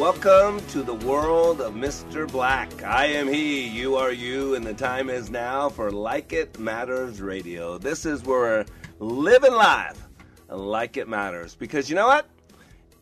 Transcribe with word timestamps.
Welcome 0.00 0.66
to 0.68 0.82
the 0.82 0.94
world 0.94 1.60
of 1.60 1.74
Mr. 1.74 2.26
Black. 2.26 2.82
I 2.82 3.04
am 3.04 3.28
he, 3.28 3.68
you 3.68 3.96
are 3.96 4.12
you, 4.12 4.54
and 4.54 4.64
the 4.64 4.72
time 4.72 5.10
is 5.10 5.28
now 5.28 5.68
for 5.68 5.90
Like 5.90 6.32
It 6.32 6.58
Matters 6.58 7.20
Radio. 7.20 7.76
This 7.76 8.06
is 8.06 8.24
where 8.24 8.64
we're 8.98 9.06
living 9.06 9.52
life 9.52 10.08
like 10.48 10.96
it 10.96 11.06
matters. 11.06 11.54
Because 11.54 11.90
you 11.90 11.96
know 11.96 12.06
what? 12.06 12.26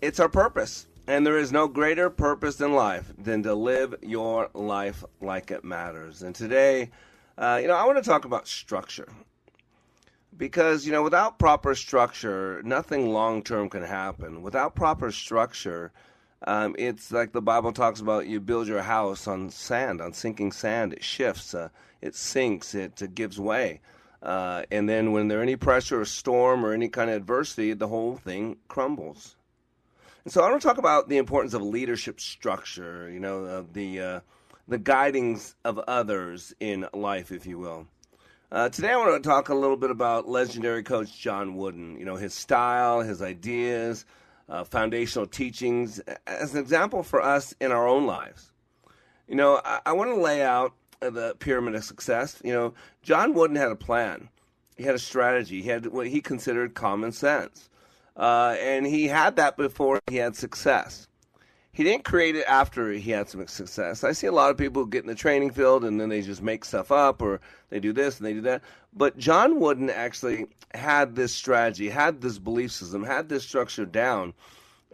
It's 0.03 0.19
our 0.19 0.29
purpose. 0.29 0.89
And 1.07 1.25
there 1.25 1.39
is 1.39 1.53
no 1.53 1.69
greater 1.69 2.11
purpose 2.11 2.61
in 2.61 2.73
life 2.73 3.13
than 3.17 3.45
to 3.45 3.55
live 3.55 3.95
your 4.03 4.51
life 4.53 5.05
like 5.21 5.53
it 5.53 5.63
matters. 5.63 6.25
And 6.25 6.35
today, 6.35 6.91
uh, 7.39 7.61
you 7.63 7.69
know, 7.69 7.77
I 7.77 7.87
want 7.87 8.03
to 8.03 8.11
talk 8.11 8.25
about 8.25 8.49
structure. 8.49 9.09
Because, 10.37 10.85
you 10.85 10.91
know, 10.91 11.05
without 11.05 11.39
proper 11.39 11.77
structure, 11.77 12.61
nothing 12.65 13.13
long 13.13 13.45
term 13.45 13.69
can 13.69 13.85
happen. 13.85 14.43
Without 14.43 14.75
proper 14.75 15.13
structure, 15.13 15.93
um, 16.47 16.77
it's 16.79 17.11
like 17.11 17.33
the 17.33 17.43
Bible 17.43 17.73
talks 17.73 18.01
about 18.01 18.27
you 18.27 18.41
build 18.41 18.69
your 18.69 18.83
house 18.83 19.27
on 19.27 19.51
sand, 19.51 20.01
on 20.01 20.13
sinking 20.13 20.53
sand. 20.53 20.93
It 20.93 21.03
shifts, 21.03 21.55
uh, 21.55 21.69
it 22.01 22.15
sinks, 22.15 22.75
it, 22.75 23.03
uh, 23.03 23.07
gives 23.13 23.41
way. 23.41 23.81
Uh, 24.23 24.63
and 24.71 24.89
then 24.89 25.13
when 25.13 25.29
there's 25.29 25.43
any 25.43 25.57
pressure 25.57 26.01
or 26.01 26.05
storm 26.05 26.65
or 26.65 26.73
any 26.73 26.89
kind 26.89 27.11
of 27.11 27.17
adversity, 27.17 27.73
the 27.73 27.89
whole 27.89 28.17
thing 28.17 28.57
crumbles. 28.69 29.37
And 30.25 30.33
so 30.33 30.43
I 30.43 30.51
want 30.51 30.61
to 30.61 30.69
talk 30.69 30.79
about 30.79 31.09
the 31.09 31.17
importance 31.17 31.55
of 31.55 31.63
leadership 31.63 32.21
structure, 32.21 33.11
you 33.11 33.21
know, 33.21 33.45
of 33.45 33.73
the, 33.73 34.01
uh, 34.01 34.21
the 34.67 34.79
guidings 34.79 35.55
of 35.65 35.79
others 35.79 36.55
in 36.61 36.87
life, 36.93 37.33
if 37.33 37.47
you 37.47 37.59
will. 37.59 37.87
Uh, 38.51 38.69
today 38.69 38.91
I 38.91 38.97
want 38.97 39.23
to 39.23 39.29
talk 39.29 39.49
a 39.49 39.55
little 39.55 39.77
bit 39.77 39.91
about 39.91 40.29
legendary 40.29 40.83
coach 40.83 41.19
John 41.19 41.57
Wooden, 41.57 41.99
you 41.99 42.05
know, 42.05 42.17
his 42.17 42.33
style, 42.33 43.03
his 43.03 43.23
ideas, 43.23 44.05
uh, 44.49 44.65
foundational 44.65 45.27
teachings 45.27 46.01
as 46.27 46.55
an 46.55 46.61
example 46.61 47.03
for 47.03 47.23
us 47.23 47.55
in 47.61 47.73
our 47.73 47.87
own 47.87 48.07
lives. 48.07 48.53
You 49.27 49.35
know, 49.35 49.61
I, 49.65 49.81
I 49.87 49.93
want 49.93 50.11
to 50.11 50.21
lay 50.21 50.43
out 50.43 50.73
the 51.01 51.37
pyramid 51.39 51.75
of 51.75 51.85
success. 51.85 52.41
You 52.45 52.53
know, 52.53 52.75
John 53.03 53.35
Wooden 53.35 53.57
had 53.57 53.71
a 53.71 53.77
plan, 53.77 54.29
he 54.77 54.85
had 54.85 54.95
a 54.95 54.99
strategy, 54.99 55.63
he 55.63 55.69
had 55.69 55.87
what 55.87 56.07
he 56.07 56.21
considered 56.21 56.75
common 56.75 57.13
sense. 57.13 57.69
Uh, 58.17 58.57
and 58.59 58.85
he 58.85 59.07
had 59.07 59.37
that 59.37 59.57
before 59.57 60.01
he 60.09 60.17
had 60.17 60.35
success. 60.35 61.07
He 61.79 61.85
didn't 61.85 62.03
create 62.03 62.35
it 62.35 62.45
after 62.49 62.91
he 62.91 63.13
had 63.13 63.29
some 63.29 63.47
success. 63.47 64.03
I 64.03 64.11
see 64.11 64.27
a 64.27 64.33
lot 64.33 64.51
of 64.51 64.57
people 64.57 64.85
get 64.85 65.05
in 65.05 65.07
the 65.07 65.15
training 65.15 65.53
field 65.53 65.85
and 65.85 66.01
then 66.01 66.09
they 66.09 66.23
just 66.23 66.43
make 66.43 66.65
stuff 66.65 66.91
up 66.91 67.23
or 67.23 67.41
they 67.71 67.79
do 67.79 67.93
this 67.93 68.19
and 68.19 68.27
they 68.27 68.33
do 68.33 68.41
that. 68.41 68.63
But 68.93 69.17
John 69.17 69.61
Wooden 69.61 69.89
actually 69.89 70.47
had 70.75 71.15
this 71.15 71.33
strategy, 71.33 71.89
had 71.89 72.21
this 72.21 72.41
belief 72.41 72.73
system, 72.73 73.05
had 73.05 73.29
this 73.29 73.45
structure 73.45 73.87
down 73.87 74.35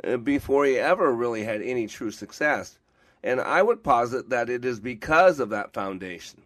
uh, 0.06 0.18
before 0.18 0.66
he 0.66 0.76
ever 0.76 1.10
really 1.10 1.42
had 1.42 1.62
any 1.62 1.86
true 1.86 2.10
success. 2.10 2.78
And 3.22 3.40
I 3.40 3.62
would 3.62 3.82
posit 3.82 4.28
that 4.28 4.50
it 4.50 4.66
is 4.66 4.78
because 4.78 5.40
of 5.40 5.48
that 5.48 5.72
foundation 5.72 6.42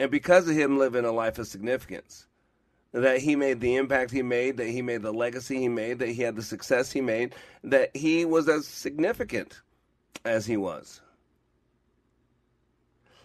and 0.00 0.10
because 0.10 0.48
of 0.48 0.56
him 0.56 0.78
living 0.78 1.04
a 1.04 1.12
life 1.12 1.38
of 1.38 1.46
significance 1.46 2.26
that 2.94 3.18
he 3.18 3.34
made 3.34 3.60
the 3.60 3.74
impact 3.74 4.12
he 4.12 4.22
made, 4.22 4.56
that 4.56 4.68
he 4.68 4.80
made 4.80 5.02
the 5.02 5.12
legacy 5.12 5.58
he 5.58 5.68
made, 5.68 5.98
that 5.98 6.10
he 6.10 6.22
had 6.22 6.36
the 6.36 6.42
success 6.42 6.92
he 6.92 7.00
made, 7.00 7.34
that 7.64 7.94
he 7.94 8.24
was 8.24 8.48
as 8.48 8.68
significant 8.68 9.62
as 10.24 10.46
he 10.46 10.56
was. 10.56 11.00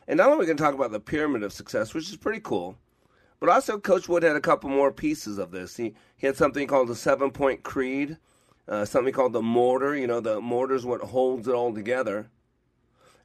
And 0.08 0.18
not 0.18 0.26
only 0.26 0.38
are 0.38 0.40
we 0.40 0.46
going 0.48 0.58
to 0.58 0.64
talk 0.64 0.74
about 0.74 0.90
the 0.90 1.00
pyramid 1.00 1.44
of 1.44 1.54
success, 1.54 1.94
which 1.94 2.10
is 2.10 2.18
pretty 2.18 2.40
cool, 2.40 2.80
but 3.40 3.48
also 3.48 3.78
Coach 3.78 4.10
Wood 4.10 4.24
had 4.24 4.36
a 4.36 4.42
couple 4.42 4.72
more 4.72 4.92
pieces 4.92 5.38
of 5.38 5.52
this. 5.52 5.78
He, 5.78 5.94
he 6.18 6.26
had 6.26 6.36
something 6.36 6.66
called 6.66 6.88
the 6.88 6.96
seven 6.96 7.30
point 7.30 7.62
creed, 7.62 8.18
uh, 8.68 8.86
something 8.86 9.14
called 9.14 9.34
the 9.34 9.44
mortar. 9.44 9.96
You 9.96 10.08
know, 10.08 10.20
the 10.20 10.42
mortar 10.42 10.74
is 10.74 10.86
what 10.86 11.02
holds 11.02 11.48
it 11.48 11.54
all 11.54 11.76
together. 11.76 12.28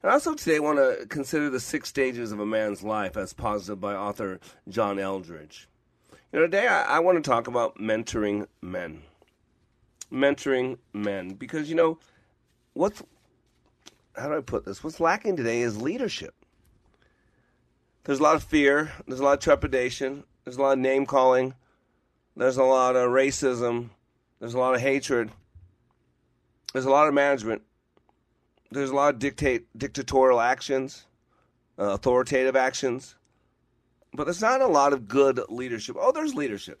And 0.03 0.11
also 0.11 0.35
today 0.35 0.57
I 0.57 0.59
want 0.59 0.77
to 0.77 1.07
consider 1.07 1.49
the 1.49 1.59
six 1.59 1.89
stages 1.89 2.31
of 2.31 2.39
a 2.39 2.45
man's 2.45 2.83
life 2.83 3.17
as 3.17 3.33
posited 3.33 3.81
by 3.81 3.95
author 3.95 4.39
John 4.69 4.99
Eldredge. 4.99 5.67
Know, 6.35 6.41
today 6.41 6.67
I, 6.67 6.97
I 6.97 6.99
want 6.99 7.15
to 7.23 7.29
talk 7.29 7.47
about 7.47 7.77
mentoring 7.77 8.45
men. 8.61 9.03
Mentoring 10.11 10.79
men. 10.91 11.29
Because, 11.29 11.69
you 11.69 11.75
know, 11.75 11.97
what's, 12.73 13.01
how 14.17 14.27
do 14.27 14.35
I 14.35 14.41
put 14.41 14.65
this? 14.65 14.83
What's 14.83 14.99
lacking 14.99 15.37
today 15.37 15.61
is 15.61 15.81
leadership. 15.81 16.35
There's 18.03 18.19
a 18.19 18.23
lot 18.23 18.35
of 18.35 18.43
fear, 18.43 18.91
there's 19.07 19.21
a 19.21 19.23
lot 19.23 19.35
of 19.35 19.39
trepidation, 19.39 20.25
there's 20.43 20.57
a 20.57 20.61
lot 20.61 20.73
of 20.73 20.79
name 20.79 21.05
calling, 21.05 21.53
there's 22.35 22.57
a 22.57 22.63
lot 22.63 22.97
of 22.97 23.11
racism, 23.11 23.91
there's 24.41 24.53
a 24.53 24.59
lot 24.59 24.75
of 24.75 24.81
hatred, 24.81 25.31
there's 26.73 26.85
a 26.85 26.91
lot 26.91 27.07
of 27.07 27.13
management, 27.13 27.61
there's 28.71 28.89
a 28.89 28.93
lot 28.93 29.13
of 29.13 29.19
dictate, 29.19 29.65
dictatorial 29.75 30.41
actions, 30.41 31.05
uh, 31.79 31.93
authoritative 31.93 32.57
actions 32.57 33.15
but 34.15 34.25
there's 34.25 34.41
not 34.41 34.61
a 34.61 34.67
lot 34.67 34.93
of 34.93 35.07
good 35.07 35.39
leadership. 35.49 35.95
Oh, 35.99 36.11
there's 36.11 36.33
leadership, 36.33 36.79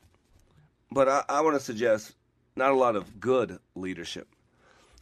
but 0.91 1.07
I, 1.07 1.23
I 1.29 1.41
want 1.41 1.55
to 1.55 1.59
suggest 1.59 2.15
not 2.55 2.71
a 2.71 2.75
lot 2.75 2.95
of 2.95 3.19
good 3.19 3.59
leadership. 3.75 4.27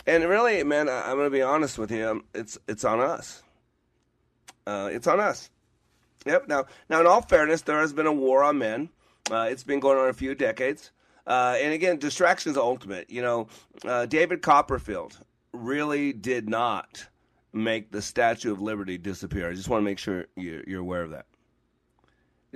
And 0.05 0.27
really, 0.27 0.63
man, 0.63 0.89
I, 0.89 1.11
am 1.11 1.17
going 1.17 1.27
to 1.27 1.35
be 1.35 1.41
honest 1.41 1.77
with 1.77 1.91
you. 1.91 2.23
It's 2.33 2.57
it's 2.67 2.83
on 2.83 2.99
us. 2.99 3.41
Uh, 4.65 4.89
it's 4.91 5.07
on 5.07 5.19
us. 5.19 5.49
Yep. 6.25 6.47
Now, 6.47 6.65
now, 6.89 7.01
in 7.01 7.07
all 7.07 7.21
fairness, 7.21 7.61
there 7.61 7.79
has 7.79 7.93
been 7.93 8.07
a 8.07 8.13
war 8.13 8.43
on 8.43 8.57
men. 8.57 8.89
Uh, 9.31 9.47
it's 9.49 9.63
been 9.63 9.79
going 9.79 9.97
on 9.97 10.09
a 10.09 10.13
few 10.13 10.35
decades. 10.35 10.91
Uh, 11.25 11.55
and 11.59 11.73
again, 11.73 11.97
distraction 11.97 12.51
is 12.51 12.57
ultimate. 12.57 13.09
You 13.09 13.21
know, 13.21 13.47
uh, 13.85 14.05
David 14.05 14.41
Copperfield 14.41 15.17
really 15.53 16.11
did 16.11 16.49
not 16.49 17.05
make 17.53 17.91
the 17.91 18.01
Statue 18.01 18.51
of 18.51 18.61
Liberty 18.61 18.97
disappear. 18.97 19.49
I 19.49 19.53
just 19.53 19.69
want 19.69 19.81
to 19.81 19.85
make 19.85 19.99
sure 19.99 20.25
you're, 20.35 20.63
you're 20.65 20.81
aware 20.81 21.03
of 21.03 21.11
that. 21.11 21.25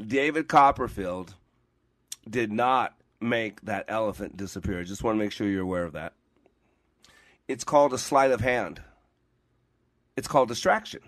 David 0.06 0.48
Copperfield 0.48 1.36
did 2.30 2.52
not 2.52 2.94
make 3.20 3.62
that 3.62 3.86
elephant 3.88 4.38
disappear. 4.38 4.80
I 4.80 4.84
just 4.84 5.04
want 5.04 5.18
to 5.18 5.24
make 5.24 5.32
sure 5.32 5.48
you're 5.48 5.64
aware 5.64 5.84
of 5.84 5.94
that. 5.94 6.14
It's 7.48 7.64
called 7.64 7.94
a 7.94 7.98
sleight 7.98 8.32
of 8.32 8.42
hand. 8.42 8.82
It's 10.16 10.28
called 10.28 10.50
distraction. 10.50 11.02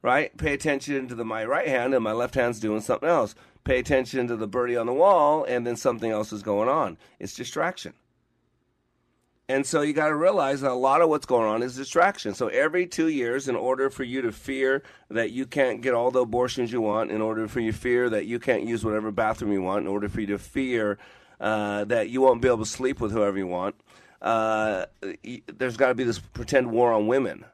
Right? 0.00 0.36
Pay 0.36 0.52
attention 0.52 1.06
to 1.08 1.14
the 1.14 1.24
my 1.24 1.44
right 1.44 1.68
hand 1.68 1.94
and 1.94 2.02
my 2.02 2.12
left 2.12 2.34
hand's 2.34 2.58
doing 2.58 2.80
something 2.80 3.08
else. 3.08 3.36
Pay 3.62 3.78
attention 3.78 4.26
to 4.26 4.36
the 4.36 4.48
birdie 4.48 4.76
on 4.76 4.86
the 4.86 4.92
wall 4.92 5.44
and 5.44 5.64
then 5.64 5.76
something 5.76 6.10
else 6.10 6.32
is 6.32 6.42
going 6.42 6.68
on. 6.68 6.98
It's 7.20 7.36
distraction. 7.36 7.92
And 9.52 9.66
so 9.66 9.82
you 9.82 9.92
got 9.92 10.08
to 10.08 10.16
realize 10.16 10.62
that 10.62 10.70
a 10.70 10.72
lot 10.72 11.02
of 11.02 11.10
what's 11.10 11.26
going 11.26 11.46
on 11.46 11.62
is 11.62 11.76
distraction. 11.76 12.32
So 12.32 12.48
every 12.48 12.86
two 12.86 13.08
years, 13.08 13.48
in 13.48 13.54
order 13.54 13.90
for 13.90 14.02
you 14.02 14.22
to 14.22 14.32
fear 14.32 14.82
that 15.10 15.30
you 15.30 15.44
can't 15.44 15.82
get 15.82 15.92
all 15.92 16.10
the 16.10 16.22
abortions 16.22 16.72
you 16.72 16.80
want, 16.80 17.10
in 17.10 17.20
order 17.20 17.46
for 17.46 17.60
you 17.60 17.70
to 17.70 17.76
fear 17.78 18.08
that 18.08 18.24
you 18.24 18.38
can't 18.38 18.64
use 18.64 18.82
whatever 18.82 19.10
bathroom 19.10 19.52
you 19.52 19.60
want, 19.60 19.82
in 19.82 19.88
order 19.88 20.08
for 20.08 20.22
you 20.22 20.26
to 20.28 20.38
fear 20.38 20.96
uh, 21.38 21.84
that 21.84 22.08
you 22.08 22.22
won't 22.22 22.40
be 22.40 22.48
able 22.48 22.64
to 22.64 22.64
sleep 22.64 22.98
with 22.98 23.12
whoever 23.12 23.36
you 23.36 23.46
want, 23.46 23.74
uh, 24.22 24.86
there's 25.54 25.76
got 25.76 25.88
to 25.88 25.94
be 25.94 26.04
this 26.04 26.18
pretend 26.18 26.70
war 26.70 26.90
on 26.90 27.06
women. 27.06 27.44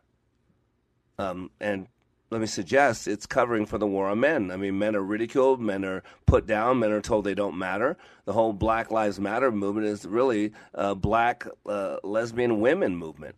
Um, 1.19 1.51
and 1.59 1.89
let 2.31 2.41
me 2.41 2.47
suggest 2.47 3.09
it's 3.09 3.27
covering 3.27 3.65
for 3.65 3.79
the 3.79 3.87
war 3.87 4.09
on 4.09 4.21
men. 4.21 4.51
I 4.51 4.57
mean, 4.57 4.79
men 4.79 4.95
are 4.95 5.03
ridiculed, 5.03 5.61
men 5.61 5.85
are 5.85 6.03
put 6.27 6.47
down, 6.47 6.79
men 6.79 6.93
are 6.93 7.01
told 7.01 7.25
they 7.25 7.35
don't 7.35 7.57
matter. 7.57 7.97
The 8.27 8.35
whole 8.35 8.53
Black 8.53 8.91
Lives 8.91 9.19
Matter 9.19 9.51
movement 9.51 9.87
is 9.87 10.05
really 10.05 10.53
a 10.75 10.95
black 10.95 11.47
uh, 11.67 11.97
lesbian 12.03 12.61
women 12.61 12.97
movement, 12.97 13.37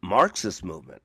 Marxist 0.00 0.64
movement. 0.64 1.02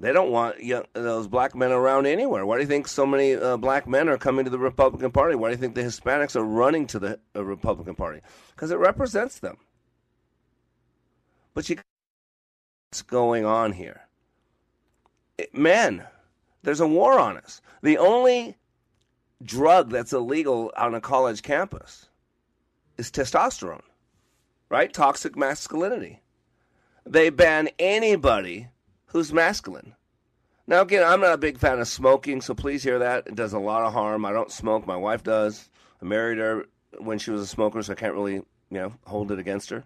They 0.00 0.12
don't 0.12 0.30
want 0.30 0.64
young, 0.64 0.86
those 0.94 1.28
black 1.28 1.54
men 1.54 1.72
around 1.72 2.06
anywhere. 2.06 2.46
Why 2.46 2.56
do 2.56 2.62
you 2.62 2.68
think 2.68 2.88
so 2.88 3.04
many 3.04 3.34
uh, 3.34 3.58
black 3.58 3.86
men 3.86 4.08
are 4.08 4.16
coming 4.16 4.46
to 4.46 4.50
the 4.50 4.58
Republican 4.58 5.12
Party? 5.12 5.36
Why 5.36 5.48
do 5.48 5.52
you 5.52 5.58
think 5.58 5.74
the 5.74 5.82
Hispanics 5.82 6.34
are 6.34 6.44
running 6.44 6.86
to 6.88 6.98
the 6.98 7.20
uh, 7.36 7.44
Republican 7.44 7.94
Party? 7.94 8.20
Because 8.56 8.70
it 8.70 8.78
represents 8.78 9.38
them. 9.38 9.58
But 11.52 11.68
you, 11.68 11.76
what's 12.88 13.02
going 13.02 13.44
on 13.44 13.72
here? 13.72 14.08
Men, 15.52 16.04
there's 16.62 16.80
a 16.80 16.86
war 16.86 17.18
on 17.18 17.36
us. 17.36 17.60
The 17.82 17.98
only 17.98 18.56
drug 19.42 19.90
that's 19.90 20.12
illegal 20.12 20.72
on 20.76 20.94
a 20.94 21.00
college 21.00 21.42
campus 21.42 22.08
is 22.98 23.10
testosterone, 23.10 23.82
right? 24.68 24.92
Toxic 24.92 25.36
masculinity. 25.36 26.20
They 27.06 27.30
ban 27.30 27.70
anybody 27.78 28.68
who's 29.06 29.32
masculine. 29.32 29.94
Now, 30.66 30.82
again, 30.82 31.02
I'm 31.02 31.20
not 31.20 31.32
a 31.32 31.38
big 31.38 31.58
fan 31.58 31.80
of 31.80 31.88
smoking, 31.88 32.40
so 32.40 32.54
please 32.54 32.82
hear 32.82 32.98
that. 33.00 33.26
It 33.26 33.34
does 33.34 33.52
a 33.52 33.58
lot 33.58 33.82
of 33.82 33.92
harm. 33.92 34.24
I 34.24 34.32
don't 34.32 34.52
smoke. 34.52 34.86
My 34.86 34.96
wife 34.96 35.24
does. 35.24 35.68
I 36.00 36.04
married 36.04 36.38
her 36.38 36.66
when 36.98 37.18
she 37.18 37.30
was 37.30 37.42
a 37.42 37.46
smoker, 37.46 37.82
so 37.82 37.92
I 37.92 37.96
can't 37.96 38.14
really, 38.14 38.34
you 38.34 38.44
know, 38.70 38.92
hold 39.06 39.32
it 39.32 39.38
against 39.38 39.70
her. 39.70 39.84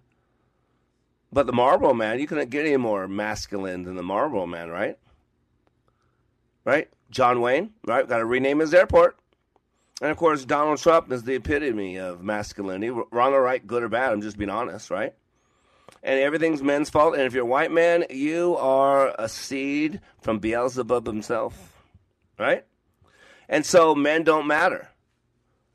But 1.33 1.47
the 1.47 1.53
Marlboro 1.53 1.95
Man, 1.95 2.21
you 2.21 2.27
couldn't 2.27 2.51
get 2.51 2.67
any 2.67 2.77
more 2.77 3.09
masculine 3.09 3.85
than 3.85 3.97
the 3.97 4.03
Marlboro 4.03 4.47
Man, 4.47 4.69
right? 4.69 4.99
Right? 6.65 6.89
John 7.11 7.41
Wayne, 7.41 7.71
right? 7.87 8.09
Got 8.09 8.19
to 8.19 8.25
rename 8.25 8.59
his 8.61 8.75
airport. 8.75 9.17
And 10.01 10.11
of 10.11 10.17
course, 10.17 10.45
Donald 10.45 10.79
Trump 10.79 11.13
is 11.13 11.23
the 11.23 11.35
epitome 11.35 11.99
of 11.99 12.23
masculinity. 12.23 12.91
Wrong 12.91 13.33
or 13.33 13.43
right, 13.43 13.65
good 13.65 13.83
or 13.83 13.89
bad, 13.89 14.13
I'm 14.13 14.23
just 14.23 14.39
being 14.39 14.51
honest, 14.51 14.91
right? 14.91 15.15
and 16.05 16.21
everything's 16.21 16.63
men's 16.63 16.91
fault. 16.91 17.15
And 17.15 17.23
if 17.23 17.33
you're 17.33 17.45
a 17.45 17.47
white 17.49 17.73
man, 17.73 18.05
you 18.11 18.57
are 18.57 19.15
a 19.19 19.29
seed 19.29 20.01
from 20.21 20.39
Beelzebub 20.39 21.07
himself, 21.07 21.83
right? 22.39 22.65
And 23.49 23.65
so 23.65 23.95
men 23.95 24.23
don't 24.23 24.47
matter. 24.47 24.89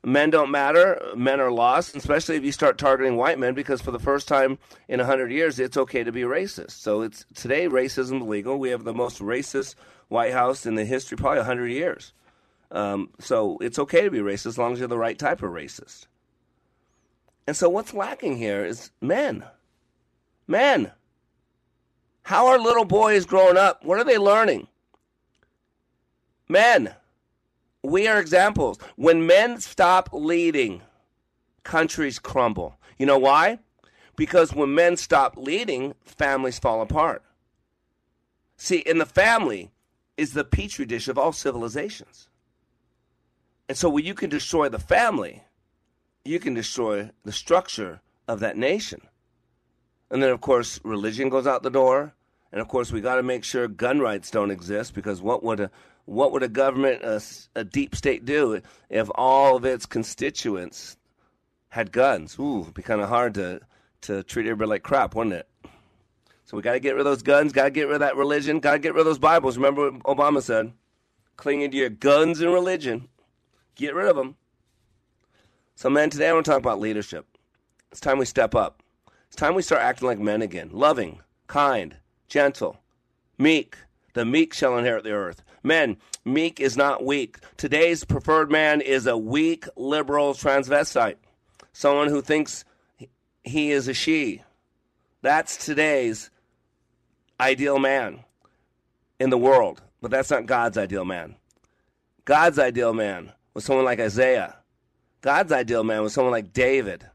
Men 0.02 0.30
don't 0.30 0.50
matter. 0.50 1.00
Men 1.14 1.40
are 1.40 1.50
lost, 1.50 1.94
especially 1.94 2.36
if 2.36 2.44
you 2.44 2.52
start 2.52 2.78
targeting 2.78 3.16
white 3.16 3.38
men, 3.38 3.54
because 3.54 3.82
for 3.82 3.90
the 3.90 3.98
first 3.98 4.28
time 4.28 4.58
in 4.88 4.98
hundred 5.00 5.30
years, 5.30 5.58
it's 5.58 5.76
okay 5.76 6.04
to 6.04 6.12
be 6.12 6.22
racist. 6.22 6.70
So 6.72 7.02
it's 7.02 7.26
today 7.34 7.68
racism 7.68 8.22
is 8.22 8.26
legal. 8.26 8.58
We 8.58 8.70
have 8.70 8.84
the 8.84 8.94
most 8.94 9.18
racist 9.18 9.74
White 10.10 10.32
House 10.32 10.66
in 10.66 10.74
the 10.74 10.84
history, 10.84 11.16
probably 11.16 11.42
hundred 11.42 11.68
years. 11.68 12.12
Um, 12.70 13.10
so 13.18 13.58
it's 13.60 13.78
okay 13.78 14.02
to 14.02 14.10
be 14.10 14.18
racist 14.18 14.46
as 14.46 14.58
long 14.58 14.72
as 14.72 14.78
you're 14.78 14.88
the 14.88 14.98
right 14.98 15.18
type 15.18 15.42
of 15.42 15.50
racist. 15.50 16.06
And 17.46 17.56
so 17.56 17.68
what's 17.68 17.94
lacking 17.94 18.36
here 18.36 18.64
is 18.64 18.90
men. 19.00 19.44
Men, 20.46 20.92
how 22.22 22.48
are 22.48 22.58
little 22.58 22.84
boys 22.84 23.24
growing 23.24 23.56
up? 23.56 23.84
What 23.84 23.98
are 23.98 24.04
they 24.04 24.18
learning? 24.18 24.66
Men, 26.48 26.94
we 27.82 28.06
are 28.08 28.20
examples. 28.20 28.78
When 28.96 29.26
men 29.26 29.60
stop 29.60 30.10
leading, 30.12 30.82
countries 31.62 32.18
crumble. 32.18 32.76
You 32.98 33.06
know 33.06 33.18
why? 33.18 33.60
Because 34.16 34.52
when 34.52 34.74
men 34.74 34.96
stop 34.96 35.36
leading, 35.36 35.94
families 36.04 36.58
fall 36.58 36.82
apart. 36.82 37.22
See, 38.56 38.78
in 38.78 38.98
the 38.98 39.06
family 39.06 39.70
is 40.20 40.34
the 40.34 40.44
petri 40.44 40.84
dish 40.84 41.08
of 41.08 41.16
all 41.16 41.32
civilizations. 41.32 42.28
And 43.70 43.78
so 43.78 43.88
when 43.88 44.04
you 44.04 44.12
can 44.12 44.28
destroy 44.28 44.68
the 44.68 44.78
family, 44.78 45.44
you 46.26 46.38
can 46.38 46.52
destroy 46.52 47.08
the 47.24 47.32
structure 47.32 48.02
of 48.28 48.40
that 48.40 48.58
nation. 48.58 49.00
And 50.10 50.22
then, 50.22 50.30
of 50.30 50.42
course, 50.42 50.78
religion 50.84 51.30
goes 51.30 51.46
out 51.46 51.62
the 51.62 51.70
door. 51.70 52.12
And 52.52 52.60
of 52.60 52.68
course, 52.68 52.92
we 52.92 53.00
got 53.00 53.14
to 53.14 53.22
make 53.22 53.44
sure 53.44 53.66
gun 53.66 54.00
rights 54.00 54.30
don't 54.30 54.50
exist 54.50 54.92
because 54.92 55.22
what 55.22 55.42
would 55.42 55.60
a 55.60 55.70
what 56.04 56.32
would 56.32 56.42
a 56.42 56.48
government, 56.48 57.02
a, 57.02 57.22
a, 57.54 57.62
deep 57.62 57.94
state, 57.94 58.24
do 58.24 58.60
if 58.88 59.08
all 59.14 59.56
of 59.56 59.64
its 59.64 59.86
constituents 59.86 60.96
had 61.68 61.92
guns? 61.92 62.36
Ooh, 62.38 62.62
it'd 62.62 62.74
be 62.74 62.82
kind 62.82 63.00
of 63.00 63.08
hard 63.08 63.34
to 63.34 63.60
to 64.02 64.22
treat 64.24 64.46
everybody 64.46 64.68
like 64.68 64.82
crap, 64.82 65.14
wouldn't 65.14 65.36
it? 65.36 65.48
So 66.50 66.56
we 66.56 66.64
got 66.64 66.72
to 66.72 66.80
get 66.80 66.96
rid 66.96 66.98
of 66.98 67.04
those 67.04 67.22
guns. 67.22 67.52
Got 67.52 67.66
to 67.66 67.70
get 67.70 67.86
rid 67.86 67.94
of 67.94 68.00
that 68.00 68.16
religion. 68.16 68.58
Got 68.58 68.72
to 68.72 68.78
get 68.80 68.92
rid 68.92 69.02
of 69.02 69.06
those 69.06 69.20
Bibles. 69.20 69.56
Remember 69.56 69.88
what 69.88 70.02
Obama 70.02 70.42
said? 70.42 70.72
Clinging 71.36 71.70
to 71.70 71.76
your 71.76 71.90
guns 71.90 72.40
and 72.40 72.52
religion. 72.52 73.06
Get 73.76 73.94
rid 73.94 74.08
of 74.08 74.16
them. 74.16 74.34
So, 75.76 75.88
men, 75.88 76.10
today 76.10 76.28
I 76.28 76.32
want 76.32 76.46
to 76.46 76.50
talk 76.50 76.58
about 76.58 76.80
leadership. 76.80 77.24
It's 77.92 78.00
time 78.00 78.18
we 78.18 78.24
step 78.24 78.56
up. 78.56 78.82
It's 79.28 79.36
time 79.36 79.54
we 79.54 79.62
start 79.62 79.82
acting 79.82 80.08
like 80.08 80.18
men 80.18 80.42
again. 80.42 80.70
Loving, 80.72 81.20
kind, 81.46 81.94
gentle, 82.26 82.80
meek. 83.38 83.76
The 84.14 84.24
meek 84.24 84.52
shall 84.52 84.76
inherit 84.76 85.04
the 85.04 85.12
earth. 85.12 85.44
Men, 85.62 85.98
meek 86.24 86.58
is 86.58 86.76
not 86.76 87.06
weak. 87.06 87.38
Today's 87.58 88.02
preferred 88.02 88.50
man 88.50 88.80
is 88.80 89.06
a 89.06 89.16
weak, 89.16 89.66
liberal 89.76 90.34
transvestite. 90.34 91.18
Someone 91.72 92.08
who 92.08 92.20
thinks 92.20 92.64
he 93.44 93.70
is 93.70 93.86
a 93.86 93.94
she. 93.94 94.42
That's 95.22 95.64
today's 95.64 96.28
ideal 97.40 97.78
man 97.78 98.20
in 99.18 99.30
the 99.30 99.38
world. 99.38 99.82
But 100.00 100.10
that's 100.10 100.30
not 100.30 100.46
God's 100.46 100.78
ideal 100.78 101.04
man. 101.04 101.36
God's 102.24 102.58
ideal 102.58 102.92
man 102.94 103.32
was 103.54 103.64
someone 103.64 103.84
like 103.84 104.00
Isaiah. 104.00 104.56
God's 105.20 105.52
ideal 105.52 105.84
man 105.84 106.02
was 106.02 106.14
someone 106.14 106.32
like 106.32 106.52
David. 106.52 107.06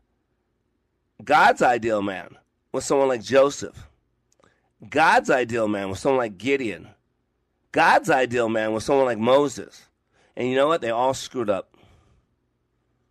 God's 1.23 1.61
ideal 1.61 2.01
man 2.01 2.35
was 2.71 2.85
someone 2.85 3.07
like 3.07 3.23
Joseph. 3.23 3.87
God's 4.89 5.29
ideal 5.29 5.67
man 5.67 5.89
was 5.89 5.99
someone 5.99 6.19
like 6.19 6.37
Gideon. 6.37 6.89
God's 7.71 8.09
ideal 8.09 8.49
man 8.49 8.73
was 8.73 8.85
someone 8.85 9.05
like 9.05 9.17
Moses. 9.17 9.87
And 10.35 10.49
you 10.49 10.55
know 10.55 10.67
what? 10.67 10.81
They 10.81 10.91
all 10.91 11.13
screwed 11.13 11.49
up. 11.49 11.75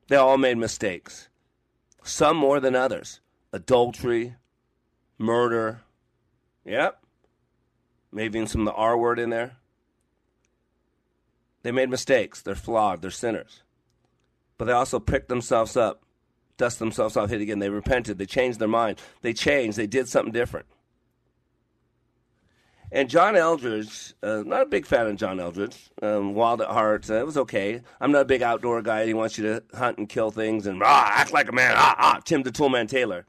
They 0.08 0.16
all 0.16 0.36
made 0.36 0.58
mistakes. 0.58 1.28
Some 2.02 2.36
more 2.36 2.60
than 2.60 2.76
others. 2.76 3.20
Adultery, 3.52 4.34
murder. 5.18 5.80
Yep. 6.64 7.03
Maybe 8.14 8.38
even 8.38 8.48
some 8.48 8.62
of 8.62 8.66
the 8.66 8.72
R 8.72 8.96
word 8.96 9.18
in 9.18 9.30
there. 9.30 9.56
They 11.62 11.72
made 11.72 11.90
mistakes. 11.90 12.42
They're 12.42 12.54
flawed. 12.54 13.02
They're 13.02 13.10
sinners. 13.10 13.62
But 14.56 14.66
they 14.66 14.72
also 14.72 15.00
picked 15.00 15.28
themselves 15.28 15.76
up 15.76 16.04
dust 16.56 16.78
themselves 16.78 17.16
off, 17.16 17.30
hit 17.30 17.40
again. 17.40 17.58
They 17.58 17.70
repented. 17.70 18.18
They 18.18 18.26
changed 18.26 18.58
their 18.58 18.68
mind. 18.68 19.00
They 19.22 19.32
changed. 19.32 19.76
They 19.76 19.86
did 19.86 20.08
something 20.08 20.32
different. 20.32 20.66
And 22.92 23.10
John 23.10 23.34
Eldredge, 23.34 24.14
uh, 24.22 24.44
not 24.46 24.62
a 24.62 24.66
big 24.66 24.86
fan 24.86 25.08
of 25.08 25.16
John 25.16 25.38
Eldredge. 25.38 25.90
Um, 26.00 26.34
Wild 26.34 26.60
at 26.60 26.68
Heart, 26.68 27.10
uh, 27.10 27.14
it 27.14 27.26
was 27.26 27.36
okay. 27.36 27.80
I'm 28.00 28.12
not 28.12 28.22
a 28.22 28.26
big 28.26 28.42
outdoor 28.42 28.82
guy. 28.82 29.06
He 29.06 29.14
wants 29.14 29.36
you 29.36 29.44
to 29.44 29.76
hunt 29.76 29.98
and 29.98 30.08
kill 30.08 30.30
things 30.30 30.66
and 30.66 30.80
ah, 30.84 31.10
act 31.12 31.32
like 31.32 31.48
a 31.48 31.52
man. 31.52 31.74
Ah, 31.76 31.96
ah, 31.98 32.20
Tim 32.24 32.44
the 32.44 32.52
Toolman 32.52 32.88
Taylor. 32.88 33.26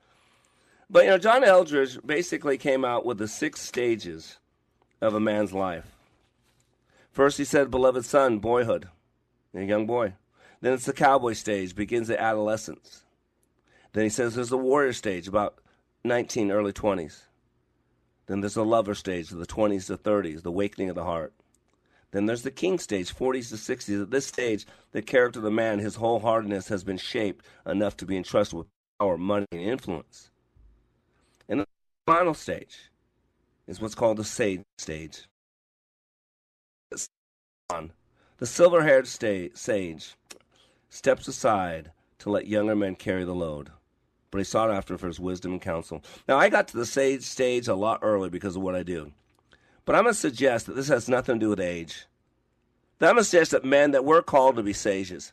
But 0.87 1.05
you 1.05 1.09
know, 1.09 1.17
John 1.17 1.43
Eldredge 1.43 2.05
basically 2.05 2.59
came 2.59 2.85
out 2.85 3.07
with 3.07 3.17
the 3.17 3.27
six 3.27 3.59
stages 3.59 4.37
of 5.05 5.13
a 5.13 5.19
man's 5.19 5.53
life. 5.53 5.95
First, 7.11 7.37
he 7.37 7.45
said, 7.45 7.71
"Beloved 7.71 8.03
son, 8.03 8.39
boyhood, 8.39 8.89
a 9.53 9.63
young 9.63 9.85
boy." 9.87 10.13
Then 10.61 10.73
it's 10.73 10.85
the 10.85 10.93
cowboy 10.93 11.33
stage, 11.33 11.75
begins 11.75 12.09
at 12.09 12.19
adolescence. 12.19 13.03
Then 13.93 14.03
he 14.03 14.09
says 14.09 14.35
there's 14.35 14.49
the 14.49 14.57
warrior 14.57 14.93
stage, 14.93 15.27
about 15.27 15.59
19, 16.03 16.51
early 16.51 16.73
20s. 16.73 17.27
Then 18.25 18.41
there's 18.41 18.55
the 18.55 18.65
lover 18.65 18.95
stage, 18.95 19.29
the 19.29 19.45
20s 19.45 19.87
to 19.87 19.97
30s, 19.97 20.41
the 20.41 20.49
awakening 20.49 20.89
of 20.89 20.95
the 20.95 21.03
heart. 21.03 21.33
Then 22.11 22.25
there's 22.25 22.43
the 22.43 22.51
king 22.51 22.79
stage, 22.79 23.13
40s 23.13 23.49
to 23.49 23.57
60s. 23.57 24.01
At 24.01 24.11
this 24.11 24.25
stage, 24.25 24.65
the 24.91 25.01
character 25.01 25.39
of 25.39 25.43
the 25.43 25.51
man, 25.51 25.79
his 25.79 25.97
wholeheartedness 25.97 26.69
has 26.69 26.83
been 26.83 26.97
shaped 26.97 27.45
enough 27.65 27.95
to 27.97 28.05
be 28.05 28.17
entrusted 28.17 28.57
with 28.57 28.67
power, 28.99 29.17
money, 29.17 29.45
and 29.51 29.61
influence. 29.61 30.31
And 31.47 31.59
the 31.59 31.67
final 32.05 32.33
stage 32.33 32.89
is 33.67 33.81
what's 33.81 33.95
called 33.95 34.17
the 34.17 34.23
sage 34.23 34.61
stage. 34.77 35.27
The 38.37 38.45
silver 38.45 38.83
haired 38.83 39.07
sage 39.07 40.15
steps 40.89 41.27
aside 41.27 41.91
to 42.19 42.29
let 42.29 42.47
younger 42.47 42.75
men 42.75 42.95
carry 42.95 43.23
the 43.23 43.35
load 43.35 43.71
but 44.35 44.39
he 44.39 44.43
sought 44.43 44.69
after 44.69 44.97
for 44.97 45.07
his 45.07 45.17
wisdom 45.17 45.53
and 45.53 45.61
counsel. 45.61 46.03
Now, 46.27 46.37
I 46.37 46.49
got 46.49 46.67
to 46.67 46.75
the 46.75 46.85
sage 46.85 47.23
stage 47.23 47.69
a 47.69 47.73
lot 47.73 47.99
early 48.01 48.29
because 48.29 48.57
of 48.57 48.61
what 48.61 48.75
I 48.75 48.83
do. 48.83 49.13
But 49.85 49.95
I'm 49.95 50.03
going 50.03 50.13
to 50.13 50.19
suggest 50.19 50.65
that 50.65 50.75
this 50.75 50.89
has 50.89 51.07
nothing 51.07 51.35
to 51.35 51.45
do 51.45 51.49
with 51.51 51.61
age. 51.61 52.05
That 52.99 53.07
I'm 53.07 53.15
going 53.15 53.23
to 53.23 53.29
suggest 53.29 53.51
that 53.51 53.63
men, 53.63 53.91
that 53.91 54.03
we're 54.03 54.21
called 54.21 54.57
to 54.57 54.63
be 54.63 54.73
sages. 54.73 55.31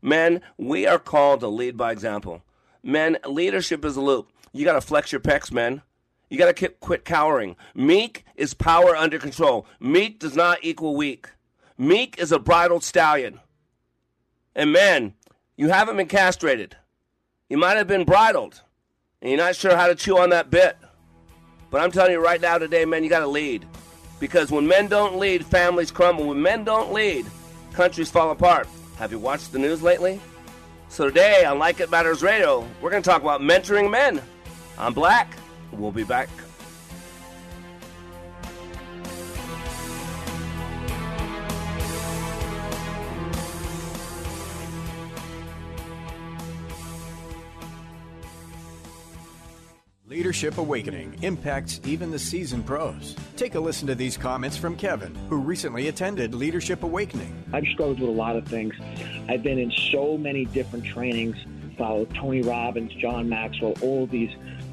Men, 0.00 0.42
we 0.56 0.86
are 0.86 1.00
called 1.00 1.40
to 1.40 1.48
lead 1.48 1.76
by 1.76 1.90
example. 1.90 2.44
Men, 2.84 3.18
leadership 3.26 3.84
is 3.84 3.96
a 3.96 4.00
loop. 4.00 4.30
You 4.52 4.64
got 4.64 4.74
to 4.74 4.80
flex 4.80 5.10
your 5.10 5.20
pecs, 5.20 5.50
men. 5.50 5.82
You 6.28 6.38
got 6.38 6.56
to 6.56 6.68
quit 6.68 7.04
cowering. 7.04 7.56
Meek 7.74 8.24
is 8.34 8.52
power 8.52 8.96
under 8.96 9.18
control. 9.18 9.66
Meek 9.78 10.18
does 10.18 10.34
not 10.34 10.58
equal 10.62 10.96
weak. 10.96 11.28
Meek 11.78 12.18
is 12.18 12.32
a 12.32 12.38
bridled 12.38 12.82
stallion. 12.82 13.40
And 14.54 14.72
man, 14.72 15.14
you 15.56 15.68
haven't 15.68 15.96
been 15.96 16.08
castrated. 16.08 16.76
You 17.48 17.58
might 17.58 17.76
have 17.76 17.86
been 17.86 18.04
bridled, 18.04 18.60
and 19.22 19.30
you're 19.30 19.38
not 19.38 19.54
sure 19.54 19.76
how 19.76 19.86
to 19.86 19.94
chew 19.94 20.18
on 20.18 20.30
that 20.30 20.50
bit. 20.50 20.76
But 21.70 21.80
I'm 21.80 21.92
telling 21.92 22.12
you 22.12 22.24
right 22.24 22.40
now, 22.40 22.58
today, 22.58 22.84
man, 22.84 23.04
you 23.04 23.10
got 23.10 23.20
to 23.20 23.26
lead. 23.26 23.66
Because 24.18 24.50
when 24.50 24.66
men 24.66 24.88
don't 24.88 25.18
lead, 25.18 25.44
families 25.44 25.90
crumble. 25.90 26.28
When 26.28 26.40
men 26.40 26.64
don't 26.64 26.92
lead, 26.92 27.26
countries 27.72 28.10
fall 28.10 28.30
apart. 28.30 28.66
Have 28.96 29.12
you 29.12 29.18
watched 29.18 29.52
the 29.52 29.58
news 29.58 29.82
lately? 29.82 30.20
So 30.88 31.06
today 31.06 31.44
on 31.44 31.58
Like 31.58 31.80
It 31.80 31.90
Matters 31.90 32.22
Radio, 32.22 32.66
we're 32.80 32.90
going 32.90 33.02
to 33.02 33.08
talk 33.08 33.22
about 33.22 33.42
mentoring 33.42 33.90
men. 33.90 34.22
I'm 34.78 34.94
Black. 34.94 35.36
We'll 35.72 35.92
be 35.92 36.04
back. 36.04 36.28
Leadership 50.08 50.56
Awakening 50.56 51.16
impacts 51.22 51.80
even 51.84 52.10
the 52.10 52.18
seasoned 52.18 52.64
pros. 52.64 53.14
Take 53.36 53.54
a 53.54 53.60
listen 53.60 53.86
to 53.86 53.94
these 53.94 54.16
comments 54.16 54.56
from 54.56 54.74
Kevin, 54.74 55.14
who 55.28 55.36
recently 55.36 55.88
attended 55.88 56.34
Leadership 56.34 56.84
Awakening. 56.84 57.44
I've 57.52 57.66
struggled 57.66 58.00
with 58.00 58.08
a 58.08 58.12
lot 58.12 58.34
of 58.34 58.46
things. 58.48 58.74
I've 59.28 59.42
been 59.42 59.58
in 59.58 59.70
so 59.70 60.16
many 60.16 60.46
different 60.46 60.86
trainings, 60.86 61.36
followed 61.76 62.14
Tony 62.14 62.40
Robbins, 62.40 62.94
John 62.94 63.28
Maxwell, 63.28 63.74
all 63.82 64.06
these 64.06 64.30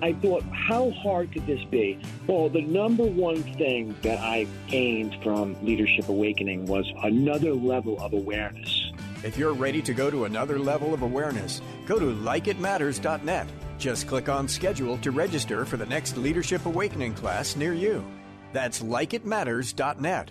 I 0.00 0.12
thought, 0.14 0.44
how 0.52 0.90
hard 0.90 1.32
could 1.32 1.46
this 1.46 1.62
be? 1.64 2.00
Well, 2.26 2.48
the 2.48 2.62
number 2.62 3.04
one 3.04 3.42
thing 3.42 3.96
that 4.02 4.18
I 4.18 4.46
gained 4.68 5.16
from 5.22 5.56
Leadership 5.64 6.08
Awakening 6.08 6.66
was 6.66 6.90
another 7.02 7.52
level 7.52 8.00
of 8.00 8.12
awareness. 8.12 8.92
If 9.24 9.36
you're 9.36 9.54
ready 9.54 9.82
to 9.82 9.92
go 9.92 10.10
to 10.10 10.24
another 10.26 10.58
level 10.58 10.94
of 10.94 11.02
awareness, 11.02 11.60
go 11.86 11.98
to 11.98 12.06
likeitmatters.net. 12.06 13.48
Just 13.78 14.06
click 14.06 14.28
on 14.28 14.46
schedule 14.46 14.98
to 14.98 15.10
register 15.10 15.64
for 15.64 15.76
the 15.76 15.86
next 15.86 16.16
Leadership 16.16 16.66
Awakening 16.66 17.14
class 17.14 17.56
near 17.56 17.72
you. 17.72 18.04
That's 18.52 18.82
likeitmatters.net. 18.82 20.30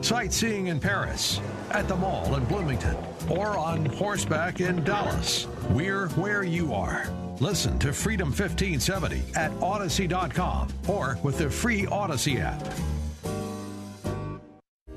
Sightseeing 0.00 0.68
in 0.68 0.78
Paris, 0.78 1.40
at 1.70 1.88
the 1.88 1.96
mall 1.96 2.36
in 2.36 2.44
Bloomington, 2.44 2.96
or 3.28 3.58
on 3.58 3.84
horseback 3.86 4.60
in 4.60 4.84
Dallas. 4.84 5.48
We're 5.70 6.08
where 6.10 6.44
you 6.44 6.72
are. 6.72 7.06
Listen 7.42 7.76
to 7.80 7.92
Freedom 7.92 8.28
1570 8.28 9.20
at 9.34 9.50
Audacy.com 9.58 10.68
or 10.86 11.18
with 11.24 11.38
the 11.38 11.50
free 11.50 11.86
Audacy 11.86 12.38
app. 12.38 12.62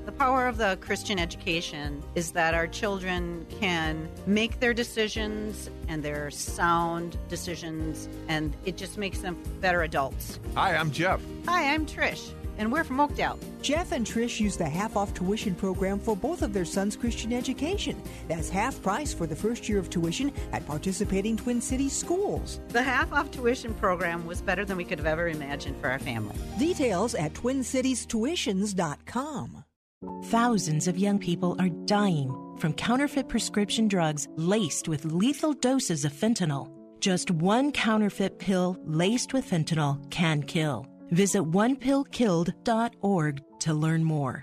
The 0.04 0.12
power 0.12 0.46
of 0.46 0.56
the 0.56 0.78
Christian 0.80 1.18
education 1.18 2.04
is 2.14 2.30
that 2.30 2.54
our 2.54 2.68
children 2.68 3.44
can 3.58 4.08
make 4.28 4.60
their 4.60 4.72
decisions 4.72 5.70
and 5.88 6.04
their 6.04 6.30
sound 6.30 7.18
decisions, 7.28 8.08
and 8.28 8.56
it 8.64 8.76
just 8.76 8.96
makes 8.96 9.18
them 9.18 9.36
better 9.60 9.82
adults. 9.82 10.38
Hi, 10.54 10.76
I'm 10.76 10.92
Jeff. 10.92 11.20
Hi, 11.46 11.74
I'm 11.74 11.84
Trish 11.84 12.30
and 12.58 12.72
we're 12.72 12.84
from 12.84 13.00
Oakdale. 13.00 13.38
Jeff 13.62 13.92
and 13.92 14.06
Trish 14.06 14.40
use 14.40 14.56
the 14.56 14.68
half 14.68 14.96
off 14.96 15.14
tuition 15.14 15.54
program 15.54 15.98
for 15.98 16.16
both 16.16 16.42
of 16.42 16.52
their 16.52 16.64
sons' 16.64 16.96
Christian 16.96 17.32
education. 17.32 18.00
That's 18.28 18.48
half 18.48 18.80
price 18.82 19.12
for 19.12 19.26
the 19.26 19.36
first 19.36 19.68
year 19.68 19.78
of 19.78 19.90
tuition 19.90 20.32
at 20.52 20.66
participating 20.66 21.36
Twin 21.36 21.60
Cities 21.60 21.92
schools. 21.92 22.60
The 22.68 22.82
half 22.82 23.12
off 23.12 23.30
tuition 23.30 23.74
program 23.74 24.26
was 24.26 24.40
better 24.40 24.64
than 24.64 24.76
we 24.76 24.84
could 24.84 24.98
have 24.98 25.06
ever 25.06 25.28
imagined 25.28 25.80
for 25.80 25.88
our 25.88 25.98
family. 25.98 26.36
Details 26.58 27.14
at 27.14 27.32
twincitiestuitions.com. 27.34 29.64
Thousands 30.24 30.88
of 30.88 30.98
young 30.98 31.18
people 31.18 31.56
are 31.58 31.70
dying 31.86 32.56
from 32.58 32.74
counterfeit 32.74 33.28
prescription 33.28 33.88
drugs 33.88 34.28
laced 34.36 34.88
with 34.88 35.04
lethal 35.04 35.52
doses 35.52 36.04
of 36.04 36.12
fentanyl. 36.12 36.70
Just 37.00 37.30
one 37.30 37.72
counterfeit 37.72 38.38
pill 38.38 38.76
laced 38.84 39.32
with 39.32 39.48
fentanyl 39.48 40.10
can 40.10 40.42
kill. 40.42 40.86
Visit 41.10 41.42
onepillkilled.org 41.44 43.40
to 43.60 43.74
learn 43.74 44.04
more. 44.04 44.42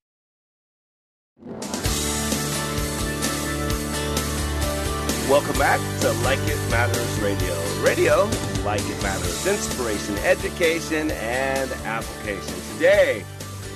Welcome 5.27 5.57
back 5.57 5.79
to 6.01 6.11
Like 6.23 6.37
It 6.41 6.69
Matters 6.69 7.19
Radio. 7.19 7.55
Radio, 7.81 8.29
like 8.63 8.81
it 8.81 9.01
matters. 9.01 9.47
Inspiration, 9.47 10.15
education, 10.19 11.09
and 11.09 11.71
application. 11.83 12.53
Today, 12.73 13.25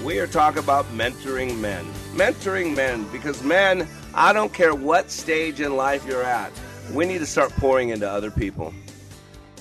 we 0.03 0.19
are 0.19 0.27
talking 0.27 0.59
about 0.59 0.85
mentoring 0.93 1.57
men. 1.57 1.83
Mentoring 2.13 2.75
men, 2.75 3.05
because 3.11 3.41
men, 3.41 3.87
I 4.13 4.31
don't 4.31 4.53
care 4.53 4.75
what 4.75 5.09
stage 5.09 5.59
in 5.59 5.75
life 5.75 6.05
you're 6.05 6.21
at, 6.21 6.51
we 6.93 7.05
need 7.07 7.17
to 7.19 7.25
start 7.25 7.51
pouring 7.53 7.89
into 7.89 8.07
other 8.07 8.29
people. 8.29 8.75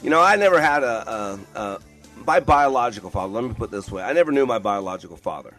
You 0.02 0.10
know, 0.10 0.20
I 0.20 0.36
never 0.36 0.60
had 0.60 0.82
a, 0.82 1.10
a, 1.10 1.58
a 1.58 1.80
my 2.26 2.40
biological 2.40 3.08
father. 3.08 3.32
Let 3.32 3.44
me 3.44 3.54
put 3.54 3.70
this 3.70 3.90
way: 3.90 4.02
I 4.02 4.12
never 4.12 4.30
knew 4.30 4.44
my 4.44 4.58
biological 4.58 5.16
father. 5.16 5.58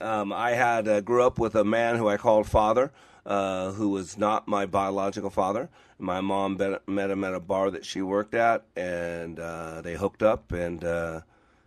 Um, 0.00 0.32
I 0.32 0.52
had 0.52 0.88
uh, 0.88 1.00
grew 1.00 1.22
up 1.22 1.38
with 1.38 1.54
a 1.54 1.64
man 1.64 1.96
who 1.96 2.08
I 2.08 2.16
called 2.16 2.48
father, 2.48 2.92
uh, 3.24 3.72
who 3.72 3.90
was 3.90 4.18
not 4.18 4.46
my 4.46 4.66
biological 4.66 5.30
father. 5.30 5.68
My 5.98 6.20
mom 6.20 6.56
met, 6.86 7.10
him 7.10 7.24
at 7.24 7.34
a 7.34 7.40
bar 7.40 7.70
that 7.70 7.84
she 7.84 8.02
worked 8.02 8.34
at, 8.34 8.64
and 8.76 9.40
uh, 9.40 9.80
they 9.80 9.94
hooked 9.94 10.22
up, 10.22 10.52
and 10.52 10.84
uh, 10.84 11.20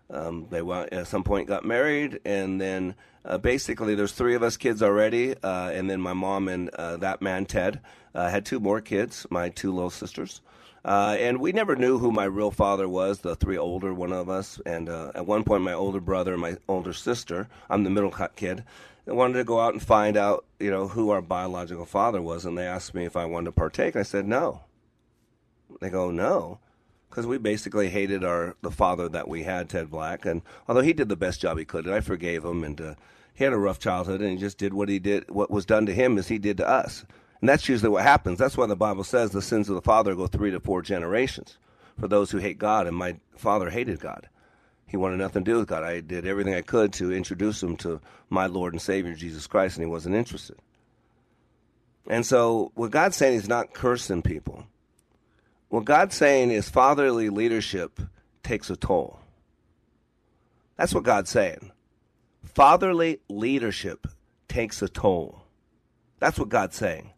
um, 0.09 0.47
they 0.49 0.61
went, 0.61 0.93
at 0.93 1.07
some 1.07 1.23
point 1.23 1.47
got 1.47 1.65
married, 1.65 2.19
and 2.25 2.61
then 2.61 2.95
uh, 3.25 3.37
basically 3.37 3.95
there's 3.95 4.11
three 4.11 4.35
of 4.35 4.43
us 4.43 4.55
kids 4.57 4.83
already, 4.83 5.35
uh, 5.41 5.69
and 5.69 5.89
then 5.89 5.99
my 5.99 6.13
mom 6.13 6.47
and 6.47 6.69
that 6.77 7.21
man 7.21 7.45
Ted 7.45 7.79
had 8.13 8.45
two 8.45 8.59
more 8.59 8.81
kids, 8.81 9.25
my 9.29 9.49
two 9.49 9.73
little 9.73 9.89
sisters. 9.89 10.41
Uh, 10.85 11.17
and 11.19 11.39
we 11.39 11.51
never 11.51 11.75
knew 11.75 11.97
who 11.97 12.11
my 12.11 12.23
real 12.23 12.51
father 12.51 12.87
was, 12.87 13.19
the 13.19 13.35
three 13.35 13.57
older 13.57 13.93
one 13.93 14.13
of 14.13 14.29
us. 14.29 14.61
And 14.65 14.89
uh, 14.89 15.11
at 15.15 15.25
one 15.25 15.43
point, 15.43 15.63
my 15.63 15.73
older 15.73 15.99
brother 15.99 16.33
and 16.33 16.41
my 16.41 16.57
older 16.67 16.93
sister, 16.93 17.47
I'm 17.69 17.83
the 17.83 17.89
middle 17.89 18.13
kid, 18.35 18.63
they 19.05 19.11
wanted 19.11 19.33
to 19.33 19.43
go 19.43 19.59
out 19.59 19.73
and 19.73 19.81
find 19.81 20.15
out, 20.15 20.45
you 20.59 20.69
know, 20.69 20.87
who 20.87 21.09
our 21.09 21.21
biological 21.21 21.85
father 21.85 22.21
was. 22.21 22.45
And 22.45 22.57
they 22.57 22.67
asked 22.67 22.93
me 22.93 23.05
if 23.05 23.17
I 23.17 23.25
wanted 23.25 23.45
to 23.45 23.51
partake. 23.53 23.95
I 23.95 24.03
said 24.03 24.27
no. 24.27 24.61
They 25.81 25.89
go, 25.89 26.11
no. 26.11 26.59
Because 27.09 27.25
we 27.25 27.39
basically 27.39 27.89
hated 27.89 28.23
our 28.23 28.55
the 28.61 28.69
father 28.69 29.09
that 29.09 29.27
we 29.27 29.43
had, 29.43 29.67
Ted 29.67 29.89
Black, 29.89 30.25
and 30.25 30.43
although 30.67 30.81
he 30.81 30.93
did 30.93 31.09
the 31.09 31.15
best 31.15 31.41
job 31.41 31.57
he 31.57 31.65
could, 31.65 31.85
and 31.85 31.95
I 31.95 32.01
forgave 32.01 32.45
him, 32.45 32.63
and 32.63 32.79
uh, 32.79 32.93
he 33.33 33.43
had 33.43 33.53
a 33.53 33.57
rough 33.57 33.79
childhood, 33.79 34.21
and 34.21 34.29
he 34.29 34.37
just 34.37 34.59
did 34.59 34.75
what 34.75 34.89
he 34.89 34.99
did, 34.99 35.31
what 35.31 35.49
was 35.49 35.65
done 35.65 35.87
to 35.87 35.93
him, 35.93 36.19
as 36.19 36.27
he 36.27 36.37
did 36.37 36.57
to 36.57 36.69
us. 36.69 37.05
And 37.41 37.49
that's 37.49 37.69
usually 37.69 37.89
what 37.89 38.03
happens. 38.03 38.37
That's 38.37 38.57
why 38.57 38.65
the 38.65 38.75
Bible 38.75 39.03
says 39.03 39.31
the 39.31 39.41
sins 39.41 39.69
of 39.69 39.75
the 39.75 39.81
father 39.81 40.15
go 40.15 40.27
three 40.27 40.51
to 40.51 40.59
four 40.59 40.81
generations 40.81 41.57
for 41.99 42.07
those 42.07 42.31
who 42.31 42.37
hate 42.37 42.57
God. 42.57 42.87
And 42.87 42.95
my 42.95 43.17
father 43.35 43.69
hated 43.69 43.99
God. 43.99 44.27
He 44.85 44.97
wanted 44.97 45.17
nothing 45.17 45.45
to 45.45 45.51
do 45.51 45.57
with 45.59 45.67
God. 45.67 45.83
I 45.83 46.01
did 46.01 46.25
everything 46.25 46.55
I 46.55 46.61
could 46.61 46.91
to 46.93 47.13
introduce 47.13 47.61
him 47.61 47.77
to 47.77 48.01
my 48.29 48.47
Lord 48.47 48.73
and 48.73 48.81
Savior, 48.81 49.13
Jesus 49.13 49.45
Christ, 49.45 49.77
and 49.77 49.85
he 49.85 49.89
wasn't 49.89 50.15
interested. 50.15 50.57
And 52.07 52.25
so, 52.25 52.71
what 52.73 52.89
God's 52.89 53.15
saying 53.15 53.35
is 53.35 53.47
not 53.47 53.73
cursing 53.73 54.23
people. 54.23 54.65
What 55.69 55.85
God's 55.85 56.15
saying 56.15 56.49
is 56.49 56.67
fatherly 56.67 57.29
leadership 57.29 57.99
takes 58.41 58.71
a 58.71 58.75
toll. 58.75 59.19
That's 60.75 60.95
what 60.95 61.03
God's 61.03 61.29
saying. 61.29 61.71
Fatherly 62.43 63.19
leadership 63.29 64.07
takes 64.47 64.81
a 64.81 64.89
toll. 64.89 65.43
That's 66.19 66.39
what 66.39 66.49
God's 66.49 66.75
saying. 66.75 67.11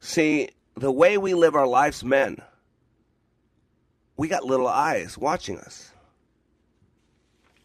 See, 0.00 0.48
the 0.74 0.90
way 0.90 1.18
we 1.18 1.34
live 1.34 1.54
our 1.54 1.66
lives, 1.66 2.02
men, 2.02 2.38
we 4.16 4.28
got 4.28 4.44
little 4.44 4.68
eyes 4.68 5.16
watching 5.16 5.58
us. 5.58 5.92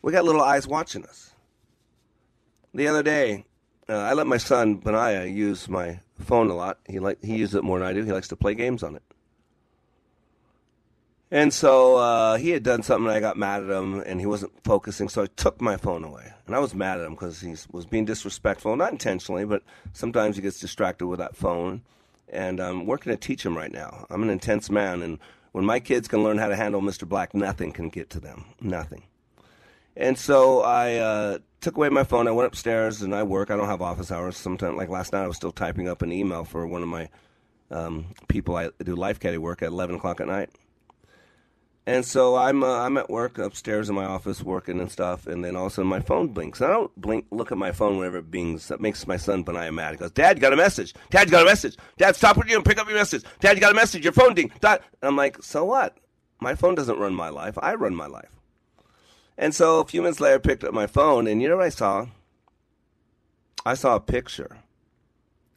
We 0.02 0.12
got 0.12 0.26
little 0.26 0.42
eyes 0.42 0.68
watching 0.68 1.04
us. 1.06 1.32
The 2.74 2.88
other 2.88 3.04
day, 3.04 3.46
uh, 3.88 3.98
I 3.98 4.14
let 4.14 4.28
my 4.28 4.38
son 4.38 4.76
Benaiah 4.76 5.26
use 5.26 5.70
my 5.70 6.00
phone 6.20 6.50
a 6.50 6.56
lot. 6.56 6.80
He 6.88 7.00
like 7.00 7.24
he 7.24 7.38
uses 7.38 7.56
it 7.56 7.64
more 7.64 7.80
than 7.80 7.88
I 7.88 7.94
do. 7.94 8.04
He 8.04 8.12
likes 8.12 8.28
to 8.30 8.36
play 8.36 8.54
games 8.54 8.84
on 8.84 8.96
it. 8.96 9.04
And 11.32 11.54
so 11.54 11.98
uh, 11.98 12.38
he 12.38 12.52
had 12.52 12.64
done 12.64 12.84
something, 12.84 13.08
and 13.08 13.16
I 13.16 13.20
got 13.20 13.38
mad 13.38 13.64
at 13.64 13.70
him, 13.70 14.00
and 14.02 14.20
he 14.20 14.26
wasn't 14.26 14.52
focusing. 14.64 15.10
So 15.10 15.24
I 15.24 15.28
took 15.36 15.60
my 15.60 15.76
phone 15.76 16.04
away, 16.04 16.32
and 16.46 16.56
I 16.56 16.60
was 16.60 16.76
mad 16.76 17.00
at 17.00 17.06
him 17.06 17.14
because 17.14 17.42
he 17.42 17.56
was 17.72 17.86
being 17.86 18.06
disrespectful, 18.06 18.76
not 18.76 18.92
intentionally, 18.92 19.46
but 19.46 19.64
sometimes 19.94 20.36
he 20.36 20.42
gets 20.42 20.60
distracted 20.60 21.08
with 21.08 21.20
that 21.20 21.36
phone. 21.36 21.82
And 22.28 22.60
I'm 22.60 22.86
working 22.86 23.12
to 23.12 23.18
teach 23.18 23.46
him 23.46 23.56
right 23.56 23.72
now. 23.72 24.06
I'm 24.10 24.24
an 24.24 24.30
intense 24.30 24.70
man, 24.70 25.02
and 25.02 25.20
when 25.52 25.64
my 25.66 25.80
kids 25.80 26.08
can 26.08 26.24
learn 26.24 26.38
how 26.38 26.48
to 26.48 26.56
handle 26.56 26.82
Mr. 26.82 27.08
Black, 27.08 27.34
nothing 27.34 27.72
can 27.72 27.90
get 27.90 28.10
to 28.12 28.20
them. 28.20 28.46
Nothing. 28.60 29.04
And 29.96 30.18
so 30.18 30.62
I 30.62 30.96
uh, 30.96 31.38
took 31.62 31.78
away 31.78 31.90
my 31.90 32.04
phone. 32.04 32.28
I 32.28 32.32
went 32.32 32.48
upstairs 32.48 33.02
and 33.02 33.16
I 33.16 33.24
work. 33.24 33.50
I 33.50 33.56
don't 33.56 33.68
have 33.68 33.82
office 33.82 34.12
hours. 34.12 34.36
Sometimes, 34.36 34.76
like 34.76 34.90
last 34.90 35.14
night, 35.14 35.24
I 35.24 35.28
was 35.28 35.38
still 35.38 35.54
typing 35.54 35.88
up 35.88 36.02
an 36.02 36.12
email 36.12 36.44
for 36.44 36.68
one 36.68 36.84
of 36.84 36.90
my 36.90 37.10
um, 37.72 38.08
people 38.28 38.56
I 38.56 38.70
do 38.84 38.96
life 38.96 39.20
caddy 39.20 39.38
work 39.38 39.62
at 39.62 39.70
11 39.70 39.96
o'clock 39.96 40.20
at 40.20 40.28
night. 40.28 40.50
And 41.88 42.04
so 42.04 42.36
I'm 42.36 42.64
uh, 42.64 42.80
I'm 42.80 42.98
at 42.98 43.12
work 43.12 43.38
upstairs 43.38 43.90
in 43.90 43.96
my 43.96 44.06
office 44.06 44.42
working 44.42 44.80
and 44.80 44.92
stuff, 44.92 45.28
and 45.28 45.46
then 45.46 45.56
all 45.56 45.68
of 45.68 45.72
a 45.72 45.76
sudden 45.76 45.90
my 45.90 46.00
phone 46.00 46.30
blinks. 46.30 46.60
I 46.60 46.68
don't 46.68 46.96
blink, 47.00 47.28
look 47.30 47.52
at 47.52 47.60
my 47.60 47.72
phone 47.72 47.98
whenever 47.98 48.18
it 48.18 48.32
bings. 48.32 48.70
That 48.70 48.82
makes 48.82 49.06
my 49.06 49.18
son 49.18 49.44
Benaiah 49.44 49.72
mad. 49.72 49.92
He 49.92 49.98
goes, 49.98 50.12
"Dad, 50.12 50.38
you 50.38 50.42
got 50.42 50.54
a 50.54 50.58
message. 50.58 50.96
Dad, 51.12 51.28
you 51.28 51.32
got 51.32 51.44
a 51.44 51.46
message. 51.46 51.78
Dad, 51.98 52.16
stop 52.16 52.38
what 52.38 52.48
you're 52.48 52.56
doing. 52.56 52.64
Pick 52.64 52.80
up 52.80 52.88
your 52.88 52.98
message. 52.98 53.24
Dad, 53.40 53.56
you 53.56 53.62
got 53.62 53.72
a 53.72 53.76
message. 53.76 54.04
Your 54.04 54.14
phone 54.14 54.34
ding." 54.34 54.52
Dad. 54.62 54.82
And 55.02 55.10
I'm 55.10 55.16
like, 55.16 55.44
"So 55.44 55.64
what? 55.64 55.96
My 56.40 56.56
phone 56.56 56.74
doesn't 56.74 56.98
run 56.98 57.14
my 57.14 57.30
life. 57.30 57.56
I 57.62 57.76
run 57.76 57.96
my 57.96 58.08
life." 58.08 58.32
And 59.38 59.54
so 59.54 59.80
a 59.80 59.86
few 59.86 60.02
minutes 60.02 60.20
later, 60.20 60.36
I 60.36 60.40
picked 60.40 60.64
up 60.64 60.74
my 60.74 60.88
phone, 60.88 61.28
and 61.28 61.40
you 61.40 61.48
know 61.48 61.58
what 61.58 61.66
I 61.66 61.70
saw? 61.70 62.08
I 63.64 63.76
saw 63.76 63.96
a 63.96 64.00
picture 64.00 64.58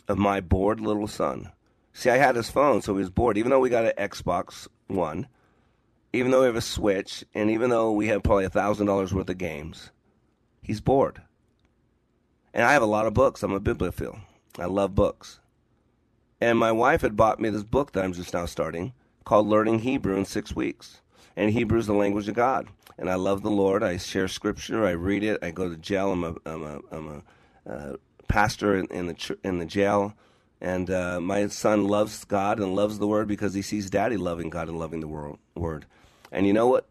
of 0.08 0.18
my 0.18 0.40
bored 0.40 0.80
little 0.80 1.06
son. 1.06 1.52
See, 1.94 2.10
I 2.10 2.18
had 2.18 2.36
his 2.36 2.50
phone, 2.50 2.82
so 2.82 2.92
he 2.94 3.00
was 3.00 3.10
bored. 3.10 3.38
Even 3.38 3.50
though 3.50 3.60
we 3.60 3.70
got 3.70 3.86
an 3.86 3.92
Xbox 3.96 4.68
One 4.88 5.26
even 6.12 6.30
though 6.30 6.40
we 6.40 6.46
have 6.46 6.56
a 6.56 6.60
Switch, 6.60 7.24
and 7.34 7.50
even 7.50 7.70
though 7.70 7.92
we 7.92 8.08
have 8.08 8.22
probably 8.22 8.44
a 8.44 8.50
thousand 8.50 8.86
dollars 8.86 9.12
worth 9.12 9.28
of 9.28 9.38
games, 9.38 9.90
he's 10.62 10.80
bored. 10.80 11.22
And 12.54 12.64
I 12.64 12.72
have 12.72 12.82
a 12.82 12.86
lot 12.86 13.06
of 13.06 13.14
books. 13.14 13.42
I'm 13.42 13.52
a 13.52 13.60
bibliophile. 13.60 14.18
I 14.58 14.66
love 14.66 14.94
books. 14.94 15.40
And 16.40 16.58
my 16.58 16.72
wife 16.72 17.02
had 17.02 17.16
bought 17.16 17.40
me 17.40 17.50
this 17.50 17.64
book 17.64 17.92
that 17.92 18.04
I'm 18.04 18.12
just 18.12 18.32
now 18.32 18.46
starting 18.46 18.92
called 19.24 19.46
Learning 19.46 19.80
Hebrew 19.80 20.16
in 20.16 20.24
Six 20.24 20.56
Weeks. 20.56 21.00
And 21.36 21.50
Hebrew 21.50 21.78
is 21.78 21.86
the 21.86 21.92
language 21.92 22.28
of 22.28 22.34
God. 22.34 22.68
And 22.96 23.10
I 23.10 23.14
love 23.14 23.42
the 23.42 23.50
Lord. 23.50 23.82
I 23.82 23.96
share 23.96 24.26
scripture. 24.26 24.86
I 24.86 24.92
read 24.92 25.22
it. 25.22 25.38
I 25.42 25.50
go 25.50 25.68
to 25.68 25.76
jail. 25.76 26.12
I'm 26.12 26.24
a, 26.24 26.34
I'm 26.46 26.62
a, 26.62 26.80
I'm 26.90 27.22
a 27.66 27.70
uh, 27.70 27.96
pastor 28.26 28.76
in, 28.76 28.86
in, 28.86 29.06
the, 29.06 29.38
in 29.44 29.58
the 29.58 29.66
jail. 29.66 30.14
And 30.60 30.90
uh, 30.90 31.20
my 31.20 31.46
son 31.48 31.86
loves 31.86 32.24
God 32.24 32.58
and 32.58 32.74
loves 32.74 32.98
the 32.98 33.06
Word 33.06 33.28
because 33.28 33.54
he 33.54 33.62
sees 33.62 33.90
Daddy 33.90 34.16
loving 34.16 34.50
God 34.50 34.68
and 34.68 34.78
loving 34.78 35.00
the 35.00 35.06
world, 35.06 35.38
Word. 35.54 35.86
And 36.30 36.46
you 36.46 36.52
know 36.52 36.66
what 36.66 36.88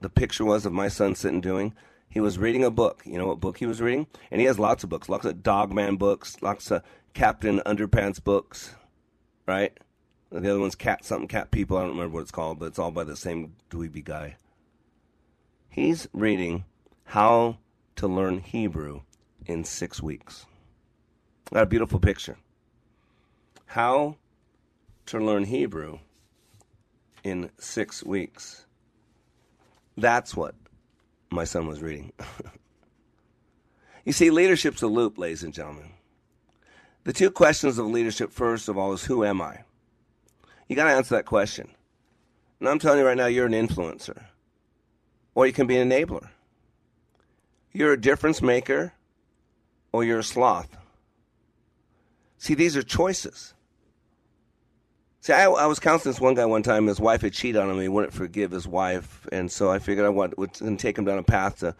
the 0.00 0.08
picture 0.08 0.44
was 0.44 0.66
of 0.66 0.72
my 0.72 0.88
son 0.88 1.14
sitting 1.14 1.40
doing? 1.40 1.74
He 2.08 2.20
was 2.20 2.38
reading 2.38 2.64
a 2.64 2.70
book. 2.70 3.02
You 3.04 3.18
know 3.18 3.26
what 3.28 3.40
book 3.40 3.58
he 3.58 3.66
was 3.66 3.80
reading? 3.80 4.06
And 4.30 4.40
he 4.40 4.46
has 4.46 4.58
lots 4.58 4.82
of 4.82 4.90
books, 4.90 5.08
lots 5.08 5.24
of 5.24 5.42
Dogman 5.42 5.96
books, 5.96 6.42
lots 6.42 6.70
of 6.70 6.82
Captain 7.14 7.60
Underpants 7.66 8.22
books, 8.22 8.74
right? 9.46 9.76
The 10.30 10.38
other 10.38 10.60
one's 10.60 10.74
Cat 10.74 11.04
something, 11.04 11.28
Cat 11.28 11.50
People. 11.50 11.76
I 11.76 11.82
don't 11.82 11.90
remember 11.90 12.14
what 12.14 12.22
it's 12.22 12.30
called, 12.30 12.58
but 12.58 12.66
it's 12.66 12.78
all 12.78 12.90
by 12.90 13.04
the 13.04 13.16
same 13.16 13.54
dweeby 13.68 14.04
guy. 14.04 14.36
He's 15.68 16.08
reading 16.12 16.64
How 17.04 17.58
to 17.96 18.06
Learn 18.06 18.38
Hebrew 18.38 19.02
in 19.46 19.64
Six 19.64 20.02
Weeks. 20.02 20.46
Got 21.52 21.64
a 21.64 21.66
beautiful 21.66 21.98
picture. 21.98 22.38
How 23.66 24.16
to 25.06 25.18
Learn 25.18 25.44
Hebrew 25.44 25.98
in 27.24 27.50
Six 27.58 28.04
Weeks. 28.04 28.66
That's 30.00 30.34
what 30.34 30.54
my 31.30 31.44
son 31.44 31.66
was 31.66 31.82
reading. 31.82 32.12
you 34.04 34.12
see, 34.12 34.30
leadership's 34.30 34.82
a 34.82 34.86
loop, 34.86 35.18
ladies 35.18 35.42
and 35.42 35.52
gentlemen. 35.52 35.90
The 37.04 37.12
two 37.12 37.30
questions 37.30 37.78
of 37.78 37.86
leadership, 37.86 38.32
first 38.32 38.68
of 38.68 38.78
all, 38.78 38.92
is 38.94 39.04
who 39.04 39.24
am 39.24 39.42
I? 39.42 39.58
You 40.68 40.76
got 40.76 40.84
to 40.84 40.90
answer 40.90 41.16
that 41.16 41.26
question. 41.26 41.68
And 42.60 42.68
I'm 42.68 42.78
telling 42.78 43.00
you 43.00 43.06
right 43.06 43.16
now, 43.16 43.26
you're 43.26 43.46
an 43.46 43.52
influencer, 43.52 44.24
or 45.34 45.46
you 45.46 45.52
can 45.52 45.66
be 45.66 45.76
an 45.76 45.90
enabler. 45.90 46.28
You're 47.72 47.92
a 47.92 48.00
difference 48.00 48.40
maker, 48.40 48.94
or 49.92 50.04
you're 50.04 50.18
a 50.20 50.24
sloth. 50.24 50.76
See, 52.38 52.54
these 52.54 52.76
are 52.76 52.82
choices. 52.82 53.54
See, 55.22 55.34
I, 55.34 55.44
I, 55.44 55.66
was 55.66 55.78
counseling 55.78 56.14
this 56.14 56.20
one 56.20 56.34
guy 56.34 56.46
one 56.46 56.62
time. 56.62 56.86
His 56.86 56.98
wife 56.98 57.20
had 57.20 57.34
cheated 57.34 57.60
on 57.60 57.68
him. 57.68 57.78
He 57.78 57.88
wouldn't 57.88 58.14
forgive 58.14 58.50
his 58.50 58.66
wife, 58.66 59.26
and 59.30 59.52
so 59.52 59.70
I 59.70 59.78
figured 59.78 60.06
I 60.06 60.08
would, 60.08 60.34
would 60.38 60.78
take 60.78 60.96
him 60.96 61.04
down 61.04 61.18
a 61.18 61.22
path 61.22 61.58
to 61.58 61.74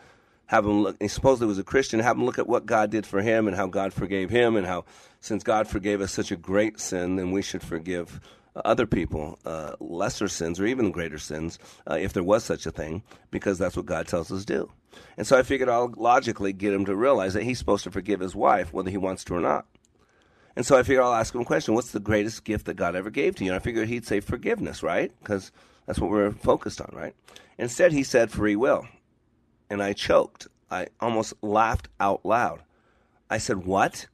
have 0.44 0.66
him 0.66 0.82
look. 0.82 0.96
He 1.00 1.08
supposedly 1.08 1.46
was 1.46 1.58
a 1.58 1.64
Christian. 1.64 2.00
Have 2.00 2.18
him 2.18 2.26
look 2.26 2.38
at 2.38 2.46
what 2.46 2.66
God 2.66 2.90
did 2.90 3.06
for 3.06 3.22
him 3.22 3.48
and 3.48 3.56
how 3.56 3.66
God 3.66 3.94
forgave 3.94 4.28
him, 4.28 4.56
and 4.56 4.66
how 4.66 4.84
since 5.20 5.42
God 5.42 5.68
forgave 5.68 6.02
us 6.02 6.12
such 6.12 6.30
a 6.30 6.36
great 6.36 6.78
sin, 6.80 7.16
then 7.16 7.30
we 7.30 7.40
should 7.40 7.62
forgive 7.62 8.20
other 8.56 8.86
people 8.86 9.38
uh, 9.46 9.74
lesser 9.80 10.28
sins 10.28 10.60
or 10.60 10.66
even 10.66 10.90
greater 10.90 11.18
sins, 11.18 11.58
uh, 11.90 11.94
if 11.94 12.12
there 12.12 12.22
was 12.22 12.44
such 12.44 12.66
a 12.66 12.70
thing, 12.70 13.02
because 13.30 13.58
that's 13.58 13.76
what 13.76 13.86
God 13.86 14.06
tells 14.06 14.30
us 14.30 14.44
to 14.44 14.46
do. 14.46 14.72
And 15.16 15.26
so 15.26 15.38
I 15.38 15.44
figured 15.44 15.70
I'll 15.70 15.94
logically 15.96 16.52
get 16.52 16.74
him 16.74 16.84
to 16.84 16.94
realize 16.94 17.32
that 17.32 17.44
he's 17.44 17.58
supposed 17.58 17.84
to 17.84 17.90
forgive 17.90 18.20
his 18.20 18.34
wife, 18.34 18.70
whether 18.72 18.90
he 18.90 18.98
wants 18.98 19.24
to 19.24 19.34
or 19.34 19.40
not. 19.40 19.64
And 20.56 20.66
so 20.66 20.76
I 20.76 20.82
figured 20.82 21.04
I'll 21.04 21.14
ask 21.14 21.34
him 21.34 21.40
a 21.40 21.44
question. 21.44 21.74
What's 21.74 21.92
the 21.92 22.00
greatest 22.00 22.44
gift 22.44 22.66
that 22.66 22.74
God 22.74 22.96
ever 22.96 23.10
gave 23.10 23.36
to 23.36 23.44
you? 23.44 23.50
And 23.50 23.56
I 23.56 23.62
figured 23.62 23.88
he'd 23.88 24.06
say 24.06 24.20
forgiveness, 24.20 24.82
right? 24.82 25.12
Because 25.20 25.52
that's 25.86 25.98
what 25.98 26.10
we're 26.10 26.32
focused 26.32 26.80
on, 26.80 26.90
right? 26.92 27.14
Instead, 27.58 27.92
he 27.92 28.02
said 28.02 28.30
free 28.30 28.56
will. 28.56 28.86
And 29.68 29.82
I 29.82 29.92
choked. 29.92 30.48
I 30.70 30.88
almost 31.00 31.34
laughed 31.42 31.88
out 32.00 32.24
loud. 32.24 32.62
I 33.28 33.38
said, 33.38 33.64
What? 33.64 34.06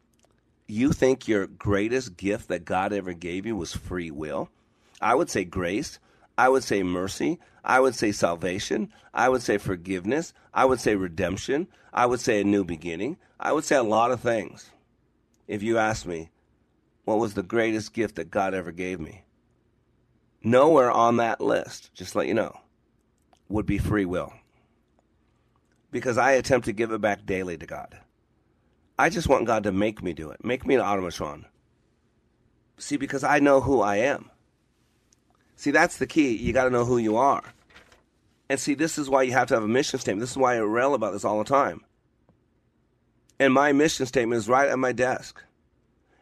You 0.68 0.92
think 0.92 1.28
your 1.28 1.46
greatest 1.46 2.16
gift 2.16 2.48
that 2.48 2.64
God 2.64 2.92
ever 2.92 3.12
gave 3.12 3.46
you 3.46 3.56
was 3.56 3.72
free 3.72 4.10
will? 4.10 4.50
I 5.00 5.14
would 5.14 5.30
say 5.30 5.44
grace. 5.44 5.98
I 6.36 6.48
would 6.48 6.64
say 6.64 6.82
mercy. 6.82 7.38
I 7.64 7.80
would 7.80 7.94
say 7.94 8.12
salvation. 8.12 8.92
I 9.14 9.28
would 9.28 9.42
say 9.42 9.58
forgiveness. 9.58 10.34
I 10.52 10.64
would 10.64 10.80
say 10.80 10.96
redemption. 10.96 11.68
I 11.92 12.06
would 12.06 12.20
say 12.20 12.40
a 12.40 12.44
new 12.44 12.64
beginning. 12.64 13.16
I 13.38 13.52
would 13.52 13.64
say 13.64 13.76
a 13.76 13.82
lot 13.82 14.10
of 14.10 14.20
things 14.20 14.70
if 15.46 15.62
you 15.62 15.78
ask 15.78 16.06
me, 16.06 16.30
what 17.04 17.18
was 17.18 17.34
the 17.34 17.42
greatest 17.42 17.92
gift 17.92 18.16
that 18.16 18.30
God 18.30 18.54
ever 18.54 18.72
gave 18.72 18.98
me? 18.98 19.24
Nowhere 20.42 20.90
on 20.90 21.16
that 21.16 21.40
list, 21.40 21.92
just 21.94 22.14
let 22.14 22.26
you 22.26 22.34
know, 22.34 22.60
would 23.48 23.66
be 23.66 23.78
free 23.78 24.04
will. 24.04 24.32
Because 25.90 26.18
I 26.18 26.32
attempt 26.32 26.66
to 26.66 26.72
give 26.72 26.90
it 26.90 27.00
back 27.00 27.24
daily 27.24 27.56
to 27.56 27.66
God. 27.66 27.98
I 28.98 29.08
just 29.08 29.28
want 29.28 29.46
God 29.46 29.62
to 29.64 29.72
make 29.72 30.02
me 30.02 30.12
do 30.12 30.30
it, 30.30 30.44
make 30.44 30.66
me 30.66 30.74
an 30.74 30.80
automatron. 30.80 31.44
See, 32.78 32.96
because 32.96 33.24
I 33.24 33.38
know 33.38 33.60
who 33.60 33.80
I 33.80 33.96
am. 33.96 34.30
See, 35.56 35.70
that's 35.70 35.96
the 35.96 36.06
key. 36.06 36.36
You 36.36 36.52
got 36.52 36.64
to 36.64 36.70
know 36.70 36.84
who 36.84 36.98
you 36.98 37.16
are. 37.16 37.42
And 38.48 38.60
see, 38.60 38.74
this 38.74 38.98
is 38.98 39.08
why 39.08 39.22
you 39.22 39.32
have 39.32 39.48
to 39.48 39.54
have 39.54 39.62
a 39.62 39.68
mission 39.68 39.98
statement. 39.98 40.20
This 40.20 40.32
is 40.32 40.36
why 40.36 40.56
I 40.56 40.58
rail 40.58 40.94
about 40.94 41.12
this 41.12 41.24
all 41.24 41.38
the 41.38 41.44
time. 41.44 41.85
And 43.38 43.52
my 43.52 43.72
mission 43.72 44.06
statement 44.06 44.38
is 44.38 44.48
right 44.48 44.68
at 44.68 44.78
my 44.78 44.92
desk. 44.92 45.42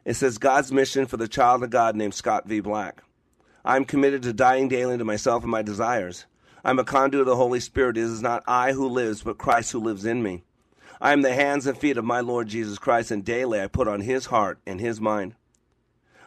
It 0.05 0.15
says 0.15 0.39
God's 0.39 0.73
mission 0.73 1.07
for 1.07 1.17
the 1.17 1.29
child 1.29 1.63
of 1.63 1.71
God 1.71 1.97
named 1.97 2.15
Scott 2.15 2.47
V. 2.47 2.61
Black. 2.61 3.03
I'm 3.65 3.85
committed 3.85 4.23
to 4.23 4.33
dying 4.33 4.69
daily 4.69 4.99
to 4.99 5.05
myself 5.05 5.43
and 5.43 5.51
my 5.51 5.63
desires. 5.63 6.27
I'm 6.65 6.79
a 6.79 6.85
conduit 6.85 7.23
of 7.23 7.27
the 7.27 7.37
Holy 7.37 7.61
Spirit. 7.61 7.97
It 7.97 8.03
is 8.03 8.21
not 8.21 8.43
I 8.47 8.73
who 8.73 8.89
lives, 8.89 9.23
but 9.23 9.39
Christ 9.39 9.73
who 9.73 9.79
lives 9.79 10.05
in 10.05 10.23
me. 10.23 10.43
I 11.01 11.13
am 11.13 11.23
the 11.23 11.35
hands 11.35 11.67
and 11.67 11.77
feet 11.77 11.97
of 11.97 12.05
my 12.05 12.21
Lord 12.21 12.49
Jesus 12.49 12.79
Christ, 12.79 13.11
and 13.11 13.25
daily 13.25 13.61
I 13.61 13.67
put 13.67 13.89
on 13.89 14.01
his 14.01 14.27
heart 14.27 14.59
and 14.67 14.81
his 14.81 15.01
mind. 15.01 15.35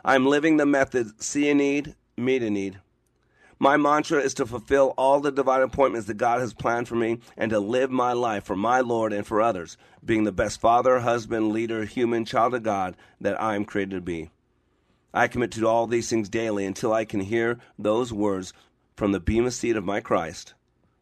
I'm 0.05 0.25
living 0.25 0.57
the 0.57 0.65
method 0.65 1.21
see 1.21 1.49
a 1.49 1.53
need, 1.53 1.95
meet 2.15 2.43
a 2.43 2.49
need. 2.49 2.79
My 3.59 3.75
mantra 3.75 4.19
is 4.21 4.35
to 4.35 4.45
fulfill 4.45 4.93
all 4.97 5.19
the 5.19 5.31
divine 5.31 5.61
appointments 5.61 6.07
that 6.07 6.17
God 6.17 6.41
has 6.41 6.53
planned 6.53 6.87
for 6.87 6.95
me 6.95 7.19
and 7.35 7.49
to 7.49 7.59
live 7.59 7.89
my 7.89 8.13
life 8.13 8.43
for 8.43 8.55
my 8.55 8.81
Lord 8.81 9.11
and 9.13 9.25
for 9.25 9.41
others, 9.41 9.77
being 10.05 10.25
the 10.25 10.31
best 10.31 10.61
father, 10.61 10.99
husband, 10.99 11.51
leader, 11.51 11.85
human, 11.85 12.23
child 12.23 12.53
of 12.53 12.63
God 12.63 12.95
that 13.19 13.41
I 13.41 13.55
am 13.55 13.65
created 13.65 13.95
to 13.95 14.01
be. 14.01 14.29
I 15.13 15.27
commit 15.27 15.51
to 15.53 15.67
all 15.67 15.87
these 15.87 16.09
things 16.09 16.29
daily 16.29 16.65
until 16.65 16.93
I 16.93 17.03
can 17.03 17.21
hear 17.21 17.57
those 17.79 18.13
words 18.13 18.53
from 18.95 19.11
the 19.11 19.19
bema 19.19 19.49
seat 19.49 19.75
of 19.75 19.83
my 19.83 19.99
Christ 20.01 20.53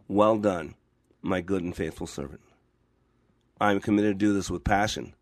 Well 0.08 0.38
done, 0.38 0.76
my 1.22 1.42
good 1.42 1.64
and 1.64 1.76
faithful 1.76 2.08
servant. 2.08 2.42
I 3.60 3.72
am 3.72 3.82
committed 3.82 4.20
to 4.20 4.26
do 4.26 4.34
this 4.34 4.50
with 4.50 4.64
passion, 4.64 5.14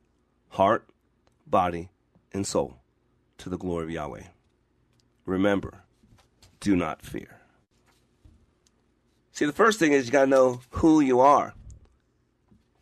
heart, 0.49 0.87
body, 1.47 1.89
and 2.31 2.45
soul 2.45 2.79
to 3.39 3.49
the 3.49 3.57
glory 3.57 3.85
of 3.85 3.91
Yahweh. 3.91 4.23
Remember, 5.25 5.82
do 6.63 6.77
not 6.77 7.01
fear. 7.01 7.41
See, 9.33 9.45
the 9.45 9.51
first 9.51 9.79
thing 9.79 9.91
is 9.91 10.05
you 10.05 10.13
got 10.13 10.21
to 10.21 10.29
know 10.29 10.61
who 10.69 11.01
you 11.01 11.19
are. 11.19 11.53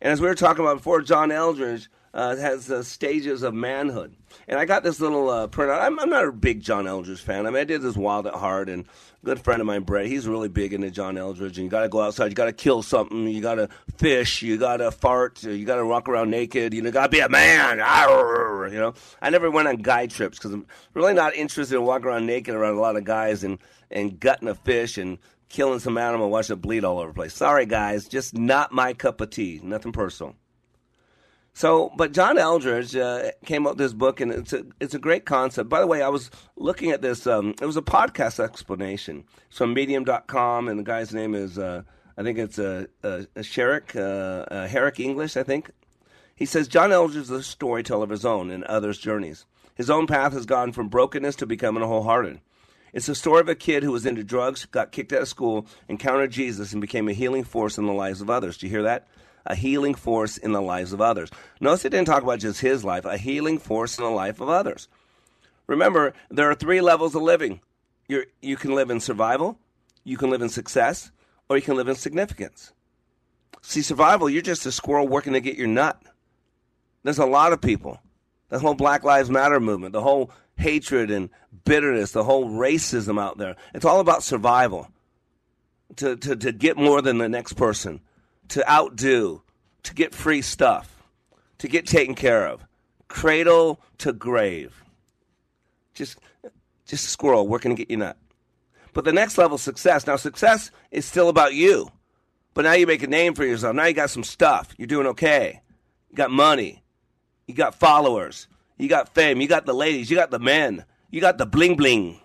And 0.00 0.12
as 0.12 0.20
we 0.20 0.28
were 0.28 0.36
talking 0.36 0.64
about 0.64 0.76
before, 0.76 1.02
John 1.02 1.30
Eldredge 1.30 1.88
uh, 2.14 2.36
has 2.36 2.70
uh, 2.70 2.82
stages 2.82 3.42
of 3.42 3.54
manhood. 3.54 4.14
And 4.46 4.58
I 4.58 4.64
got 4.64 4.82
this 4.82 5.00
little 5.00 5.30
uh, 5.30 5.48
printout. 5.48 5.80
I'm, 5.80 5.98
I'm, 5.98 6.10
not 6.10 6.24
a 6.24 6.32
big 6.32 6.60
John 6.60 6.86
Eldredge 6.86 7.20
fan. 7.20 7.46
I 7.46 7.50
mean, 7.50 7.60
I 7.60 7.64
did 7.64 7.82
this 7.82 7.96
Wild 7.96 8.26
at 8.26 8.34
Heart, 8.34 8.68
and 8.68 8.84
a 8.84 9.26
good 9.26 9.42
friend 9.42 9.60
of 9.60 9.66
mine, 9.66 9.82
Brett, 9.82 10.06
he's 10.06 10.26
really 10.26 10.48
big 10.48 10.72
into 10.72 10.90
John 10.90 11.16
Eldredge. 11.16 11.56
And 11.56 11.64
you 11.64 11.68
got 11.68 11.82
to 11.82 11.88
go 11.88 12.02
outside, 12.02 12.28
you 12.28 12.34
got 12.34 12.46
to 12.46 12.52
kill 12.52 12.82
something, 12.82 13.26
you 13.28 13.40
got 13.40 13.54
to 13.54 13.68
fish, 13.96 14.42
you 14.42 14.58
got 14.58 14.78
to 14.78 14.90
fart, 14.90 15.42
you 15.42 15.64
got 15.64 15.76
to 15.76 15.86
walk 15.86 16.08
around 16.08 16.30
naked, 16.30 16.74
you 16.74 16.82
know, 16.82 16.90
got 16.90 17.04
to 17.04 17.08
be 17.08 17.20
a 17.20 17.28
man. 17.28 17.80
Arr, 17.80 18.68
you 18.68 18.78
know, 18.78 18.94
I 19.20 19.30
never 19.30 19.50
went 19.50 19.68
on 19.68 19.76
guy 19.76 20.06
trips 20.06 20.38
because 20.38 20.52
I'm 20.52 20.66
really 20.94 21.14
not 21.14 21.34
interested 21.34 21.76
in 21.76 21.84
walking 21.84 22.06
around 22.06 22.26
naked 22.26 22.54
around 22.54 22.76
a 22.76 22.80
lot 22.80 22.96
of 22.96 23.04
guys 23.04 23.44
and 23.44 23.58
and 23.90 24.18
gutting 24.18 24.48
a 24.48 24.54
fish 24.54 24.96
and 24.96 25.18
killing 25.50 25.78
some 25.78 25.98
animal, 25.98 26.30
watching 26.30 26.54
it 26.54 26.62
bleed 26.62 26.84
all 26.84 26.98
over 26.98 27.08
the 27.08 27.14
place. 27.14 27.34
Sorry, 27.34 27.66
guys, 27.66 28.08
just 28.08 28.34
not 28.34 28.72
my 28.72 28.94
cup 28.94 29.20
of 29.20 29.30
tea. 29.30 29.60
Nothing 29.62 29.92
personal. 29.92 30.34
So, 31.54 31.92
but 31.96 32.12
John 32.12 32.38
Eldredge 32.38 32.96
uh, 32.96 33.32
came 33.44 33.66
up 33.66 33.72
with 33.72 33.78
this 33.78 33.92
book, 33.92 34.20
and 34.20 34.32
it's 34.32 34.52
a 34.52 34.64
it's 34.80 34.94
a 34.94 34.98
great 34.98 35.26
concept. 35.26 35.68
By 35.68 35.80
the 35.80 35.86
way, 35.86 36.02
I 36.02 36.08
was 36.08 36.30
looking 36.56 36.90
at 36.90 37.02
this. 37.02 37.26
Um, 37.26 37.54
it 37.60 37.66
was 37.66 37.76
a 37.76 37.82
podcast 37.82 38.40
explanation 38.40 39.24
it's 39.48 39.58
from 39.58 39.74
Medium.com, 39.74 40.68
and 40.68 40.78
the 40.78 40.84
guy's 40.84 41.12
name 41.12 41.34
is 41.34 41.58
uh, 41.58 41.82
I 42.16 42.22
think 42.22 42.38
it's 42.38 42.58
a 42.58 42.88
uh, 43.04 43.06
uh, 43.06 43.42
Sherrick 43.42 43.94
uh, 43.94 44.44
uh, 44.52 44.66
Herrick 44.66 44.98
English. 44.98 45.36
I 45.36 45.42
think 45.42 45.70
he 46.34 46.46
says 46.46 46.68
John 46.68 46.90
Eldridge 46.90 47.24
is 47.24 47.30
a 47.30 47.42
storyteller 47.42 48.04
of 48.04 48.10
his 48.10 48.24
own 48.24 48.50
and 48.50 48.64
others' 48.64 48.98
journeys. 48.98 49.44
His 49.74 49.90
own 49.90 50.06
path 50.06 50.32
has 50.32 50.46
gone 50.46 50.72
from 50.72 50.88
brokenness 50.88 51.36
to 51.36 51.46
becoming 51.46 51.82
wholehearted. 51.82 52.40
It's 52.92 53.06
the 53.06 53.14
story 53.14 53.40
of 53.40 53.48
a 53.48 53.54
kid 53.54 53.82
who 53.82 53.92
was 53.92 54.04
into 54.04 54.22
drugs, 54.22 54.66
got 54.66 54.92
kicked 54.92 55.14
out 55.14 55.22
of 55.22 55.28
school, 55.28 55.66
encountered 55.88 56.30
Jesus, 56.30 56.72
and 56.72 56.80
became 56.80 57.08
a 57.08 57.14
healing 57.14 57.44
force 57.44 57.78
in 57.78 57.86
the 57.86 57.92
lives 57.92 58.20
of 58.20 58.28
others. 58.28 58.58
Do 58.58 58.66
you 58.66 58.70
hear 58.70 58.82
that? 58.82 59.06
A 59.46 59.54
healing 59.54 59.94
force 59.94 60.36
in 60.36 60.52
the 60.52 60.62
lives 60.62 60.92
of 60.92 61.00
others. 61.00 61.30
Notice 61.60 61.84
it 61.84 61.90
didn't 61.90 62.06
talk 62.06 62.22
about 62.22 62.38
just 62.38 62.60
his 62.60 62.84
life, 62.84 63.04
a 63.04 63.16
healing 63.16 63.58
force 63.58 63.98
in 63.98 64.04
the 64.04 64.10
life 64.10 64.40
of 64.40 64.48
others. 64.48 64.88
Remember, 65.66 66.12
there 66.30 66.50
are 66.50 66.54
three 66.54 66.80
levels 66.80 67.14
of 67.14 67.22
living. 67.22 67.60
You're, 68.08 68.26
you 68.40 68.56
can 68.56 68.74
live 68.74 68.90
in 68.90 69.00
survival, 69.00 69.58
you 70.04 70.16
can 70.16 70.30
live 70.30 70.42
in 70.42 70.48
success, 70.48 71.10
or 71.48 71.56
you 71.56 71.62
can 71.62 71.76
live 71.76 71.88
in 71.88 71.94
significance. 71.94 72.72
See, 73.62 73.82
survival, 73.82 74.28
you're 74.28 74.42
just 74.42 74.66
a 74.66 74.72
squirrel 74.72 75.08
working 75.08 75.32
to 75.34 75.40
get 75.40 75.56
your 75.56 75.68
nut. 75.68 76.00
There's 77.04 77.18
a 77.18 77.26
lot 77.26 77.52
of 77.52 77.60
people. 77.60 78.00
The 78.48 78.58
whole 78.58 78.74
Black 78.74 79.02
Lives 79.02 79.30
Matter 79.30 79.60
movement, 79.60 79.92
the 79.92 80.02
whole 80.02 80.30
hatred 80.56 81.10
and 81.10 81.30
bitterness, 81.64 82.12
the 82.12 82.24
whole 82.24 82.50
racism 82.50 83.20
out 83.20 83.38
there. 83.38 83.56
It's 83.74 83.84
all 83.84 84.00
about 84.00 84.22
survival. 84.22 84.88
To, 85.96 86.16
to, 86.16 86.36
to 86.36 86.52
get 86.52 86.76
more 86.78 87.02
than 87.02 87.18
the 87.18 87.28
next 87.28 87.52
person, 87.52 88.00
to 88.52 88.70
outdo, 88.70 89.42
to 89.82 89.94
get 89.94 90.14
free 90.14 90.42
stuff, 90.42 91.02
to 91.58 91.68
get 91.68 91.86
taken 91.86 92.14
care 92.14 92.46
of. 92.46 92.64
Cradle 93.08 93.80
to 93.98 94.12
grave. 94.12 94.84
Just, 95.94 96.18
just 96.86 97.06
a 97.06 97.08
squirrel 97.08 97.48
working 97.48 97.70
to 97.70 97.74
get 97.74 97.90
you 97.90 97.96
nut. 97.96 98.16
But 98.92 99.04
the 99.04 99.12
next 99.12 99.38
level 99.38 99.56
success. 99.56 100.06
Now, 100.06 100.16
success 100.16 100.70
is 100.90 101.06
still 101.06 101.30
about 101.30 101.54
you. 101.54 101.90
But 102.52 102.66
now 102.66 102.72
you 102.72 102.86
make 102.86 103.02
a 103.02 103.06
name 103.06 103.34
for 103.34 103.44
yourself. 103.44 103.74
Now 103.74 103.86
you 103.86 103.94
got 103.94 104.10
some 104.10 104.24
stuff. 104.24 104.74
You're 104.76 104.86
doing 104.86 105.06
okay. 105.08 105.62
You 106.10 106.16
got 106.16 106.30
money. 106.30 106.82
You 107.46 107.54
got 107.54 107.74
followers. 107.74 108.48
You 108.76 108.88
got 108.88 109.14
fame. 109.14 109.40
You 109.40 109.48
got 109.48 109.64
the 109.64 109.72
ladies. 109.72 110.10
You 110.10 110.16
got 110.16 110.30
the 110.30 110.38
men. 110.38 110.84
You 111.10 111.22
got 111.22 111.38
the 111.38 111.46
bling 111.46 111.76
bling. 111.76 112.20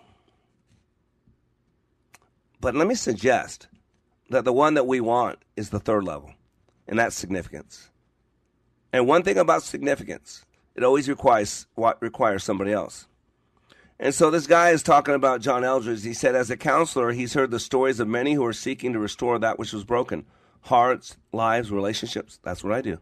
But 2.60 2.74
let 2.74 2.86
me 2.86 2.94
suggest 2.94 3.68
that 4.30 4.44
the 4.44 4.52
one 4.52 4.74
that 4.74 4.86
we 4.86 5.00
want 5.00 5.38
is 5.56 5.70
the 5.70 5.80
third 5.80 6.04
level, 6.04 6.32
and 6.86 6.98
that's 6.98 7.16
significance. 7.16 7.90
And 8.92 9.06
one 9.06 9.22
thing 9.22 9.38
about 9.38 9.62
significance, 9.62 10.44
it 10.74 10.82
always 10.82 11.08
requires 11.08 11.66
what 11.74 12.00
requires 12.00 12.44
somebody 12.44 12.72
else. 12.72 13.06
And 14.00 14.14
so 14.14 14.30
this 14.30 14.46
guy 14.46 14.70
is 14.70 14.82
talking 14.82 15.14
about 15.14 15.40
John 15.40 15.62
Eldredge. 15.62 16.04
He 16.04 16.14
said, 16.14 16.36
as 16.36 16.50
a 16.50 16.56
counselor, 16.56 17.10
he's 17.10 17.34
heard 17.34 17.50
the 17.50 17.58
stories 17.58 17.98
of 17.98 18.06
many 18.06 18.34
who 18.34 18.44
are 18.46 18.52
seeking 18.52 18.92
to 18.92 18.98
restore 18.98 19.38
that 19.38 19.58
which 19.58 19.72
was 19.72 19.84
broken 19.84 20.26
hearts, 20.62 21.16
lives, 21.32 21.70
relationships. 21.70 22.38
That's 22.42 22.62
what 22.62 22.72
I 22.72 22.80
do 22.80 22.98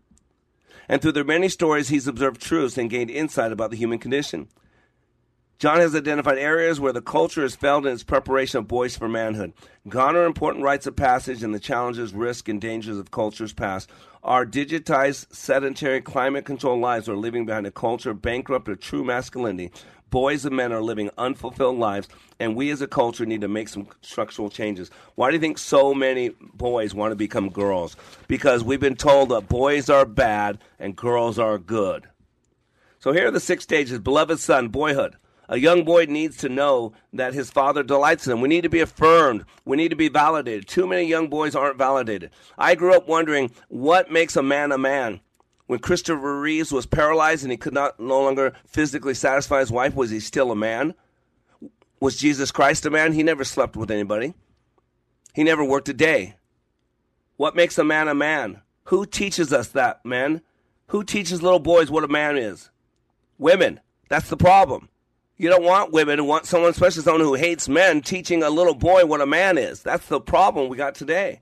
and 0.88 1.02
through 1.02 1.12
their 1.12 1.24
many 1.24 1.48
stories, 1.48 1.88
he's 1.88 2.06
observed 2.06 2.40
truths 2.40 2.78
and 2.78 2.90
gained 2.90 3.10
insight 3.10 3.52
about 3.52 3.70
the 3.70 3.76
human 3.76 3.98
condition. 3.98 4.48
John 5.58 5.78
has 5.78 5.94
identified 5.94 6.36
areas 6.36 6.78
where 6.78 6.92
the 6.92 7.00
culture 7.00 7.40
has 7.40 7.56
failed 7.56 7.86
in 7.86 7.94
its 7.94 8.04
preparation 8.04 8.58
of 8.58 8.68
boys 8.68 8.94
for 8.94 9.08
manhood. 9.08 9.54
Gone 9.88 10.14
are 10.14 10.26
important 10.26 10.64
rites 10.64 10.86
of 10.86 10.96
passage 10.96 11.42
and 11.42 11.54
the 11.54 11.58
challenges, 11.58 12.12
risks, 12.12 12.50
and 12.50 12.60
dangers 12.60 12.98
of 12.98 13.10
cultures 13.10 13.54
past. 13.54 13.88
Our 14.22 14.44
digitized, 14.44 15.32
sedentary, 15.34 16.02
climate 16.02 16.44
controlled 16.44 16.82
lives 16.82 17.08
are 17.08 17.16
leaving 17.16 17.46
behind 17.46 17.66
a 17.66 17.70
culture 17.70 18.12
bankrupt 18.12 18.68
of 18.68 18.80
true 18.80 19.02
masculinity, 19.02 19.72
boys 20.10 20.44
and 20.44 20.54
men 20.54 20.74
are 20.74 20.82
living 20.82 21.08
unfulfilled 21.16 21.78
lives, 21.78 22.06
and 22.38 22.54
we 22.54 22.70
as 22.70 22.82
a 22.82 22.86
culture 22.86 23.24
need 23.24 23.40
to 23.40 23.48
make 23.48 23.68
some 23.68 23.88
structural 24.02 24.50
changes. 24.50 24.90
Why 25.14 25.30
do 25.30 25.36
you 25.36 25.40
think 25.40 25.56
so 25.56 25.94
many 25.94 26.32
boys 26.52 26.92
want 26.92 27.12
to 27.12 27.16
become 27.16 27.48
girls? 27.48 27.96
Because 28.28 28.62
we've 28.62 28.78
been 28.78 28.94
told 28.94 29.30
that 29.30 29.48
boys 29.48 29.88
are 29.88 30.04
bad 30.04 30.58
and 30.78 30.94
girls 30.94 31.38
are 31.38 31.56
good. 31.56 32.08
So 32.98 33.12
here 33.12 33.28
are 33.28 33.30
the 33.30 33.40
six 33.40 33.64
stages 33.64 33.98
Beloved 34.00 34.38
son, 34.38 34.68
boyhood. 34.68 35.16
A 35.48 35.58
young 35.58 35.84
boy 35.84 36.06
needs 36.06 36.36
to 36.38 36.48
know 36.48 36.92
that 37.12 37.34
his 37.34 37.50
father 37.50 37.82
delights 37.82 38.26
in 38.26 38.32
him. 38.32 38.40
We 38.40 38.48
need 38.48 38.62
to 38.62 38.68
be 38.68 38.80
affirmed. 38.80 39.44
We 39.64 39.76
need 39.76 39.90
to 39.90 39.96
be 39.96 40.08
validated. 40.08 40.66
Too 40.66 40.86
many 40.86 41.04
young 41.04 41.28
boys 41.28 41.54
aren't 41.54 41.78
validated. 41.78 42.30
I 42.58 42.74
grew 42.74 42.94
up 42.94 43.08
wondering 43.08 43.52
what 43.68 44.10
makes 44.10 44.36
a 44.36 44.42
man 44.42 44.72
a 44.72 44.78
man. 44.78 45.20
When 45.66 45.78
Christopher 45.80 46.40
Reeves 46.40 46.72
was 46.72 46.86
paralyzed 46.86 47.42
and 47.42 47.50
he 47.50 47.56
could 47.56 47.74
not 47.74 47.98
no 47.98 48.22
longer 48.22 48.54
physically 48.66 49.14
satisfy 49.14 49.60
his 49.60 49.70
wife, 49.70 49.94
was 49.94 50.10
he 50.10 50.20
still 50.20 50.52
a 50.52 50.56
man? 50.56 50.94
Was 52.00 52.16
Jesus 52.16 52.52
Christ 52.52 52.86
a 52.86 52.90
man? 52.90 53.12
He 53.12 53.22
never 53.22 53.44
slept 53.44 53.76
with 53.76 53.90
anybody. 53.90 54.34
He 55.34 55.42
never 55.44 55.64
worked 55.64 55.88
a 55.88 55.94
day. 55.94 56.36
What 57.36 57.56
makes 57.56 57.78
a 57.78 57.84
man 57.84 58.08
a 58.08 58.14
man? 58.14 58.62
Who 58.84 59.04
teaches 59.06 59.52
us 59.52 59.68
that, 59.68 60.04
men? 60.04 60.42
Who 60.88 61.02
teaches 61.02 61.42
little 61.42 61.58
boys 61.58 61.90
what 61.90 62.04
a 62.04 62.08
man 62.08 62.36
is? 62.36 62.70
Women. 63.38 63.80
That's 64.08 64.28
the 64.28 64.36
problem. 64.36 64.88
You 65.38 65.50
don't 65.50 65.64
want 65.64 65.92
women 65.92 66.18
who 66.18 66.24
want 66.24 66.46
someone, 66.46 66.70
especially 66.70 67.02
someone 67.02 67.20
who 67.20 67.34
hates 67.34 67.68
men, 67.68 68.00
teaching 68.00 68.42
a 68.42 68.48
little 68.48 68.74
boy 68.74 69.04
what 69.04 69.20
a 69.20 69.26
man 69.26 69.58
is. 69.58 69.82
That's 69.82 70.06
the 70.06 70.20
problem 70.20 70.68
we 70.68 70.78
got 70.78 70.94
today. 70.94 71.40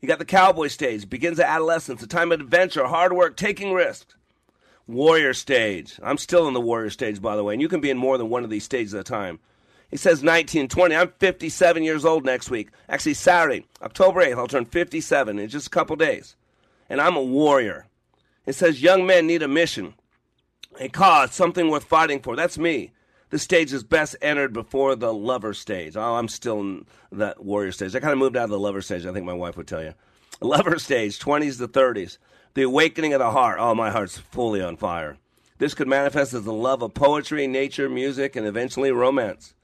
You 0.00 0.08
got 0.08 0.18
the 0.18 0.24
cowboy 0.24 0.68
stage, 0.68 1.08
begins 1.08 1.38
at 1.38 1.48
adolescence, 1.48 2.02
a 2.02 2.08
time 2.08 2.32
of 2.32 2.40
adventure, 2.40 2.86
hard 2.86 3.12
work, 3.12 3.36
taking 3.36 3.72
risks. 3.72 4.16
Warrior 4.88 5.34
stage. 5.34 6.00
I'm 6.02 6.18
still 6.18 6.48
in 6.48 6.54
the 6.54 6.60
warrior 6.60 6.90
stage, 6.90 7.22
by 7.22 7.36
the 7.36 7.44
way, 7.44 7.54
and 7.54 7.60
you 7.60 7.68
can 7.68 7.80
be 7.80 7.90
in 7.90 7.98
more 7.98 8.18
than 8.18 8.30
one 8.30 8.42
of 8.42 8.50
these 8.50 8.64
stages 8.64 8.94
at 8.94 9.02
a 9.02 9.04
time. 9.04 9.38
He 9.90 9.96
says 9.96 10.22
19, 10.22 10.66
20. 10.66 10.96
I'm 10.96 11.12
57 11.18 11.82
years 11.84 12.04
old 12.04 12.24
next 12.24 12.50
week. 12.50 12.70
Actually, 12.88 13.14
Saturday, 13.14 13.66
October 13.82 14.24
8th, 14.24 14.38
I'll 14.38 14.48
turn 14.48 14.64
57 14.64 15.38
in 15.38 15.48
just 15.48 15.68
a 15.68 15.70
couple 15.70 15.94
days. 15.94 16.34
And 16.88 17.00
I'm 17.00 17.16
a 17.16 17.22
warrior. 17.22 17.86
It 18.46 18.54
says 18.54 18.82
young 18.82 19.06
men 19.06 19.28
need 19.28 19.42
a 19.42 19.48
mission, 19.48 19.94
a 20.80 20.88
cause, 20.88 21.32
something 21.32 21.70
worth 21.70 21.84
fighting 21.84 22.20
for. 22.20 22.34
That's 22.34 22.58
me. 22.58 22.90
The 23.30 23.38
stage 23.38 23.72
is 23.72 23.84
best 23.84 24.16
entered 24.20 24.52
before 24.52 24.96
the 24.96 25.14
lover 25.14 25.54
stage. 25.54 25.96
Oh, 25.96 26.16
I'm 26.16 26.28
still 26.28 26.60
in 26.60 26.86
that 27.12 27.42
warrior 27.42 27.72
stage. 27.72 27.94
I 27.94 28.00
kind 28.00 28.12
of 28.12 28.18
moved 28.18 28.36
out 28.36 28.44
of 28.44 28.50
the 28.50 28.58
lover 28.58 28.82
stage, 28.82 29.06
I 29.06 29.12
think 29.12 29.24
my 29.24 29.32
wife 29.32 29.56
would 29.56 29.68
tell 29.68 29.82
you. 29.82 29.94
Lover 30.40 30.78
stage, 30.78 31.18
20s 31.18 31.58
to 31.58 31.68
30s. 31.68 32.18
The 32.54 32.62
awakening 32.62 33.12
of 33.12 33.18
the 33.18 33.30
heart. 33.30 33.58
Oh, 33.60 33.74
my 33.74 33.90
heart's 33.90 34.16
fully 34.16 34.62
on 34.62 34.76
fire. 34.76 35.18
This 35.58 35.74
could 35.74 35.86
manifest 35.86 36.32
as 36.32 36.44
the 36.44 36.52
love 36.52 36.82
of 36.82 36.94
poetry, 36.94 37.46
nature, 37.46 37.88
music, 37.90 38.36
and 38.36 38.46
eventually 38.46 38.90
romance. 38.90 39.54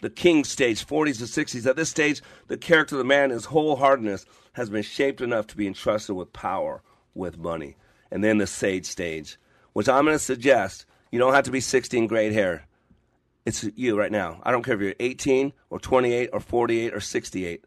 The 0.00 0.10
king 0.10 0.42
stage, 0.44 0.84
40s 0.84 1.18
to 1.18 1.24
60s. 1.24 1.66
At 1.66 1.76
this 1.76 1.88
stage, 1.88 2.20
the 2.48 2.56
character 2.56 2.96
of 2.96 2.98
the 2.98 3.04
man, 3.04 3.30
his 3.30 3.46
wholeheartedness, 3.46 4.24
has 4.54 4.68
been 4.68 4.82
shaped 4.82 5.20
enough 5.20 5.46
to 5.48 5.56
be 5.56 5.68
entrusted 5.68 6.16
with 6.16 6.32
power, 6.32 6.82
with 7.14 7.38
money. 7.38 7.76
And 8.10 8.24
then 8.24 8.38
the 8.38 8.46
sage 8.46 8.86
stage, 8.86 9.38
which 9.72 9.88
I'm 9.88 10.04
going 10.04 10.16
to 10.16 10.18
suggest 10.18 10.84
you 11.12 11.18
don't 11.18 11.34
have 11.34 11.44
to 11.44 11.52
be 11.52 11.60
60 11.60 11.96
and 11.96 12.08
great 12.08 12.32
hair. 12.32 12.66
It's 13.48 13.64
you 13.76 13.98
right 13.98 14.12
now. 14.12 14.42
I 14.42 14.50
don't 14.50 14.62
care 14.62 14.74
if 14.74 14.80
you're 14.82 14.94
18 15.00 15.54
or 15.70 15.80
28 15.80 16.28
or 16.34 16.38
48 16.38 16.92
or 16.92 17.00
68. 17.00 17.64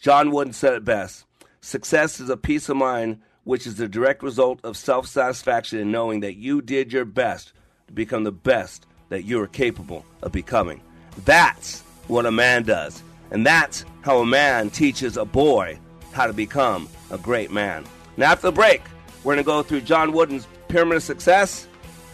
John 0.00 0.32
Wooden 0.32 0.52
said 0.52 0.74
it 0.74 0.84
best 0.84 1.26
Success 1.60 2.18
is 2.18 2.28
a 2.28 2.36
peace 2.36 2.68
of 2.68 2.76
mind 2.76 3.20
which 3.44 3.64
is 3.64 3.76
the 3.76 3.86
direct 3.86 4.24
result 4.24 4.58
of 4.64 4.76
self 4.76 5.06
satisfaction 5.06 5.78
in 5.78 5.92
knowing 5.92 6.18
that 6.20 6.34
you 6.34 6.60
did 6.60 6.92
your 6.92 7.04
best 7.04 7.52
to 7.86 7.92
become 7.92 8.24
the 8.24 8.32
best 8.32 8.86
that 9.10 9.22
you 9.22 9.40
are 9.40 9.46
capable 9.46 10.04
of 10.22 10.32
becoming. 10.32 10.80
That's 11.24 11.82
what 12.08 12.26
a 12.26 12.32
man 12.32 12.64
does. 12.64 13.00
And 13.30 13.46
that's 13.46 13.84
how 14.00 14.18
a 14.18 14.26
man 14.26 14.70
teaches 14.70 15.16
a 15.16 15.24
boy 15.24 15.78
how 16.10 16.26
to 16.26 16.32
become 16.32 16.88
a 17.12 17.18
great 17.18 17.52
man. 17.52 17.84
Now, 18.16 18.32
after 18.32 18.48
the 18.48 18.52
break, 18.52 18.82
we're 19.22 19.34
going 19.34 19.44
to 19.44 19.46
go 19.46 19.62
through 19.62 19.82
John 19.82 20.10
Wooden's 20.10 20.48
Pyramid 20.66 20.96
of 20.96 21.04
Success, 21.04 21.68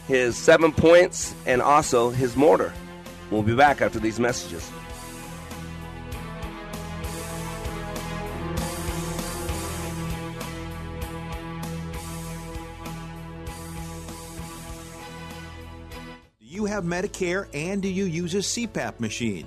his 0.07 0.37
seven 0.37 0.73
points, 0.73 1.35
and 1.47 1.62
also 1.62 2.11
his 2.11 2.37
mortar. 2.37 2.75
We'll 3.31 3.43
be 3.43 3.55
back 3.55 3.83
after 3.83 3.99
these 3.99 4.19
messages. 4.19 4.71
Do 16.41 16.47
you 16.47 16.64
have 16.64 16.85
Medicare 16.85 17.49
and 17.53 17.83
do 17.83 17.88
you 17.88 18.05
use 18.05 18.35
a 18.35 18.38
CPAP 18.38 18.99
machine? 18.99 19.47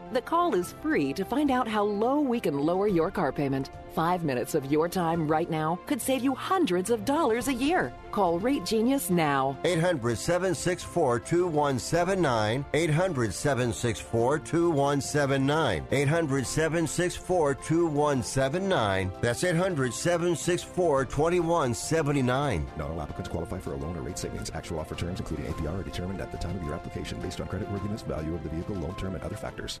the 0.13 0.21
call 0.21 0.55
is 0.55 0.73
free 0.81 1.13
to 1.13 1.23
find 1.23 1.51
out 1.51 1.67
how 1.67 1.83
low 1.83 2.19
we 2.19 2.39
can 2.39 2.57
lower 2.57 2.87
your 2.87 3.11
car 3.11 3.31
payment. 3.31 3.69
Five 3.93 4.23
minutes 4.23 4.55
of 4.55 4.71
your 4.71 4.87
time 4.87 5.27
right 5.27 5.49
now 5.49 5.77
could 5.85 6.01
save 6.01 6.23
you 6.23 6.33
hundreds 6.33 6.89
of 6.89 7.03
dollars 7.03 7.47
a 7.47 7.53
year. 7.53 7.93
Call 8.11 8.39
Rate 8.39 8.65
Genius 8.65 9.09
now. 9.09 9.57
800 9.65 10.17
764 10.17 11.19
2179. 11.19 12.65
800 12.73 13.33
764 13.33 14.39
2179. 14.39 15.87
800 15.91 16.47
764 16.47 17.55
2179. 17.55 19.11
That's 19.21 19.43
800 19.43 19.93
764 19.93 21.05
2179. 21.05 22.67
Not 22.77 22.91
all 22.91 23.01
applicants 23.01 23.29
qualify 23.29 23.59
for 23.59 23.73
a 23.73 23.77
loan 23.77 23.97
or 23.97 24.01
rate 24.01 24.17
savings. 24.17 24.51
Actual 24.53 24.79
offer 24.79 24.95
terms, 24.95 25.19
including 25.19 25.45
APR, 25.53 25.79
are 25.79 25.83
determined 25.83 26.21
at 26.21 26.31
the 26.31 26.37
time 26.37 26.55
of 26.55 26.63
your 26.63 26.73
application 26.73 27.19
based 27.19 27.41
on 27.41 27.47
creditworthiness, 27.47 28.05
value 28.05 28.33
of 28.35 28.43
the 28.43 28.49
vehicle, 28.49 28.75
loan 28.75 28.95
term, 28.95 29.15
and 29.15 29.23
other 29.23 29.35
factors. 29.35 29.79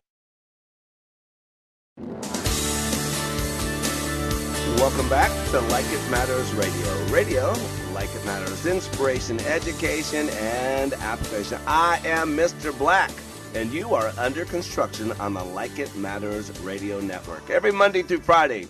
Welcome 4.77 5.09
back 5.09 5.29
to 5.51 5.59
Like 5.59 5.85
It 5.89 6.09
Matters 6.09 6.51
Radio. 6.53 7.05
Radio, 7.13 7.53
like 7.93 8.09
it 8.15 8.25
matters, 8.25 8.65
inspiration, 8.65 9.39
education, 9.41 10.27
and 10.29 10.93
application. 10.93 11.59
I 11.67 12.01
am 12.03 12.35
Mr. 12.35 12.75
Black, 12.77 13.11
and 13.53 13.71
you 13.71 13.93
are 13.93 14.11
under 14.17 14.43
construction 14.45 15.11
on 15.19 15.35
the 15.35 15.43
Like 15.43 15.77
It 15.77 15.95
Matters 15.95 16.49
Radio 16.61 16.99
Network. 16.99 17.49
Every 17.49 17.71
Monday 17.71 18.01
through 18.01 18.21
Friday, 18.21 18.67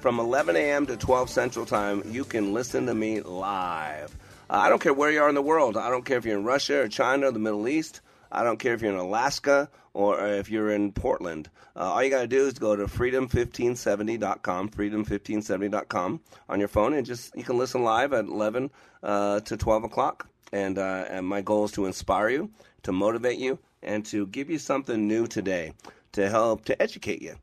from 0.00 0.20
11 0.20 0.54
a.m. 0.56 0.86
to 0.86 0.98
12 0.98 1.30
Central 1.30 1.64
Time, 1.64 2.02
you 2.10 2.24
can 2.24 2.52
listen 2.52 2.84
to 2.84 2.94
me 2.94 3.22
live. 3.22 4.14
Uh, 4.50 4.56
I 4.56 4.68
don't 4.68 4.82
care 4.82 4.92
where 4.92 5.10
you 5.10 5.22
are 5.22 5.30
in 5.30 5.34
the 5.34 5.40
world. 5.40 5.78
I 5.78 5.88
don't 5.88 6.04
care 6.04 6.18
if 6.18 6.26
you're 6.26 6.38
in 6.38 6.44
Russia 6.44 6.82
or 6.82 6.88
China 6.88 7.28
or 7.28 7.32
the 7.32 7.38
Middle 7.38 7.66
East. 7.68 8.02
I 8.34 8.42
don't 8.44 8.58
care 8.58 8.74
if 8.74 8.82
you're 8.82 8.92
in 8.92 8.98
Alaska 8.98 9.70
or 9.92 10.26
if 10.26 10.50
you're 10.50 10.70
in 10.70 10.92
Portland. 10.92 11.48
Uh, 11.76 11.92
all 11.92 12.02
you 12.02 12.10
got 12.10 12.22
to 12.22 12.26
do 12.26 12.46
is 12.46 12.54
go 12.54 12.76
to 12.76 12.84
freedom1570.com, 12.84 14.68
freedom1570.com 14.70 16.20
on 16.48 16.58
your 16.58 16.68
phone, 16.68 16.94
and 16.94 17.06
just 17.06 17.34
you 17.36 17.44
can 17.44 17.58
listen 17.58 17.82
live 17.82 18.12
at 18.12 18.26
11 18.26 18.70
uh, 19.02 19.40
to 19.40 19.56
12 19.56 19.84
o'clock. 19.84 20.28
And, 20.52 20.78
uh, 20.78 21.06
and 21.08 21.26
my 21.26 21.40
goal 21.42 21.64
is 21.64 21.72
to 21.72 21.86
inspire 21.86 22.28
you, 22.28 22.50
to 22.84 22.92
motivate 22.92 23.38
you, 23.38 23.58
and 23.82 24.04
to 24.06 24.26
give 24.28 24.50
you 24.50 24.58
something 24.58 25.08
new 25.08 25.26
today 25.26 25.72
to 26.12 26.28
help 26.28 26.64
to 26.66 26.80
educate 26.80 27.22
you. 27.22 27.34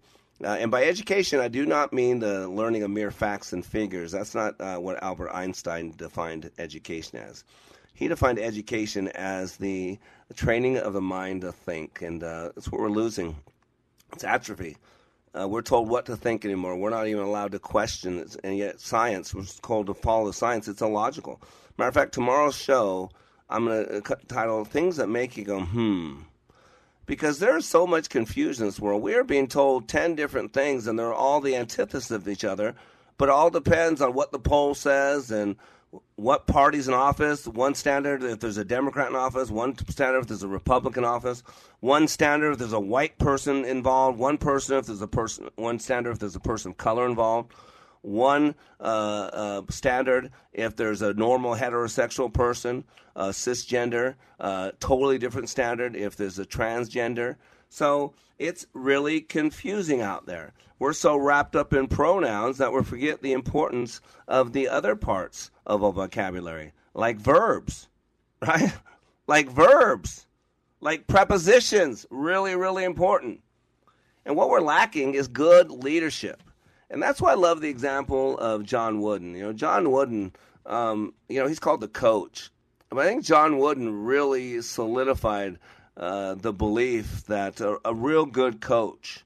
Uh, 0.43 0.57
and 0.59 0.71
by 0.71 0.83
education, 0.85 1.39
I 1.39 1.49
do 1.49 1.65
not 1.65 1.93
mean 1.93 2.19
the 2.19 2.47
learning 2.47 2.83
of 2.83 2.89
mere 2.89 3.11
facts 3.11 3.53
and 3.53 3.63
figures. 3.63 4.11
That's 4.11 4.33
not 4.33 4.59
uh, 4.59 4.77
what 4.77 5.01
Albert 5.03 5.31
Einstein 5.31 5.93
defined 5.95 6.49
education 6.57 7.19
as. 7.19 7.43
He 7.93 8.07
defined 8.07 8.39
education 8.39 9.09
as 9.09 9.57
the 9.57 9.99
the 10.31 10.37
training 10.37 10.77
of 10.77 10.93
the 10.93 11.01
mind 11.01 11.41
to 11.41 11.51
think, 11.51 12.01
and 12.01 12.23
uh, 12.23 12.51
that's 12.55 12.71
what 12.71 12.79
we're 12.79 12.89
losing. 12.89 13.35
It's 14.13 14.23
atrophy. 14.23 14.77
Uh, 15.37 15.45
we're 15.45 15.61
told 15.61 15.89
what 15.89 16.05
to 16.05 16.15
think 16.15 16.45
anymore. 16.45 16.77
We're 16.77 16.89
not 16.89 17.07
even 17.07 17.23
allowed 17.23 17.51
to 17.51 17.59
question. 17.59 18.25
And 18.41 18.57
yet, 18.57 18.79
science, 18.79 19.35
we're 19.35 19.43
told 19.61 19.87
to 19.87 19.93
follow 19.93 20.31
science. 20.31 20.69
It's 20.69 20.81
illogical. 20.81 21.41
Matter 21.77 21.89
of 21.89 21.93
fact, 21.93 22.13
tomorrow's 22.13 22.55
show, 22.55 23.09
I'm 23.49 23.65
going 23.65 23.85
to 23.85 23.97
uh, 23.97 24.15
title 24.29 24.63
Things 24.63 24.95
That 24.97 25.07
Make 25.09 25.35
You 25.35 25.43
Go, 25.43 25.59
hmm. 25.59 26.21
Because 27.05 27.39
there 27.39 27.57
is 27.57 27.65
so 27.65 27.85
much 27.85 28.07
confusion 28.07 28.63
in 28.63 28.69
this 28.69 28.79
world. 28.79 29.01
We 29.01 29.15
are 29.15 29.25
being 29.25 29.49
told 29.49 29.89
10 29.89 30.15
different 30.15 30.53
things, 30.53 30.87
and 30.87 30.97
they're 30.97 31.13
all 31.13 31.41
the 31.41 31.57
antithesis 31.57 32.09
of 32.11 32.29
each 32.29 32.45
other, 32.45 32.73
but 33.17 33.27
it 33.27 33.33
all 33.33 33.49
depends 33.49 34.01
on 34.01 34.13
what 34.13 34.31
the 34.31 34.39
poll 34.39 34.75
says 34.75 35.29
and 35.29 35.57
what 36.15 36.47
party's 36.47 36.87
in 36.87 36.93
office, 36.93 37.47
one 37.47 37.75
standard 37.75 38.23
if 38.23 38.39
there's 38.39 38.57
a 38.57 38.65
Democrat 38.65 39.09
in 39.09 39.15
office, 39.15 39.49
one 39.49 39.75
standard 39.89 40.19
if 40.19 40.27
there's 40.27 40.43
a 40.43 40.47
Republican 40.47 41.03
office, 41.03 41.43
one 41.79 42.07
standard 42.07 42.53
if 42.53 42.59
there's 42.59 42.73
a 42.73 42.79
white 42.79 43.17
person 43.17 43.65
involved, 43.65 44.17
one 44.17 44.37
person 44.37 44.77
if 44.77 44.85
there's 44.85 45.01
a 45.01 45.07
person, 45.07 45.49
one 45.55 45.79
standard 45.79 46.11
if 46.11 46.19
there's 46.19 46.35
a 46.35 46.39
person 46.39 46.71
of 46.71 46.77
color 46.77 47.05
involved, 47.05 47.53
one 48.01 48.55
uh, 48.79 48.83
uh, 48.83 49.61
standard 49.69 50.31
if 50.53 50.75
there's 50.75 51.01
a 51.01 51.13
normal 51.13 51.55
heterosexual 51.55 52.31
person, 52.33 52.83
uh, 53.15 53.29
cisgender, 53.29 54.15
uh, 54.39 54.71
totally 54.79 55.17
different 55.17 55.49
standard 55.49 55.95
if 55.95 56.15
there's 56.15 56.39
a 56.39 56.45
transgender. 56.45 57.35
So 57.71 58.13
it's 58.37 58.67
really 58.73 59.21
confusing 59.21 60.01
out 60.01 60.25
there. 60.25 60.51
We're 60.77 60.91
so 60.91 61.15
wrapped 61.15 61.55
up 61.55 61.73
in 61.73 61.87
pronouns 61.87 62.57
that 62.57 62.73
we 62.73 62.83
forget 62.83 63.21
the 63.21 63.31
importance 63.31 64.01
of 64.27 64.51
the 64.51 64.67
other 64.67 64.95
parts 64.97 65.51
of 65.65 65.81
a 65.81 65.91
vocabulary, 65.91 66.73
like 66.93 67.17
verbs, 67.17 67.87
right? 68.41 68.73
like 69.25 69.49
verbs, 69.49 70.27
like 70.81 71.07
prepositions, 71.07 72.05
really, 72.09 72.55
really 72.55 72.83
important. 72.83 73.39
And 74.25 74.35
what 74.35 74.49
we're 74.49 74.59
lacking 74.59 75.13
is 75.13 75.29
good 75.29 75.71
leadership. 75.71 76.43
And 76.89 77.01
that's 77.01 77.21
why 77.21 77.31
I 77.31 77.35
love 77.35 77.61
the 77.61 77.69
example 77.69 78.37
of 78.37 78.65
John 78.65 78.99
Wooden. 78.99 79.33
You 79.33 79.43
know, 79.43 79.53
John 79.53 79.91
Wooden, 79.91 80.33
um, 80.65 81.13
you 81.29 81.39
know, 81.39 81.47
he's 81.47 81.59
called 81.59 81.79
the 81.79 81.87
coach. 81.87 82.49
But 82.89 83.05
I 83.05 83.07
think 83.07 83.23
John 83.23 83.59
Wooden 83.59 84.03
really 84.03 84.61
solidified 84.61 85.57
uh, 85.97 86.35
the 86.35 86.53
belief 86.53 87.25
that 87.25 87.59
a, 87.59 87.77
a 87.85 87.93
real 87.93 88.25
good 88.25 88.61
coach 88.61 89.23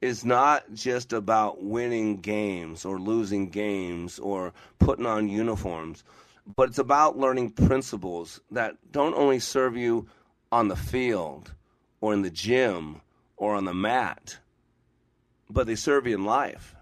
is 0.00 0.24
not 0.24 0.64
just 0.74 1.12
about 1.12 1.62
winning 1.62 2.20
games 2.20 2.84
or 2.84 2.98
losing 2.98 3.48
games 3.48 4.18
or 4.18 4.52
putting 4.78 5.06
on 5.06 5.28
uniforms, 5.28 6.04
but 6.56 6.68
it's 6.68 6.78
about 6.78 7.16
learning 7.16 7.50
principles 7.50 8.40
that 8.50 8.76
don't 8.92 9.14
only 9.14 9.38
serve 9.38 9.76
you 9.76 10.06
on 10.52 10.68
the 10.68 10.76
field 10.76 11.52
or 12.00 12.12
in 12.12 12.20
the 12.20 12.30
gym 12.30 13.00
or 13.36 13.54
on 13.54 13.64
the 13.64 13.72
mat, 13.74 14.36
but 15.48 15.66
they 15.66 15.74
serve 15.74 16.06
you 16.06 16.14
in 16.14 16.24
life. 16.24 16.74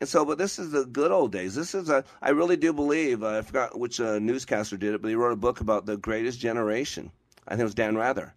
And 0.00 0.08
so, 0.08 0.24
but 0.24 0.38
this 0.38 0.58
is 0.58 0.70
the 0.70 0.84
good 0.84 1.12
old 1.12 1.32
days. 1.32 1.54
This 1.54 1.74
is 1.74 1.88
a, 1.88 2.04
I 2.20 2.30
really 2.30 2.56
do 2.56 2.72
believe, 2.72 3.22
uh, 3.22 3.38
I 3.38 3.42
forgot 3.42 3.78
which 3.78 4.00
uh, 4.00 4.18
newscaster 4.18 4.76
did 4.76 4.94
it, 4.94 5.02
but 5.02 5.08
he 5.08 5.14
wrote 5.14 5.32
a 5.32 5.36
book 5.36 5.60
about 5.60 5.86
the 5.86 5.96
greatest 5.96 6.40
generation. 6.40 7.10
I 7.46 7.52
think 7.52 7.60
it 7.60 7.64
was 7.64 7.74
Dan 7.74 7.96
Rather. 7.96 8.34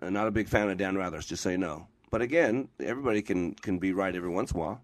Uh, 0.00 0.10
not 0.10 0.26
a 0.26 0.30
big 0.30 0.48
fan 0.48 0.70
of 0.70 0.78
Dan 0.78 0.96
Rather's, 0.96 1.26
just 1.26 1.42
so 1.42 1.50
you 1.50 1.58
know. 1.58 1.86
But 2.10 2.22
again, 2.22 2.68
everybody 2.80 3.22
can, 3.22 3.54
can 3.54 3.78
be 3.78 3.92
right 3.92 4.14
every 4.14 4.28
once 4.28 4.52
in 4.52 4.56
a 4.56 4.60
while. 4.60 4.82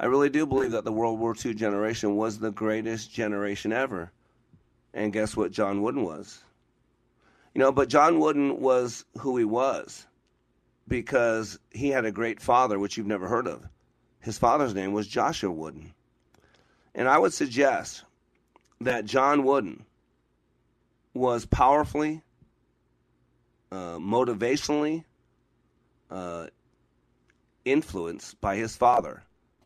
I 0.00 0.06
really 0.06 0.30
do 0.30 0.46
believe 0.46 0.70
that 0.72 0.84
the 0.84 0.92
World 0.92 1.18
War 1.18 1.34
II 1.44 1.54
generation 1.54 2.16
was 2.16 2.38
the 2.38 2.52
greatest 2.52 3.12
generation 3.12 3.72
ever. 3.72 4.12
And 4.94 5.12
guess 5.12 5.36
what 5.36 5.50
John 5.50 5.82
Wooden 5.82 6.04
was? 6.04 6.42
You 7.54 7.60
know, 7.60 7.72
but 7.72 7.88
John 7.88 8.20
Wooden 8.20 8.60
was 8.60 9.04
who 9.18 9.36
he 9.36 9.44
was 9.44 10.06
because 10.86 11.58
he 11.70 11.88
had 11.88 12.04
a 12.04 12.12
great 12.12 12.40
father, 12.40 12.78
which 12.78 12.96
you've 12.96 13.06
never 13.06 13.28
heard 13.28 13.46
of. 13.46 13.66
His 14.20 14.38
father's 14.38 14.74
name 14.74 14.92
was 14.92 15.06
Joshua 15.06 15.50
Wooden. 15.50 15.92
And 16.94 17.08
I 17.08 17.18
would 17.18 17.32
suggest 17.32 18.04
that 18.80 19.04
John 19.04 19.44
Wooden 19.44 19.84
was 21.14 21.44
powerfully, 21.44 22.22
uh, 23.70 23.98
motivationally 23.98 25.04
uh, 26.10 26.46
influenced 27.64 28.40
by 28.40 28.56
his 28.56 28.76
father, 28.76 29.22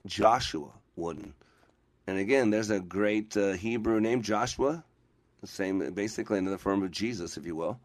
Joshua 0.07 0.71
Wooden. 0.97 1.35
And 2.07 2.19
again, 2.19 2.51
there's 2.51 2.71
a 2.71 2.81
great 2.81 3.37
uh, 3.37 3.53
Hebrew 3.53 4.01
name, 4.01 4.23
Joshua, 4.23 4.85
same, 5.45 5.93
basically 5.93 6.39
in 6.39 6.45
the 6.45 6.59
form 6.59 6.83
of 6.83 6.91
Jesus, 6.91 7.37
if 7.37 7.47
you 7.47 7.57
will. 7.57 7.79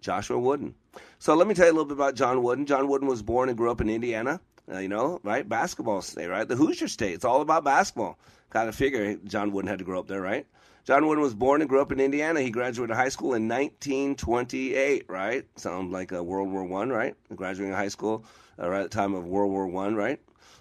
Joshua 0.00 0.38
Wooden. 0.38 0.74
So 1.18 1.34
let 1.34 1.46
me 1.48 1.54
tell 1.54 1.66
you 1.66 1.72
a 1.72 1.74
little 1.74 1.86
bit 1.86 1.96
about 1.96 2.14
John 2.14 2.42
Wooden. 2.42 2.66
John 2.66 2.88
Wooden 2.88 3.08
was 3.08 3.22
born 3.22 3.48
and 3.48 3.58
grew 3.58 3.70
up 3.70 3.80
in 3.80 3.88
Indiana. 3.88 4.40
Uh, 4.70 4.78
you 4.78 4.88
know, 4.88 5.18
right? 5.22 5.48
Basketball 5.48 6.02
state, 6.02 6.26
right? 6.26 6.46
The 6.46 6.54
Hoosier 6.54 6.88
state. 6.88 7.14
It's 7.14 7.24
all 7.24 7.40
about 7.40 7.64
basketball. 7.64 8.18
Kind 8.50 8.68
of 8.68 8.74
figure 8.74 9.16
John 9.24 9.50
Wooden 9.50 9.68
had 9.68 9.78
to 9.78 9.84
grow 9.84 9.98
up 9.98 10.08
there, 10.08 10.20
right? 10.20 10.46
John 10.88 11.06
Wooden 11.06 11.22
was 11.22 11.34
born 11.34 11.60
and 11.60 11.68
grew 11.68 11.82
up 11.82 11.92
in 11.92 12.00
Indiana. 12.00 12.40
He 12.40 12.48
graduated 12.48 12.96
high 12.96 13.10
school 13.10 13.34
in 13.34 13.46
1928, 13.46 15.04
right? 15.06 15.44
Sounds 15.56 15.92
like 15.92 16.12
a 16.12 16.22
World 16.22 16.50
War 16.50 16.64
One, 16.64 16.88
right? 16.88 17.14
Graduating 17.36 17.74
high 17.74 17.88
school 17.88 18.24
uh, 18.58 18.70
right 18.70 18.80
at 18.80 18.90
the 18.90 18.96
time 18.96 19.12
of 19.12 19.26
World 19.26 19.50
War 19.50 19.66
One, 19.66 19.96
right? 19.96 20.18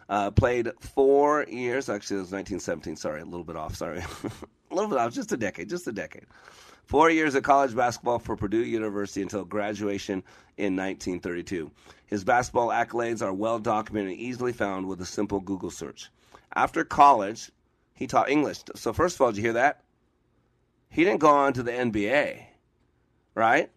Uh, 0.09 0.29
played 0.31 0.69
four 0.81 1.45
years. 1.47 1.87
Actually, 1.87 2.17
it 2.17 2.23
was 2.23 2.33
1917. 2.33 2.97
Sorry, 2.97 3.21
a 3.21 3.23
little 3.23 3.45
bit 3.45 3.55
off. 3.55 3.77
Sorry, 3.77 3.99
a 4.69 4.75
little 4.75 4.89
bit 4.89 4.99
off. 4.99 5.13
Just 5.13 5.31
a 5.31 5.37
decade. 5.37 5.69
Just 5.69 5.87
a 5.87 5.93
decade. 5.93 6.25
Four 6.83 7.09
years 7.09 7.33
of 7.35 7.43
college 7.43 7.73
basketball 7.73 8.19
for 8.19 8.35
Purdue 8.35 8.65
University 8.65 9.21
until 9.21 9.45
graduation 9.45 10.23
in 10.57 10.75
1932. 10.75 11.71
His 12.05 12.25
basketball 12.25 12.67
accolades 12.67 13.21
are 13.21 13.33
well 13.33 13.59
documented 13.59 14.11
and 14.11 14.19
easily 14.19 14.51
found 14.51 14.87
with 14.87 14.99
a 14.99 15.05
simple 15.05 15.39
Google 15.39 15.71
search. 15.71 16.09
After 16.53 16.83
college, 16.83 17.49
he 17.93 18.07
taught 18.07 18.29
English. 18.29 18.63
So, 18.75 18.91
first 18.91 19.15
of 19.15 19.21
all, 19.21 19.31
did 19.31 19.37
you 19.37 19.43
hear 19.43 19.53
that? 19.53 19.85
He 20.89 21.03
didn't 21.03 21.19
go 21.19 21.29
on 21.29 21.53
to 21.53 21.63
the 21.63 21.71
NBA, 21.71 22.43
right? 23.35 23.69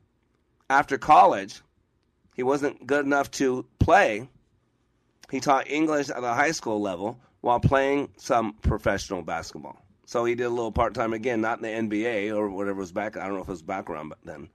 After 0.69 0.99
college, 0.99 1.61
he 2.35 2.43
wasn't 2.43 2.87
good 2.87 3.05
enough 3.05 3.31
to 3.33 3.67
play. 3.79 4.29
He 5.31 5.41
taught 5.41 5.71
English 5.71 6.09
at 6.11 6.21
the 6.21 6.35
high 6.35 6.53
school 6.53 6.81
level 6.81 7.19
while 7.41 7.61
playing 7.61 8.11
some 8.17 8.55
professional 8.63 9.23
basketball. 9.23 9.77
So 10.07 10.25
he 10.25 10.35
did 10.35 10.45
a 10.45 10.51
little 10.51 10.73
part 10.73 10.95
time 10.95 11.13
again, 11.13 11.41
not 11.41 11.63
in 11.63 11.89
the 11.89 11.99
NBA 11.99 12.37
or 12.37 12.51
whatever 12.51 12.81
was 12.81 12.93
back. 12.93 13.17
I 13.17 13.27
don't 13.27 13.35
know 13.35 13.43
if 13.43 13.49
it 13.49 13.53
was 13.53 13.63
background 13.63 14.13
then. 14.25 14.49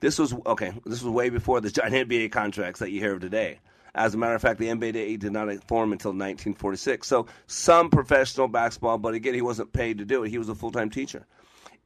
This 0.00 0.18
was 0.18 0.34
okay. 0.46 0.72
This 0.84 1.02
was 1.02 1.12
way 1.12 1.30
before 1.30 1.60
the 1.60 1.70
giant 1.70 1.94
NBA 2.08 2.32
contracts 2.32 2.80
that 2.80 2.90
you 2.90 3.00
hear 3.00 3.14
of 3.14 3.20
today. 3.20 3.60
As 3.94 4.14
a 4.14 4.18
matter 4.18 4.34
of 4.34 4.42
fact, 4.42 4.58
the 4.58 4.68
NBA 4.68 5.18
did 5.18 5.32
not 5.32 5.48
form 5.66 5.92
until 5.92 6.10
1946. 6.10 7.08
So 7.08 7.26
some 7.46 7.88
professional 7.88 8.46
basketball, 8.46 8.98
but 8.98 9.14
again, 9.14 9.32
he 9.34 9.40
wasn't 9.40 9.72
paid 9.72 9.98
to 9.98 10.04
do 10.04 10.22
it. 10.22 10.28
He 10.30 10.38
was 10.38 10.50
a 10.50 10.54
full 10.54 10.70
time 10.70 10.90
teacher. 10.90 11.26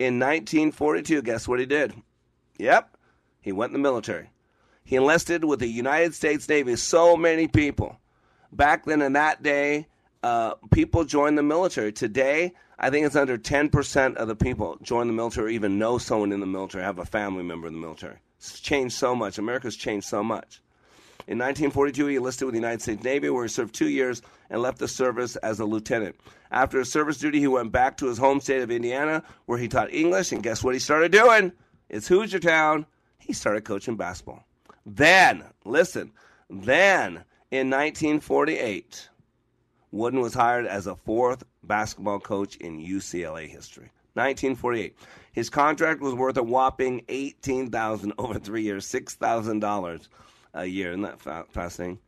In 0.00 0.18
1942, 0.18 1.20
guess 1.20 1.46
what 1.46 1.60
he 1.60 1.66
did? 1.66 1.92
Yep, 2.56 2.96
he 3.42 3.52
went 3.52 3.68
in 3.68 3.74
the 3.74 3.78
military. 3.86 4.30
He 4.82 4.96
enlisted 4.96 5.44
with 5.44 5.60
the 5.60 5.68
United 5.68 6.14
States 6.14 6.48
Navy. 6.48 6.74
So 6.76 7.18
many 7.18 7.48
people 7.48 8.00
back 8.50 8.86
then 8.86 9.02
in 9.02 9.12
that 9.12 9.42
day, 9.42 9.88
uh, 10.22 10.54
people 10.72 11.04
joined 11.04 11.36
the 11.36 11.42
military. 11.42 11.92
Today, 11.92 12.54
I 12.78 12.88
think 12.88 13.04
it's 13.04 13.14
under 13.14 13.36
10% 13.36 14.16
of 14.16 14.26
the 14.26 14.34
people 14.34 14.78
join 14.80 15.06
the 15.06 15.12
military 15.12 15.48
or 15.48 15.50
even 15.50 15.78
know 15.78 15.98
someone 15.98 16.32
in 16.32 16.40
the 16.40 16.46
military, 16.46 16.82
have 16.82 16.98
a 16.98 17.04
family 17.04 17.42
member 17.42 17.66
in 17.66 17.74
the 17.74 17.80
military. 17.80 18.16
It's 18.38 18.58
changed 18.58 18.94
so 18.94 19.14
much. 19.14 19.36
America's 19.36 19.76
changed 19.76 20.06
so 20.06 20.24
much. 20.24 20.62
In 21.30 21.38
1942, 21.38 22.06
he 22.08 22.16
enlisted 22.16 22.46
with 22.46 22.54
the 22.54 22.58
United 22.58 22.82
States 22.82 23.04
Navy, 23.04 23.30
where 23.30 23.44
he 23.44 23.48
served 23.48 23.72
two 23.72 23.88
years 23.88 24.20
and 24.50 24.60
left 24.60 24.78
the 24.78 24.88
service 24.88 25.36
as 25.36 25.60
a 25.60 25.64
lieutenant. 25.64 26.16
After 26.50 26.80
his 26.80 26.90
service 26.90 27.18
duty, 27.18 27.38
he 27.38 27.46
went 27.46 27.70
back 27.70 27.96
to 27.98 28.06
his 28.06 28.18
home 28.18 28.40
state 28.40 28.62
of 28.62 28.70
Indiana, 28.72 29.22
where 29.46 29.56
he 29.56 29.68
taught 29.68 29.94
English. 29.94 30.32
And 30.32 30.42
guess 30.42 30.64
what 30.64 30.74
he 30.74 30.80
started 30.80 31.12
doing? 31.12 31.52
It's 31.88 32.08
Hoosier 32.08 32.40
Town. 32.40 32.84
He 33.20 33.32
started 33.32 33.64
coaching 33.64 33.94
basketball. 33.94 34.44
Then, 34.84 35.44
listen, 35.64 36.10
then 36.48 37.22
in 37.52 37.70
1948, 37.70 39.08
Wooden 39.92 40.20
was 40.20 40.34
hired 40.34 40.66
as 40.66 40.88
a 40.88 40.96
fourth 40.96 41.44
basketball 41.62 42.18
coach 42.18 42.56
in 42.56 42.80
UCLA 42.80 43.48
history. 43.48 43.92
1948. 44.14 44.96
His 45.30 45.48
contract 45.48 46.00
was 46.00 46.12
worth 46.12 46.36
a 46.38 46.42
whopping 46.42 47.04
18000 47.08 48.14
over 48.18 48.40
three 48.40 48.62
years, 48.62 48.84
$6,000 48.84 50.08
a 50.54 50.66
year. 50.66 50.90
Isn't 50.90 51.02
that 51.02 51.52
fascinating? 51.52 51.98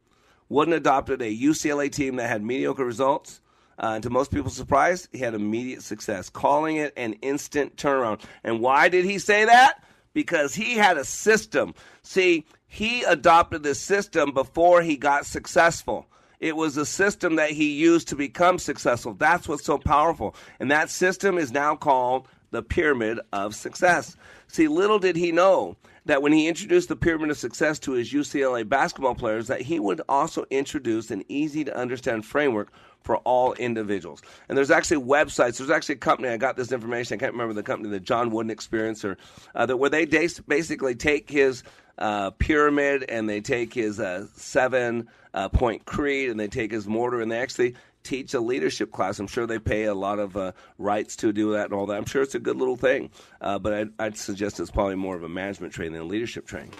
Wooden 0.48 0.74
adopted 0.74 1.22
a 1.22 1.36
UCLA 1.36 1.90
team 1.90 2.16
that 2.16 2.28
had 2.28 2.42
mediocre 2.42 2.84
results. 2.84 3.40
Uh, 3.78 3.92
and 3.94 4.02
to 4.02 4.10
most 4.10 4.30
people's 4.30 4.54
surprise, 4.54 5.08
he 5.12 5.18
had 5.18 5.34
immediate 5.34 5.82
success, 5.82 6.28
calling 6.28 6.76
it 6.76 6.92
an 6.96 7.14
instant 7.14 7.76
turnaround. 7.76 8.20
And 8.44 8.60
why 8.60 8.88
did 8.88 9.04
he 9.04 9.18
say 9.18 9.46
that? 9.46 9.82
Because 10.12 10.54
he 10.54 10.74
had 10.74 10.98
a 10.98 11.04
system. 11.04 11.74
See, 12.02 12.44
he 12.66 13.02
adopted 13.02 13.62
this 13.62 13.80
system 13.80 14.32
before 14.32 14.82
he 14.82 14.96
got 14.96 15.24
successful. 15.24 16.06
It 16.38 16.56
was 16.56 16.76
a 16.76 16.84
system 16.84 17.36
that 17.36 17.50
he 17.50 17.72
used 17.72 18.08
to 18.08 18.16
become 18.16 18.58
successful. 18.58 19.14
That's 19.14 19.48
what's 19.48 19.64
so 19.64 19.78
powerful. 19.78 20.34
And 20.60 20.70
that 20.70 20.90
system 20.90 21.38
is 21.38 21.52
now 21.52 21.76
called 21.76 22.28
the 22.50 22.62
pyramid 22.62 23.20
of 23.32 23.54
success. 23.54 24.16
See, 24.48 24.68
little 24.68 24.98
did 24.98 25.16
he 25.16 25.32
know 25.32 25.76
that 26.06 26.22
when 26.22 26.32
he 26.32 26.48
introduced 26.48 26.88
the 26.88 26.96
pyramid 26.96 27.30
of 27.30 27.38
success 27.38 27.78
to 27.80 27.92
his 27.92 28.12
UCLA 28.12 28.68
basketball 28.68 29.14
players 29.14 29.46
that 29.46 29.60
he 29.62 29.78
would 29.78 30.00
also 30.08 30.44
introduce 30.50 31.10
an 31.10 31.24
easy 31.28 31.64
to 31.64 31.76
understand 31.76 32.24
framework 32.24 32.72
for 33.02 33.16
all 33.18 33.52
individuals. 33.54 34.22
And 34.48 34.56
there's 34.56 34.70
actually 34.70 35.02
websites. 35.04 35.58
There's 35.58 35.70
actually 35.70 35.96
a 35.96 35.98
company. 35.98 36.28
I 36.28 36.36
got 36.36 36.56
this 36.56 36.72
information. 36.72 37.16
I 37.16 37.18
can't 37.18 37.32
remember 37.32 37.54
the 37.54 37.62
company, 37.62 37.90
the 37.90 38.00
John 38.00 38.30
Wooden 38.30 38.50
Experience, 38.50 39.04
or 39.04 39.16
uh, 39.54 39.66
that 39.66 39.76
where 39.76 39.90
they 39.90 40.04
basically 40.06 40.94
take 40.94 41.30
his 41.30 41.62
uh, 41.98 42.30
pyramid 42.30 43.04
and 43.08 43.28
they 43.28 43.40
take 43.40 43.74
his 43.74 44.00
uh, 44.00 44.26
seven 44.34 45.08
uh, 45.34 45.48
point 45.48 45.84
creed 45.84 46.30
and 46.30 46.38
they 46.38 46.48
take 46.48 46.70
his 46.70 46.86
mortar 46.86 47.20
and 47.20 47.30
they 47.30 47.40
actually 47.40 47.74
teach 48.02 48.34
a 48.34 48.40
leadership 48.40 48.92
class. 48.92 49.18
I'm 49.18 49.26
sure 49.26 49.46
they 49.46 49.58
pay 49.58 49.84
a 49.84 49.94
lot 49.94 50.18
of 50.18 50.36
uh, 50.36 50.52
rights 50.78 51.16
to 51.16 51.32
do 51.32 51.52
that 51.52 51.66
and 51.66 51.74
all 51.74 51.86
that. 51.86 51.96
I'm 51.96 52.04
sure 52.04 52.22
it's 52.22 52.34
a 52.34 52.40
good 52.40 52.56
little 52.56 52.76
thing, 52.76 53.10
uh, 53.40 53.58
but 53.58 53.72
I'd, 53.72 53.90
I'd 53.98 54.16
suggest 54.16 54.60
it's 54.60 54.70
probably 54.70 54.96
more 54.96 55.16
of 55.16 55.22
a 55.22 55.28
management 55.28 55.72
training 55.72 55.94
than 55.94 56.02
a 56.02 56.06
leadership 56.06 56.46
training. 56.46 56.72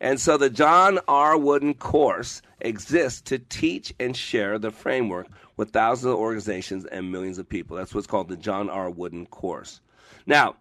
And 0.00 0.18
so 0.18 0.38
the 0.38 0.48
John 0.48 0.98
R. 1.08 1.36
Wooden 1.36 1.74
course 1.74 2.40
exists 2.60 3.20
to 3.22 3.38
teach 3.38 3.92
and 4.00 4.16
share 4.16 4.58
the 4.58 4.70
framework 4.70 5.28
with 5.58 5.70
thousands 5.70 6.12
of 6.12 6.18
organizations 6.18 6.86
and 6.86 7.12
millions 7.12 7.38
of 7.38 7.48
people. 7.48 7.76
That's 7.76 7.94
what's 7.94 8.06
called 8.06 8.28
the 8.28 8.36
John 8.36 8.70
R. 8.70 8.88
Wooden 8.88 9.26
course. 9.26 9.82
Now, 10.26 10.56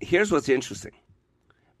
here's 0.00 0.32
what's 0.32 0.48
interesting. 0.48 0.92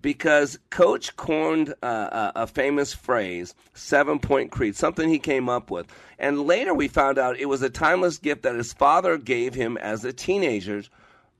Because 0.04 0.58
Coach 0.68 1.16
coined 1.16 1.72
uh, 1.82 2.32
a 2.36 2.46
famous 2.46 2.92
phrase, 2.92 3.54
seven 3.72 4.18
point 4.18 4.50
creed, 4.50 4.76
something 4.76 5.08
he 5.08 5.18
came 5.18 5.48
up 5.48 5.70
with. 5.70 5.86
And 6.18 6.42
later 6.42 6.74
we 6.74 6.88
found 6.88 7.16
out 7.16 7.38
it 7.38 7.48
was 7.48 7.62
a 7.62 7.70
timeless 7.70 8.18
gift 8.18 8.42
that 8.42 8.54
his 8.54 8.74
father 8.74 9.16
gave 9.16 9.54
him 9.54 9.78
as 9.78 10.04
a 10.04 10.12
teenager, 10.12 10.82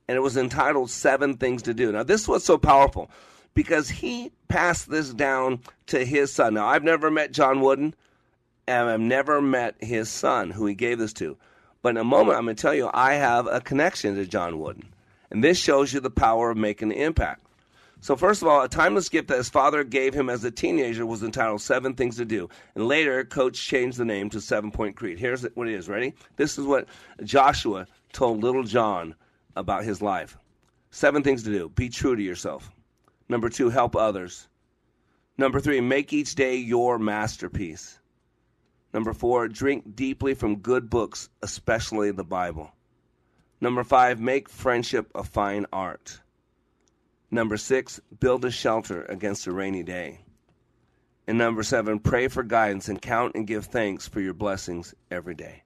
and 0.07 0.17
it 0.17 0.21
was 0.21 0.35
entitled 0.35 0.89
Seven 0.89 1.37
Things 1.37 1.61
to 1.61 1.75
Do. 1.75 1.91
Now, 1.91 2.01
this 2.01 2.27
was 2.27 2.43
so 2.43 2.57
powerful 2.57 3.11
because 3.53 3.87
he 3.87 4.31
passed 4.47 4.89
this 4.89 5.13
down 5.13 5.59
to 5.85 6.03
his 6.03 6.33
son. 6.33 6.55
Now, 6.55 6.65
I've 6.65 6.83
never 6.83 7.11
met 7.11 7.31
John 7.31 7.61
Wooden, 7.61 7.93
and 8.67 8.89
I've 8.89 8.99
never 8.99 9.43
met 9.43 9.75
his 9.79 10.09
son, 10.09 10.49
who 10.49 10.65
he 10.65 10.73
gave 10.73 10.97
this 10.97 11.13
to. 11.13 11.37
But 11.83 11.89
in 11.89 11.97
a 11.97 12.03
moment, 12.03 12.39
I'm 12.39 12.45
going 12.45 12.55
to 12.55 12.61
tell 12.63 12.73
you, 12.73 12.89
I 12.91 13.13
have 13.13 13.45
a 13.45 13.61
connection 13.61 14.15
to 14.15 14.25
John 14.25 14.57
Wooden. 14.57 14.89
And 15.29 15.43
this 15.43 15.59
shows 15.59 15.93
you 15.93 15.99
the 15.99 16.09
power 16.09 16.49
of 16.49 16.57
making 16.57 16.91
an 16.91 16.97
impact. 16.97 17.44
So, 18.01 18.15
first 18.15 18.41
of 18.41 18.47
all, 18.47 18.61
a 18.61 18.69
timeless 18.69 19.09
gift 19.09 19.29
that 19.29 19.37
his 19.37 19.49
father 19.49 19.83
gave 19.83 20.13
him 20.13 20.29
as 20.29 20.43
a 20.43 20.51
teenager 20.51 21.05
was 21.05 21.23
entitled 21.23 21.61
Seven 21.61 21.93
Things 21.93 22.17
to 22.17 22.25
Do. 22.25 22.49
And 22.75 22.87
later, 22.87 23.23
Coach 23.23 23.59
changed 23.59 23.97
the 23.97 24.05
name 24.05 24.29
to 24.31 24.41
Seven 24.41 24.71
Point 24.71 24.95
Creed. 24.95 25.17
Here's 25.17 25.43
what 25.55 25.67
it 25.67 25.73
is. 25.73 25.89
Ready? 25.89 26.13
This 26.35 26.57
is 26.57 26.65
what 26.65 26.87
Joshua 27.23 27.87
told 28.13 28.43
little 28.43 28.63
John 28.63 29.15
about 29.55 29.83
his 29.83 30.01
life. 30.01 30.37
Seven 30.91 31.23
things 31.23 31.43
to 31.43 31.51
do. 31.51 31.69
Be 31.69 31.89
true 31.89 32.15
to 32.15 32.21
yourself. 32.21 32.71
Number 33.27 33.49
two, 33.49 33.69
help 33.69 33.95
others. 33.95 34.47
Number 35.37 35.59
three, 35.59 35.81
make 35.81 36.13
each 36.13 36.35
day 36.35 36.55
your 36.55 36.97
masterpiece. 36.99 37.99
Number 38.93 39.13
four, 39.13 39.47
drink 39.49 39.95
deeply 39.95 40.35
from 40.35 40.59
good 40.59 40.89
books, 40.89 41.29
especially 41.41 42.11
the 42.11 42.23
Bible. 42.23 42.71
Number 43.59 43.83
five, 43.83 44.21
make 44.21 44.47
friendship 44.47 45.09
a 45.15 45.23
fine 45.23 45.65
art. 45.73 46.21
Number 47.35 47.57
six, 47.57 47.99
build 48.21 48.45
a 48.45 48.49
shelter 48.49 49.03
against 49.09 49.45
a 49.45 49.51
rainy 49.51 49.83
day. 49.83 50.21
And 51.27 51.37
number 51.37 51.63
seven, 51.63 51.99
pray 51.99 52.29
for 52.29 52.43
guidance 52.43 52.87
and 52.87 53.01
count 53.01 53.35
and 53.35 53.45
give 53.45 53.65
thanks 53.65 54.07
for 54.07 54.21
your 54.21 54.33
blessings 54.33 54.95
every 55.11 55.35
day. 55.35 55.63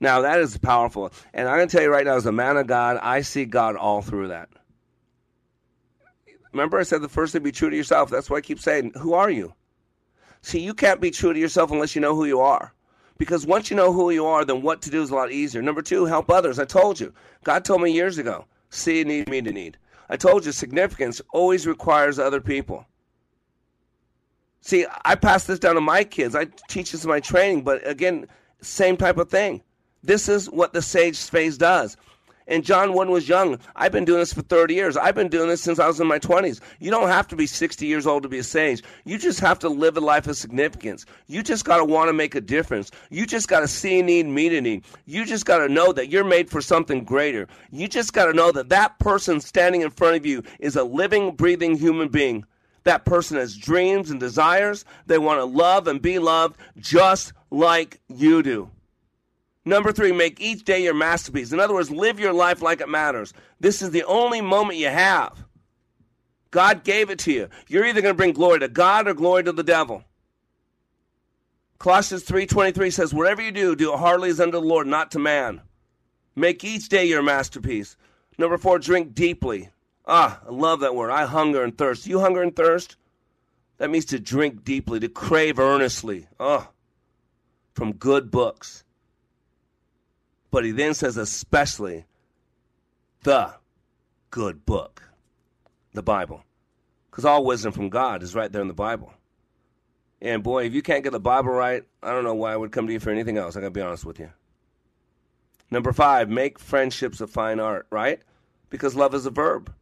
Now, 0.00 0.22
that 0.22 0.40
is 0.40 0.58
powerful. 0.58 1.12
And 1.32 1.48
I'm 1.48 1.56
going 1.56 1.68
to 1.68 1.76
tell 1.76 1.84
you 1.84 1.92
right 1.92 2.04
now, 2.04 2.16
as 2.16 2.26
a 2.26 2.32
man 2.32 2.56
of 2.56 2.66
God, 2.66 2.98
I 3.00 3.20
see 3.20 3.44
God 3.44 3.76
all 3.76 4.02
through 4.02 4.26
that. 4.26 4.48
Remember, 6.50 6.80
I 6.80 6.82
said 6.82 7.00
the 7.00 7.08
first 7.08 7.32
thing, 7.32 7.44
be 7.44 7.52
true 7.52 7.70
to 7.70 7.76
yourself. 7.76 8.10
That's 8.10 8.28
why 8.28 8.38
I 8.38 8.40
keep 8.40 8.58
saying, 8.58 8.94
who 8.98 9.14
are 9.14 9.30
you? 9.30 9.54
See, 10.40 10.58
you 10.58 10.74
can't 10.74 11.00
be 11.00 11.12
true 11.12 11.32
to 11.32 11.38
yourself 11.38 11.70
unless 11.70 11.94
you 11.94 12.00
know 12.00 12.16
who 12.16 12.24
you 12.24 12.40
are. 12.40 12.74
Because 13.18 13.46
once 13.46 13.70
you 13.70 13.76
know 13.76 13.92
who 13.92 14.10
you 14.10 14.26
are, 14.26 14.44
then 14.44 14.62
what 14.62 14.82
to 14.82 14.90
do 14.90 15.00
is 15.00 15.10
a 15.10 15.14
lot 15.14 15.30
easier. 15.30 15.62
Number 15.62 15.80
two, 15.80 16.06
help 16.06 16.28
others. 16.28 16.58
I 16.58 16.64
told 16.64 16.98
you. 16.98 17.14
God 17.44 17.64
told 17.64 17.82
me 17.82 17.92
years 17.92 18.18
ago 18.18 18.46
see 18.68 19.04
need, 19.04 19.28
meet 19.28 19.46
a 19.46 19.52
need. 19.52 19.78
I 20.12 20.16
told 20.16 20.44
you 20.44 20.52
significance 20.52 21.22
always 21.32 21.66
requires 21.66 22.18
other 22.18 22.42
people. 22.42 22.84
See, 24.60 24.84
I 25.06 25.14
pass 25.14 25.44
this 25.44 25.58
down 25.58 25.76
to 25.76 25.80
my 25.80 26.04
kids. 26.04 26.34
I 26.36 26.48
teach 26.68 26.92
this 26.92 27.04
in 27.04 27.08
my 27.08 27.20
training, 27.20 27.62
but 27.62 27.88
again, 27.88 28.26
same 28.60 28.98
type 28.98 29.16
of 29.16 29.30
thing. 29.30 29.62
This 30.02 30.28
is 30.28 30.50
what 30.50 30.74
the 30.74 30.82
sage 30.82 31.18
phase 31.18 31.56
does. 31.56 31.96
And 32.52 32.62
John 32.62 32.92
Wooden 32.92 33.10
was 33.10 33.30
young. 33.30 33.58
I've 33.76 33.92
been 33.92 34.04
doing 34.04 34.18
this 34.18 34.34
for 34.34 34.42
30 34.42 34.74
years. 34.74 34.98
I've 34.98 35.14
been 35.14 35.28
doing 35.28 35.48
this 35.48 35.62
since 35.62 35.78
I 35.78 35.86
was 35.86 36.00
in 36.00 36.06
my 36.06 36.18
20s. 36.18 36.60
You 36.80 36.90
don't 36.90 37.08
have 37.08 37.26
to 37.28 37.34
be 37.34 37.46
60 37.46 37.86
years 37.86 38.06
old 38.06 38.24
to 38.24 38.28
be 38.28 38.40
a 38.40 38.44
sage. 38.44 38.82
You 39.06 39.16
just 39.16 39.40
have 39.40 39.58
to 39.60 39.70
live 39.70 39.96
a 39.96 40.00
life 40.00 40.26
of 40.26 40.36
significance. 40.36 41.06
You 41.28 41.42
just 41.42 41.64
got 41.64 41.78
to 41.78 41.84
want 41.86 42.10
to 42.10 42.12
make 42.12 42.34
a 42.34 42.42
difference. 42.42 42.90
You 43.08 43.24
just 43.24 43.48
got 43.48 43.60
to 43.60 43.68
see 43.68 44.00
a 44.00 44.02
need, 44.02 44.26
meet 44.26 44.52
a 44.52 44.60
need. 44.60 44.84
You 45.06 45.24
just 45.24 45.46
got 45.46 45.66
to 45.66 45.68
know 45.70 45.94
that 45.94 46.10
you're 46.10 46.24
made 46.24 46.50
for 46.50 46.60
something 46.60 47.04
greater. 47.04 47.48
You 47.70 47.88
just 47.88 48.12
got 48.12 48.26
to 48.26 48.34
know 48.34 48.52
that 48.52 48.68
that 48.68 48.98
person 48.98 49.40
standing 49.40 49.80
in 49.80 49.88
front 49.88 50.16
of 50.16 50.26
you 50.26 50.42
is 50.60 50.76
a 50.76 50.84
living, 50.84 51.34
breathing 51.34 51.78
human 51.78 52.08
being. 52.08 52.44
That 52.84 53.06
person 53.06 53.38
has 53.38 53.56
dreams 53.56 54.10
and 54.10 54.20
desires. 54.20 54.84
They 55.06 55.16
want 55.16 55.40
to 55.40 55.46
love 55.46 55.88
and 55.88 56.02
be 56.02 56.18
loved 56.18 56.58
just 56.76 57.32
like 57.50 57.98
you 58.08 58.42
do. 58.42 58.68
Number 59.64 59.92
three, 59.92 60.12
make 60.12 60.40
each 60.40 60.64
day 60.64 60.82
your 60.82 60.94
masterpiece. 60.94 61.52
In 61.52 61.60
other 61.60 61.74
words, 61.74 61.90
live 61.90 62.18
your 62.18 62.32
life 62.32 62.62
like 62.62 62.80
it 62.80 62.88
matters. 62.88 63.32
This 63.60 63.80
is 63.80 63.90
the 63.90 64.04
only 64.04 64.40
moment 64.40 64.78
you 64.78 64.88
have. 64.88 65.44
God 66.50 66.84
gave 66.84 67.10
it 67.10 67.20
to 67.20 67.32
you. 67.32 67.48
You're 67.68 67.86
either 67.86 68.02
going 68.02 68.14
to 68.14 68.16
bring 68.16 68.32
glory 68.32 68.60
to 68.60 68.68
God 68.68 69.06
or 69.06 69.14
glory 69.14 69.44
to 69.44 69.52
the 69.52 69.62
devil. 69.62 70.04
Colossians 71.78 72.24
3:23 72.24 72.90
says, 72.90 73.14
"Whatever 73.14 73.42
you 73.42 73.50
do, 73.50 73.74
do 73.74 73.92
it 73.92 73.98
heartily 73.98 74.30
as 74.30 74.38
unto 74.38 74.52
the 74.52 74.60
Lord, 74.60 74.86
not 74.86 75.10
to 75.12 75.18
man. 75.18 75.62
Make 76.36 76.62
each 76.62 76.88
day 76.88 77.04
your 77.04 77.22
masterpiece." 77.22 77.96
Number 78.38 78.56
4, 78.56 78.78
drink 78.78 79.14
deeply. 79.14 79.70
Ah, 80.06 80.40
I 80.46 80.50
love 80.50 80.80
that 80.80 80.94
word. 80.94 81.10
I 81.10 81.26
hunger 81.26 81.62
and 81.62 81.76
thirst. 81.76 82.06
You 82.06 82.20
hunger 82.20 82.42
and 82.42 82.54
thirst? 82.54 82.96
That 83.78 83.90
means 83.90 84.04
to 84.06 84.20
drink 84.20 84.62
deeply, 84.64 85.00
to 85.00 85.08
crave 85.08 85.58
earnestly. 85.58 86.28
Ah, 86.38 86.70
from 87.74 87.94
good 87.94 88.30
books. 88.30 88.84
But 90.52 90.64
he 90.64 90.70
then 90.70 90.94
says, 90.94 91.16
especially 91.16 92.04
the 93.24 93.54
good 94.30 94.64
book, 94.64 95.02
the 95.94 96.02
Bible. 96.02 96.44
Because 97.10 97.24
all 97.24 97.44
wisdom 97.44 97.72
from 97.72 97.88
God 97.88 98.22
is 98.22 98.34
right 98.34 98.52
there 98.52 98.62
in 98.62 98.68
the 98.68 98.74
Bible. 98.74 99.12
And 100.20 100.42
boy, 100.42 100.66
if 100.66 100.74
you 100.74 100.82
can't 100.82 101.02
get 101.02 101.10
the 101.10 101.18
Bible 101.18 101.50
right, 101.50 101.82
I 102.02 102.12
don't 102.12 102.22
know 102.22 102.34
why 102.34 102.52
I 102.52 102.56
would 102.56 102.70
come 102.70 102.86
to 102.86 102.92
you 102.92 103.00
for 103.00 103.10
anything 103.10 103.38
else. 103.38 103.56
I 103.56 103.60
gotta 103.60 103.72
be 103.72 103.80
honest 103.80 104.04
with 104.04 104.20
you. 104.20 104.30
Number 105.70 105.92
five, 105.92 106.28
make 106.28 106.58
friendships 106.58 107.22
a 107.22 107.26
fine 107.26 107.58
art, 107.58 107.86
right? 107.90 108.20
Because 108.68 108.94
love 108.94 109.14
is 109.14 109.24
a 109.24 109.30
verb. 109.30 109.72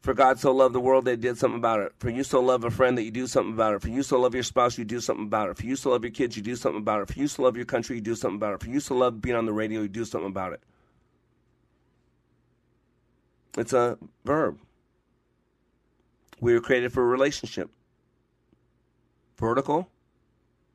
For 0.00 0.14
God 0.14 0.38
so 0.38 0.52
loved 0.52 0.74
the 0.74 0.80
world 0.80 1.04
that 1.06 1.10
he 1.12 1.16
did 1.16 1.38
something 1.38 1.58
about 1.58 1.80
it. 1.80 1.92
For 1.98 2.08
you 2.08 2.22
so 2.22 2.40
love 2.40 2.64
a 2.64 2.70
friend 2.70 2.96
that 2.96 3.02
you 3.02 3.10
do 3.10 3.26
something 3.26 3.52
about 3.52 3.74
it. 3.74 3.82
For 3.82 3.88
you 3.88 4.02
so 4.02 4.18
love 4.18 4.34
your 4.34 4.44
spouse, 4.44 4.78
you 4.78 4.84
do 4.84 5.00
something 5.00 5.26
about 5.26 5.50
it. 5.50 5.56
For 5.56 5.66
you 5.66 5.76
so 5.76 5.90
love 5.90 6.04
your 6.04 6.12
kids, 6.12 6.36
you 6.36 6.42
do 6.42 6.56
something 6.56 6.80
about 6.80 7.02
it. 7.02 7.08
For 7.12 7.18
you 7.18 7.26
so 7.26 7.42
love 7.42 7.56
your 7.56 7.66
country, 7.66 7.96
you 7.96 8.02
do 8.02 8.14
something 8.14 8.36
about 8.36 8.54
it. 8.54 8.60
For 8.62 8.70
you 8.70 8.80
so 8.80 8.94
love 8.94 9.20
being 9.20 9.36
on 9.36 9.46
the 9.46 9.52
radio, 9.52 9.82
you 9.82 9.88
do 9.88 10.04
something 10.04 10.30
about 10.30 10.52
it. 10.52 10.60
It's 13.56 13.72
a 13.72 13.98
verb. 14.24 14.58
We 16.40 16.54
were 16.54 16.60
created 16.60 16.92
for 16.92 17.02
a 17.02 17.06
relationship. 17.06 17.70
Vertical 19.36 19.88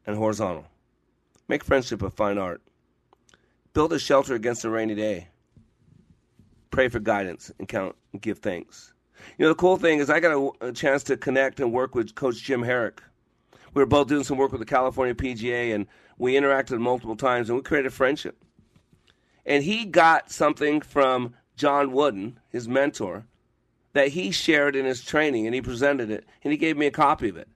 and 0.05 0.17
horizontal. 0.17 0.65
Make 1.47 1.63
friendship 1.63 2.01
a 2.01 2.09
fine 2.09 2.37
art. 2.37 2.61
Build 3.73 3.93
a 3.93 3.99
shelter 3.99 4.35
against 4.35 4.65
a 4.65 4.69
rainy 4.69 4.95
day. 4.95 5.29
Pray 6.71 6.89
for 6.89 6.99
guidance 6.99 7.51
and 7.57 7.67
count 7.67 7.95
and 8.11 8.21
give 8.21 8.39
thanks. 8.39 8.92
You 9.37 9.43
know, 9.43 9.49
the 9.49 9.55
cool 9.55 9.77
thing 9.77 9.99
is 9.99 10.09
I 10.09 10.19
got 10.19 10.31
a, 10.31 10.67
a 10.67 10.71
chance 10.71 11.03
to 11.03 11.17
connect 11.17 11.59
and 11.59 11.71
work 11.71 11.95
with 11.95 12.15
Coach 12.15 12.41
Jim 12.41 12.61
Harrick. 12.61 12.99
We 13.73 13.81
were 13.81 13.87
both 13.87 14.07
doing 14.07 14.23
some 14.23 14.37
work 14.37 14.51
with 14.51 14.59
the 14.59 14.65
California 14.65 15.15
PGA, 15.15 15.73
and 15.73 15.87
we 16.17 16.33
interacted 16.33 16.79
multiple 16.79 17.15
times, 17.15 17.49
and 17.49 17.57
we 17.57 17.63
created 17.63 17.87
a 17.87 17.95
friendship. 17.95 18.37
And 19.45 19.63
he 19.63 19.85
got 19.85 20.31
something 20.31 20.81
from 20.81 21.33
John 21.55 21.91
Wooden, 21.91 22.39
his 22.49 22.67
mentor, 22.67 23.25
that 23.93 24.09
he 24.09 24.31
shared 24.31 24.75
in 24.75 24.85
his 24.85 25.03
training, 25.03 25.45
and 25.45 25.55
he 25.55 25.61
presented 25.61 26.09
it, 26.09 26.25
and 26.43 26.51
he 26.51 26.57
gave 26.57 26.77
me 26.77 26.85
a 26.85 26.91
copy 26.91 27.29
of 27.29 27.37
it. 27.37 27.47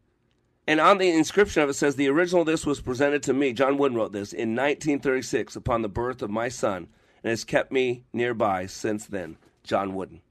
And 0.68 0.82
on 0.82 0.97
the 0.97 1.09
inscription 1.09 1.63
of 1.63 1.70
it 1.70 1.74
says, 1.74 1.95
The 1.95 2.09
original 2.09 2.41
of 2.41 2.47
this 2.47 2.65
was 2.65 2.82
presented 2.82 3.24
to 3.24 3.34
me, 3.34 3.53
John 3.53 3.78
Wooden 3.78 3.97
wrote 3.97 4.11
this, 4.11 4.34
in 4.34 4.49
1936 4.49 5.55
upon 5.55 5.82
the 5.82 5.88
birth 5.88 6.22
of 6.22 6.30
my 6.30 6.49
son, 6.49 6.88
and 7.24 7.30
has 7.30 7.43
kept 7.43 7.72
me 7.72 8.03
nearby 8.11 8.65
since 8.65 9.05
then. 9.05 9.38
John 9.63 9.93
Wooden. 9.93 10.22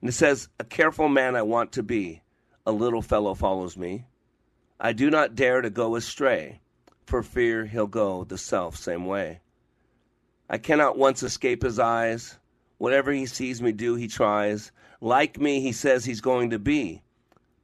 And 0.00 0.08
it 0.08 0.12
says, 0.12 0.48
A 0.58 0.64
careful 0.64 1.08
man 1.08 1.36
I 1.36 1.42
want 1.42 1.72
to 1.72 1.82
be, 1.82 2.22
a 2.64 2.72
little 2.72 3.02
fellow 3.02 3.34
follows 3.34 3.76
me. 3.76 4.06
I 4.78 4.92
do 4.92 5.10
not 5.10 5.34
dare 5.34 5.62
to 5.62 5.70
go 5.70 5.96
astray, 5.96 6.60
for 7.04 7.22
fear 7.22 7.64
he'll 7.64 7.86
go 7.86 8.24
the 8.24 8.38
self 8.38 8.76
same 8.76 9.06
way. 9.06 9.40
I 10.48 10.58
cannot 10.58 10.98
once 10.98 11.22
escape 11.22 11.62
his 11.62 11.78
eyes. 11.78 12.38
Whatever 12.78 13.10
he 13.12 13.26
sees 13.26 13.62
me 13.62 13.72
do, 13.72 13.94
he 13.94 14.06
tries. 14.06 14.70
Like 15.00 15.40
me, 15.40 15.60
he 15.60 15.72
says 15.72 16.04
he's 16.04 16.20
going 16.20 16.50
to 16.50 16.58
be 16.58 17.02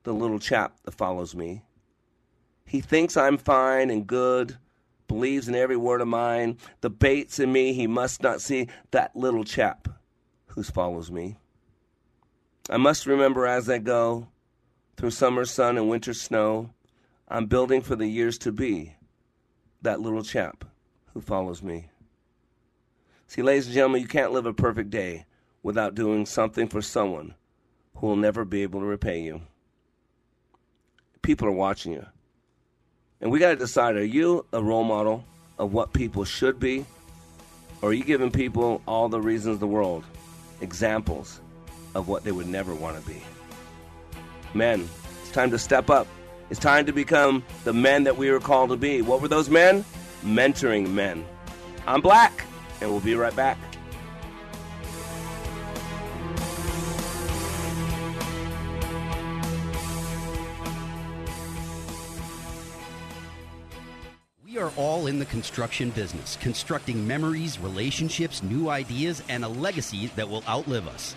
the 0.05 0.15
little 0.15 0.39
chap 0.39 0.79
that 0.85 0.95
follows 0.95 1.35
me. 1.35 1.63
He 2.65 2.81
thinks 2.81 3.17
I'm 3.17 3.37
fine 3.37 3.91
and 3.91 4.07
good, 4.07 4.57
believes 5.07 5.49
in 5.49 5.55
every 5.55 5.77
word 5.77 6.01
of 6.01 6.09
mine. 6.09 6.57
The 6.81 6.91
bait's 6.91 7.39
in 7.39 7.53
me, 7.53 7.73
he 7.75 7.87
must 7.87 8.23
not 8.23 8.41
see 8.41 8.69
that 8.91 9.15
little 9.15 9.45
chap 9.45 9.89
who 10.47 10.63
follows 10.63 11.11
me. 11.11 11.37
I 12.71 12.77
must 12.77 13.07
remember 13.07 13.45
as 13.45 13.69
I 13.69 13.79
go 13.79 14.29
through 14.97 15.11
summer 15.11 15.45
sun 15.45 15.77
and 15.77 15.89
winter 15.89 16.15
snow, 16.15 16.71
I'm 17.27 17.47
building 17.47 17.83
for 17.83 17.97
the 17.97 18.07
years 18.07 18.39
to 18.39 18.53
be 18.53 18.95
that 19.83 20.01
little 20.01 20.23
chap 20.23 20.65
who 21.13 21.21
follows 21.21 21.61
me. 21.61 21.87
See, 23.27 23.43
ladies 23.43 23.67
and 23.67 23.75
gentlemen, 23.75 24.03
you 24.03 24.07
can't 24.07 24.33
live 24.33 24.47
a 24.47 24.53
perfect 24.53 24.91
day 24.91 25.27
without 25.65 25.97
doing 25.97 26.25
something 26.25 26.69
for 26.69 26.81
someone 26.81 27.35
who 27.97 28.07
will 28.07 28.17
never 28.17 28.45
be 28.45 28.63
able 28.63 28.81
to 28.81 28.87
repay 28.87 29.23
you. 29.23 29.43
People 31.23 31.49
are 31.49 31.53
watching 31.53 31.93
you. 31.93 32.07
And 33.21 33.31
we 33.33 33.41
got 33.41 33.51
to 33.51 33.57
decide 33.57 33.97
are 33.97 34.05
you 34.05 34.47
a 34.53 34.63
role 34.63 34.85
model 34.85 35.25
of 35.59 35.73
what 35.73 35.93
people 35.93 36.25
should 36.25 36.61
be? 36.61 36.87
Or 37.81 37.91
are 37.91 37.93
you 37.93 38.05
giving 38.05 38.31
people 38.31 38.83
all 38.87 39.09
the 39.09 39.21
reasons 39.21 39.57
in 39.57 39.61
the 39.61 39.67
world, 39.67 40.05
examples 40.61 41.41
of 41.95 42.09
what 42.09 42.25
they 42.25 42.33
would 42.33 42.49
never 42.49 42.75
want 42.75 43.01
to 43.01 43.09
be? 43.09 43.23
Men, 44.55 44.89
it's 45.23 45.31
time 45.31 45.51
to 45.51 45.59
step 45.59 45.91
up. 45.91 46.07
It's 46.51 46.61
time 46.61 46.85
to 46.87 46.93
become 46.93 47.43
the 47.65 47.73
men 47.73 48.05
that 48.05 48.17
we 48.17 48.31
were 48.31 48.41
called 48.41 48.71
to 48.71 48.77
be. 48.77 49.01
What 49.01 49.23
were 49.23 49.29
those 49.29 49.49
men? 49.49 49.85
Mentoring 50.23 50.91
men. 50.91 51.25
I'm 51.87 52.01
Black, 52.01 52.45
and 52.81 52.91
we'll 52.91 53.01
be 53.01 53.15
right 53.15 53.35
back. 53.35 53.59
We 64.45 64.59
are 64.59 64.71
all 64.77 65.07
in 65.07 65.19
the 65.19 65.25
construction 65.25 65.89
business, 65.89 66.37
constructing 66.37 67.07
memories, 67.07 67.59
relationships, 67.59 68.43
new 68.43 68.69
ideas, 68.69 69.23
and 69.31 69.47
a 69.47 69.49
legacy 69.49 70.09
that 70.09 70.29
will 70.29 70.45
outlive 70.47 70.87
us. 70.87 71.17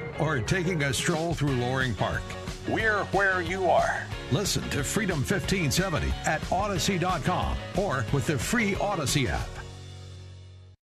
or 0.21 0.39
taking 0.39 0.83
a 0.83 0.93
stroll 0.93 1.33
through 1.33 1.55
Loring 1.55 1.95
Park. 1.95 2.21
We're 2.69 3.03
where 3.05 3.41
you 3.41 3.69
are. 3.69 4.05
Listen 4.31 4.63
to 4.69 4.83
Freedom 4.83 5.17
1570 5.17 6.13
at 6.25 6.49
Odyssey.com 6.51 7.57
or 7.77 8.05
with 8.13 8.27
the 8.27 8.37
free 8.37 8.75
Odyssey 8.75 9.27
app. 9.27 9.49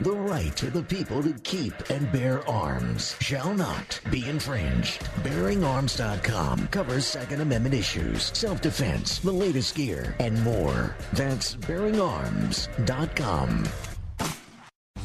The 0.00 0.12
right 0.12 0.62
of 0.62 0.72
the 0.72 0.82
people 0.82 1.22
to 1.22 1.34
keep 1.40 1.74
and 1.90 2.10
bear 2.10 2.48
arms 2.48 3.14
shall 3.20 3.52
not 3.52 4.00
be 4.10 4.26
infringed. 4.26 5.02
BearingArms.com 5.22 6.68
covers 6.68 7.04
Second 7.04 7.42
Amendment 7.42 7.74
issues, 7.74 8.34
self 8.34 8.62
defense, 8.62 9.18
the 9.18 9.30
latest 9.30 9.74
gear, 9.74 10.16
and 10.18 10.42
more. 10.42 10.96
That's 11.12 11.54
BearingArms.com. 11.56 13.68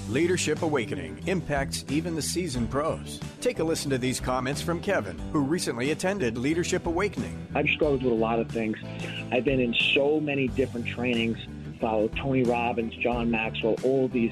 Leadership 0.08 0.62
Awakening 0.62 1.22
impacts 1.26 1.84
even 1.90 2.16
the 2.16 2.22
seasoned 2.22 2.72
pros. 2.72 3.20
Take 3.42 3.60
a 3.60 3.64
listen 3.66 3.90
to 3.90 3.98
these 3.98 4.22
comments 4.22 4.62
from 4.62 4.80
Kevin, 4.80 5.20
who 5.34 5.42
recently 5.42 5.92
attended 5.92 6.38
Leadership 6.38 6.86
Awakening. 6.86 7.46
I've 7.54 7.68
struggled 7.68 8.04
with 8.04 8.14
a 8.14 8.16
lot 8.16 8.40
of 8.40 8.50
things. 8.50 8.78
I've 9.34 9.44
been 9.44 9.60
in 9.60 9.74
so 9.74 10.22
many 10.22 10.48
different 10.48 10.88
trainings, 10.88 11.38
followed 11.82 12.16
Tony 12.16 12.44
Robbins, 12.44 12.96
John 12.96 13.30
Maxwell, 13.30 13.76
all 13.84 14.08
these 14.08 14.32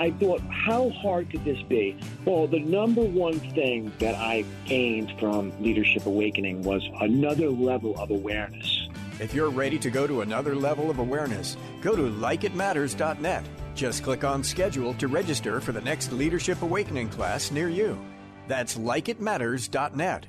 I 0.00 0.12
thought, 0.12 0.40
how 0.50 0.90
hard 0.90 1.30
could 1.30 1.44
this 1.44 1.60
be? 1.62 1.98
Well, 2.24 2.46
the 2.46 2.60
number 2.60 3.02
one 3.02 3.40
thing 3.40 3.92
that 3.98 4.14
I 4.14 4.44
gained 4.64 5.12
from 5.18 5.52
Leadership 5.60 6.06
Awakening 6.06 6.62
was 6.62 6.82
another 7.00 7.50
level 7.50 7.98
of 7.98 8.10
awareness. 8.10 8.88
If 9.20 9.34
you're 9.34 9.50
ready 9.50 9.78
to 9.80 9.90
go 9.90 10.06
to 10.06 10.20
another 10.20 10.54
level 10.54 10.90
of 10.90 11.00
awareness, 11.00 11.56
go 11.80 11.96
to 11.96 12.02
likeitmatters.net. 12.02 13.44
Just 13.74 14.02
click 14.04 14.22
on 14.22 14.44
schedule 14.44 14.94
to 14.94 15.08
register 15.08 15.60
for 15.60 15.72
the 15.72 15.80
next 15.80 16.12
Leadership 16.12 16.62
Awakening 16.62 17.08
class 17.08 17.50
near 17.50 17.68
you. 17.68 17.98
That's 18.46 18.76
likeitmatters.net. 18.76 20.26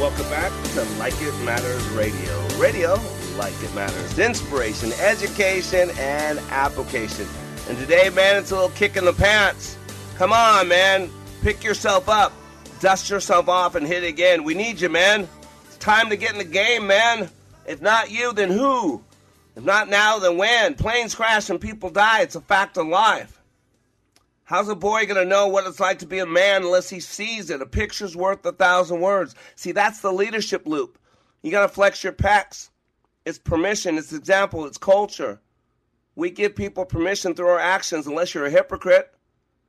Welcome 0.00 0.30
back 0.30 0.50
to 0.72 0.82
Like 0.98 1.14
It 1.20 1.44
Matters 1.44 1.86
Radio. 1.88 2.58
Radio, 2.58 2.96
like 3.36 3.54
it 3.62 3.74
matters. 3.74 4.18
Inspiration, 4.18 4.92
education, 5.00 5.90
and 5.98 6.38
application. 6.50 7.26
And 7.68 7.78
today, 7.78 8.10
man, 8.10 8.36
it's 8.36 8.50
a 8.50 8.54
little 8.54 8.70
kick 8.70 8.96
in 8.96 9.04
the 9.04 9.12
pants. 9.12 9.76
Come 10.16 10.32
on, 10.32 10.68
man. 10.68 11.10
Pick 11.42 11.64
yourself 11.64 12.08
up, 12.08 12.32
dust 12.80 13.08
yourself 13.08 13.48
off, 13.48 13.74
and 13.74 13.86
hit 13.86 14.04
again. 14.04 14.44
We 14.44 14.54
need 14.54 14.80
you, 14.80 14.88
man. 14.88 15.28
It's 15.66 15.76
time 15.78 16.10
to 16.10 16.16
get 16.16 16.32
in 16.32 16.38
the 16.38 16.44
game, 16.44 16.86
man. 16.86 17.30
If 17.66 17.80
not 17.80 18.10
you, 18.10 18.32
then 18.32 18.50
who? 18.50 19.02
If 19.56 19.64
not 19.64 19.88
now, 19.88 20.18
then 20.18 20.36
when? 20.36 20.74
Planes 20.74 21.14
crash 21.14 21.50
and 21.50 21.60
people 21.60 21.90
die. 21.90 22.22
It's 22.22 22.34
a 22.36 22.40
fact 22.40 22.78
of 22.78 22.86
life. 22.86 23.40
How's 24.44 24.68
a 24.68 24.74
boy 24.74 25.06
going 25.06 25.14
to 25.14 25.24
know 25.24 25.46
what 25.46 25.66
it's 25.66 25.78
like 25.78 26.00
to 26.00 26.06
be 26.06 26.18
a 26.18 26.26
man 26.26 26.62
unless 26.62 26.90
he 26.90 26.98
sees 26.98 27.50
it? 27.50 27.62
A 27.62 27.66
picture's 27.66 28.16
worth 28.16 28.44
a 28.44 28.50
thousand 28.50 29.00
words. 29.00 29.36
See, 29.54 29.70
that's 29.70 30.00
the 30.00 30.12
leadership 30.12 30.66
loop. 30.66 30.98
You 31.42 31.52
got 31.52 31.62
to 31.62 31.68
flex 31.68 32.02
your 32.02 32.12
pecs. 32.12 32.69
It's 33.24 33.38
permission, 33.38 33.98
it's 33.98 34.12
example, 34.12 34.64
it's 34.66 34.78
culture. 34.78 35.40
We 36.14 36.30
give 36.30 36.56
people 36.56 36.84
permission 36.84 37.34
through 37.34 37.48
our 37.48 37.58
actions 37.58 38.06
unless 38.06 38.34
you're 38.34 38.46
a 38.46 38.50
hypocrite. 38.50 39.14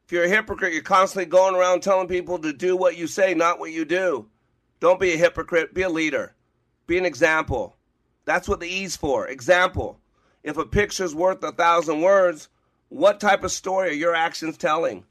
If 0.05 0.11
you're 0.11 0.23
a 0.25 0.29
hypocrite, 0.29 0.73
you're 0.73 0.81
constantly 0.81 1.29
going 1.29 1.55
around 1.55 1.81
telling 1.81 2.07
people 2.07 2.39
to 2.39 2.53
do 2.53 2.75
what 2.75 2.97
you 2.97 3.07
say, 3.07 3.33
not 3.33 3.59
what 3.59 3.71
you 3.71 3.85
do. 3.85 4.27
Don't 4.79 4.99
be 4.99 5.13
a 5.13 5.17
hypocrite, 5.17 5.73
be 5.73 5.83
a 5.83 5.89
leader. 5.89 6.35
Be 6.87 6.97
an 6.97 7.05
example. 7.05 7.75
That's 8.25 8.47
what 8.47 8.59
the 8.59 8.67
E's 8.67 8.97
for. 8.97 9.27
Example. 9.27 9.99
If 10.43 10.57
a 10.57 10.65
picture's 10.65 11.13
worth 11.13 11.43
a 11.43 11.51
thousand 11.51 12.01
words, 12.01 12.49
what 12.89 13.19
type 13.19 13.43
of 13.43 13.51
story 13.51 13.89
are 13.89 13.93
your 13.93 14.15
actions 14.15 14.57
telling? 14.57 15.05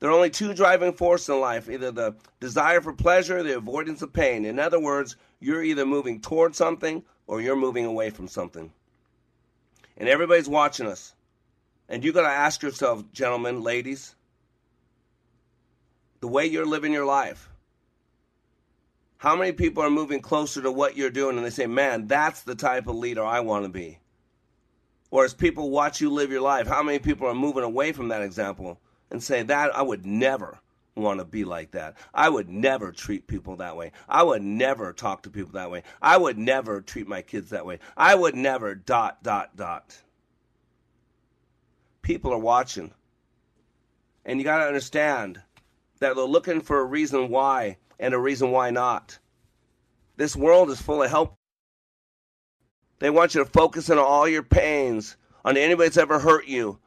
There 0.00 0.10
are 0.10 0.14
only 0.14 0.30
two 0.30 0.54
driving 0.54 0.92
forces 0.92 1.28
in 1.28 1.40
life 1.40 1.68
either 1.68 1.90
the 1.90 2.16
desire 2.40 2.80
for 2.80 2.92
pleasure 2.92 3.38
or 3.38 3.42
the 3.42 3.56
avoidance 3.56 4.02
of 4.02 4.12
pain. 4.12 4.44
In 4.44 4.58
other 4.58 4.80
words, 4.80 5.16
you're 5.40 5.62
either 5.62 5.86
moving 5.86 6.20
towards 6.20 6.58
something 6.58 7.04
or 7.26 7.40
you're 7.40 7.56
moving 7.56 7.86
away 7.86 8.10
from 8.10 8.28
something. 8.28 8.72
And 9.96 10.08
everybody's 10.08 10.48
watching 10.48 10.86
us. 10.86 11.14
And 11.88 12.04
you 12.04 12.12
got 12.12 12.22
to 12.22 12.28
ask 12.28 12.62
yourself, 12.62 13.04
gentlemen, 13.12 13.62
ladies, 13.62 14.14
the 16.20 16.28
way 16.28 16.46
you're 16.46 16.66
living 16.66 16.92
your 16.92 17.04
life, 17.04 17.48
How 19.24 19.36
many 19.36 19.52
people 19.52 19.82
are 19.82 19.88
moving 19.88 20.20
closer 20.20 20.60
to 20.60 20.70
what 20.70 20.98
you're 20.98 21.08
doing 21.08 21.38
and 21.38 21.46
they 21.46 21.50
say, 21.50 21.66
man, 21.66 22.06
that's 22.06 22.42
the 22.42 22.54
type 22.54 22.86
of 22.86 22.96
leader 22.96 23.24
I 23.24 23.40
want 23.40 23.64
to 23.64 23.70
be? 23.70 23.98
Or 25.10 25.24
as 25.24 25.32
people 25.32 25.70
watch 25.70 25.98
you 26.02 26.10
live 26.10 26.30
your 26.30 26.42
life, 26.42 26.66
how 26.66 26.82
many 26.82 26.98
people 26.98 27.26
are 27.26 27.34
moving 27.34 27.62
away 27.62 27.92
from 27.92 28.08
that 28.08 28.20
example 28.20 28.78
and 29.10 29.22
say, 29.22 29.42
that 29.42 29.74
I 29.74 29.80
would 29.80 30.04
never 30.04 30.58
want 30.96 31.18
to 31.18 31.24
be 31.24 31.44
like 31.44 31.72
that. 31.72 31.96
I 32.12 32.28
would 32.28 32.48
never 32.48 32.92
treat 32.92 33.26
people 33.26 33.56
that 33.56 33.76
way. 33.76 33.92
I 34.08 34.22
would 34.22 34.42
never 34.42 34.92
talk 34.92 35.22
to 35.22 35.30
people 35.30 35.52
that 35.52 35.70
way. 35.70 35.82
I 36.00 36.16
would 36.16 36.38
never 36.38 36.80
treat 36.80 37.08
my 37.08 37.22
kids 37.22 37.50
that 37.50 37.66
way. 37.66 37.80
I 37.96 38.14
would 38.14 38.34
never 38.34 38.74
dot, 38.74 39.22
dot, 39.22 39.56
dot. 39.56 39.96
People 42.02 42.32
are 42.32 42.38
watching. 42.38 42.92
And 44.24 44.38
you 44.38 44.44
got 44.44 44.58
to 44.58 44.66
understand 44.66 45.40
that 45.98 46.14
they're 46.14 46.24
looking 46.24 46.60
for 46.60 46.78
a 46.78 46.84
reason 46.84 47.28
why 47.28 47.78
and 47.98 48.14
a 48.14 48.18
reason 48.18 48.50
why 48.50 48.70
not. 48.70 49.18
This 50.16 50.36
world 50.36 50.70
is 50.70 50.80
full 50.80 51.02
of 51.02 51.10
help. 51.10 51.34
They 53.00 53.10
want 53.10 53.34
you 53.34 53.42
to 53.44 53.50
focus 53.50 53.90
on 53.90 53.98
all 53.98 54.28
your 54.28 54.42
pains, 54.42 55.16
on 55.44 55.56
anybody 55.56 55.88
that's 55.88 55.96
ever 55.96 56.18
hurt 56.18 56.46
you, 56.46 56.78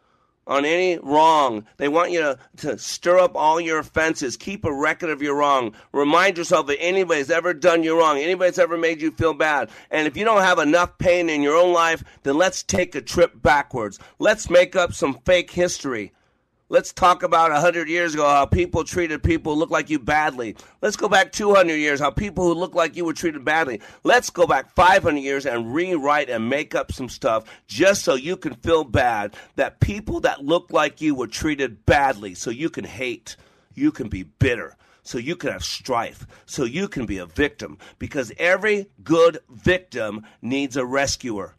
on 0.48 0.66
any 0.66 0.98
wrong. 0.98 1.66
They 1.78 1.90
want 1.90 2.12
you 2.12 2.22
to, 2.22 2.40
to 2.58 2.78
stir 2.78 3.20
up 3.20 3.36
all 3.36 3.60
your 3.60 3.80
offenses. 3.80 4.38
Keep 4.38 4.66
a 4.66 4.74
record 4.74 5.10
of 5.10 5.22
your 5.22 5.36
wrong. 5.36 5.76
Remind 5.92 6.38
yourself 6.38 6.68
that 6.68 6.82
anybody's 6.82 7.30
ever 7.30 7.54
done 7.54 7.84
you 7.84 8.00
wrong, 8.00 8.18
anybody's 8.18 8.58
ever 8.58 8.78
made 8.78 9.02
you 9.02 9.12
feel 9.12 9.34
bad. 9.34 9.70
And 9.92 10.08
if 10.08 10.18
you 10.18 10.26
don't 10.26 10.42
have 10.42 10.60
enough 10.60 10.98
pain 10.98 11.30
in 11.30 11.44
your 11.44 11.58
own 11.58 11.74
life, 11.74 12.04
then 12.24 12.38
let's 12.38 12.64
take 12.64 12.96
a 12.96 13.02
trip 13.02 13.42
backwards. 13.42 14.00
Let's 14.18 14.50
make 14.50 14.76
up 14.76 14.94
some 14.94 15.20
fake 15.26 15.52
history. 15.52 16.14
Let's 16.70 16.92
talk 16.92 17.24
about 17.24 17.50
100 17.52 17.88
years 17.88 18.14
ago 18.14 18.28
how 18.28 18.46
people 18.46 18.84
treated 18.84 19.24
people 19.24 19.54
who 19.54 19.60
look 19.60 19.70
like 19.70 19.90
you 19.90 20.00
badly. 20.00 20.58
Let's 20.82 20.98
go 20.98 21.08
back 21.08 21.32
200 21.32 21.76
years 21.76 22.02
how 22.02 22.12
people 22.12 22.44
who 22.44 22.54
look 22.54 22.76
like 22.76 22.98
you 22.98 23.06
were 23.06 23.14
treated 23.14 23.46
badly. 23.46 23.80
Let's 24.04 24.30
go 24.30 24.46
back 24.46 24.76
500 24.76 25.18
years 25.18 25.46
and 25.46 25.74
rewrite 25.74 26.30
and 26.30 26.50
make 26.50 26.76
up 26.76 26.92
some 26.92 27.08
stuff 27.08 27.46
just 27.68 28.04
so 28.04 28.16
you 28.16 28.36
can 28.36 28.54
feel 28.56 28.84
bad 28.84 29.34
that 29.56 29.80
people 29.80 30.20
that 30.22 30.44
look 30.44 30.74
like 30.74 31.00
you 31.00 31.16
were 31.16 31.28
treated 31.28 31.86
badly 31.86 32.34
so 32.34 32.50
you 32.50 32.70
can 32.70 32.84
hate, 32.84 33.38
you 33.74 33.90
can 33.90 34.10
be 34.10 34.24
bitter. 34.24 34.76
So 35.04 35.18
you 35.18 35.38
can 35.38 35.54
have 35.54 35.64
strife, 35.64 36.28
so 36.46 36.66
you 36.66 36.90
can 36.90 37.06
be 37.06 37.18
a 37.18 37.26
victim, 37.26 37.78
because 37.98 38.34
every 38.38 38.88
good 39.06 39.40
victim 39.50 40.26
needs 40.42 40.76
a 40.76 40.86
rescuer. 40.86 41.56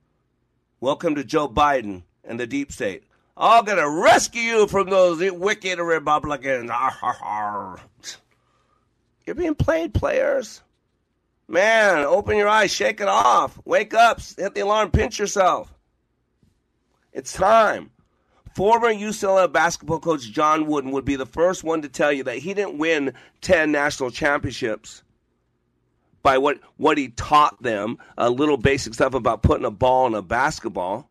Welcome 0.80 1.14
to 1.14 1.24
Joe 1.24 1.48
Biden 1.48 2.02
and 2.22 2.38
the 2.38 2.46
deep 2.46 2.70
state. 2.70 3.04
I'm 3.41 3.64
going 3.64 3.78
to 3.78 3.89
rescue 3.89 4.43
you 4.43 4.66
from 4.66 4.91
those 4.91 5.22
wicked 5.30 5.78
Republicans. 5.78 6.70
You're 9.24 9.36
being 9.36 9.55
played, 9.55 9.95
players. 9.95 10.61
Man, 11.47 12.05
open 12.05 12.36
your 12.36 12.49
eyes, 12.49 12.72
shake 12.72 13.01
it 13.01 13.07
off. 13.07 13.59
Wake 13.64 13.95
up, 13.95 14.20
hit 14.20 14.55
the 14.55 14.61
alarm, 14.62 14.91
pinch 14.91 15.20
yourself. 15.20 15.72
It's 17.12 17.32
time. 17.32 17.91
Former 18.57 18.93
UCLA 18.93 19.51
basketball 19.51 20.01
coach 20.01 20.32
John 20.32 20.66
Wooden 20.66 20.91
would 20.91 21.05
be 21.05 21.14
the 21.14 21.24
first 21.24 21.62
one 21.62 21.82
to 21.82 21.89
tell 21.89 22.12
you 22.12 22.24
that 22.24 22.39
he 22.39 22.55
didn't 22.55 22.78
win 22.78 23.12
10 23.43 23.70
national 23.70 24.11
championships 24.11 25.05
by 26.24 26.39
what, 26.39 26.59
what 26.76 26.99
he 26.99 27.11
taught 27.11 27.62
them, 27.62 27.99
a 28.18 28.30
little 28.30 28.57
basic 28.57 28.95
stuff 28.95 29.14
about 29.14 29.43
putting 29.43 29.64
a 29.64 29.70
ball 29.70 30.09
in 30.09 30.14
a 30.14 30.22
basketball 30.22 31.09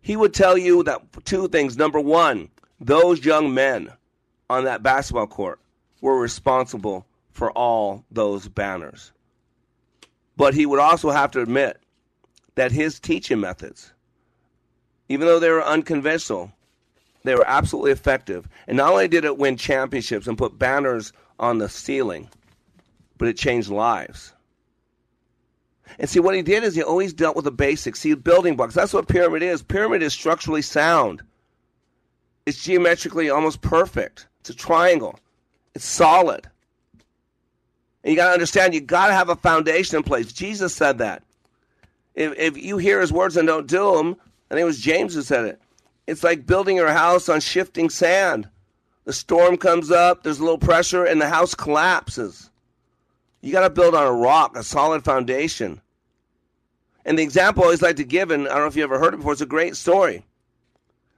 he 0.00 0.16
would 0.16 0.34
tell 0.34 0.56
you 0.56 0.82
that 0.84 1.02
two 1.24 1.48
things. 1.48 1.76
Number 1.76 2.00
one, 2.00 2.48
those 2.80 3.24
young 3.24 3.52
men 3.52 3.92
on 4.48 4.64
that 4.64 4.82
basketball 4.82 5.26
court 5.26 5.60
were 6.00 6.18
responsible 6.18 7.06
for 7.30 7.50
all 7.52 8.04
those 8.10 8.48
banners. 8.48 9.12
But 10.36 10.54
he 10.54 10.66
would 10.66 10.80
also 10.80 11.10
have 11.10 11.30
to 11.32 11.42
admit 11.42 11.78
that 12.54 12.72
his 12.72 12.98
teaching 12.98 13.40
methods, 13.40 13.92
even 15.08 15.26
though 15.26 15.38
they 15.38 15.50
were 15.50 15.64
unconventional, 15.64 16.52
they 17.22 17.34
were 17.34 17.46
absolutely 17.46 17.92
effective. 17.92 18.48
And 18.66 18.78
not 18.78 18.92
only 18.92 19.08
did 19.08 19.24
it 19.24 19.38
win 19.38 19.56
championships 19.56 20.26
and 20.26 20.38
put 20.38 20.58
banners 20.58 21.12
on 21.38 21.58
the 21.58 21.68
ceiling, 21.68 22.28
but 23.18 23.28
it 23.28 23.36
changed 23.36 23.68
lives. 23.68 24.32
And 25.98 26.08
see, 26.08 26.20
what 26.20 26.34
he 26.34 26.42
did 26.42 26.64
is 26.64 26.74
he 26.74 26.82
always 26.82 27.12
dealt 27.12 27.36
with 27.36 27.44
the 27.44 27.50
basics. 27.50 28.00
See, 28.00 28.14
building 28.14 28.56
blocks. 28.56 28.74
That's 28.74 28.92
what 28.92 29.08
pyramid 29.08 29.42
is. 29.42 29.62
Pyramid 29.62 30.02
is 30.02 30.12
structurally 30.12 30.62
sound. 30.62 31.22
It's 32.46 32.62
geometrically 32.62 33.30
almost 33.30 33.60
perfect. 33.60 34.26
It's 34.40 34.50
a 34.50 34.54
triangle. 34.54 35.18
It's 35.74 35.84
solid. 35.84 36.48
And 38.02 38.10
you 38.10 38.16
got 38.16 38.28
to 38.28 38.32
understand, 38.32 38.74
you 38.74 38.80
got 38.80 39.08
to 39.08 39.12
have 39.12 39.28
a 39.28 39.36
foundation 39.36 39.96
in 39.96 40.02
place. 40.02 40.32
Jesus 40.32 40.74
said 40.74 40.98
that. 40.98 41.22
If, 42.14 42.38
if 42.38 42.56
you 42.56 42.78
hear 42.78 43.00
his 43.00 43.12
words 43.12 43.36
and 43.36 43.46
don't 43.46 43.66
do 43.66 43.96
them, 43.96 44.16
I 44.50 44.54
think 44.54 44.62
it 44.62 44.64
was 44.64 44.80
James 44.80 45.14
who 45.14 45.22
said 45.22 45.44
it. 45.44 45.60
It's 46.06 46.24
like 46.24 46.46
building 46.46 46.76
your 46.76 46.92
house 46.92 47.28
on 47.28 47.40
shifting 47.40 47.88
sand. 47.88 48.48
The 49.04 49.12
storm 49.12 49.56
comes 49.56 49.90
up, 49.90 50.22
there's 50.22 50.40
a 50.40 50.42
little 50.42 50.58
pressure, 50.58 51.04
and 51.04 51.20
the 51.20 51.28
house 51.28 51.54
collapses. 51.54 52.49
You 53.40 53.52
got 53.52 53.62
to 53.62 53.70
build 53.70 53.94
on 53.94 54.06
a 54.06 54.12
rock, 54.12 54.56
a 54.56 54.62
solid 54.62 55.04
foundation. 55.04 55.80
And 57.04 57.18
the 57.18 57.22
example 57.22 57.62
I 57.62 57.66
always 57.66 57.82
like 57.82 57.96
to 57.96 58.04
give, 58.04 58.30
and 58.30 58.46
I 58.46 58.52
don't 58.52 58.60
know 58.60 58.66
if 58.66 58.76
you 58.76 58.82
ever 58.82 58.98
heard 58.98 59.14
it 59.14 59.18
before, 59.18 59.32
it's 59.32 59.40
a 59.40 59.46
great 59.46 59.76
story. 59.76 60.24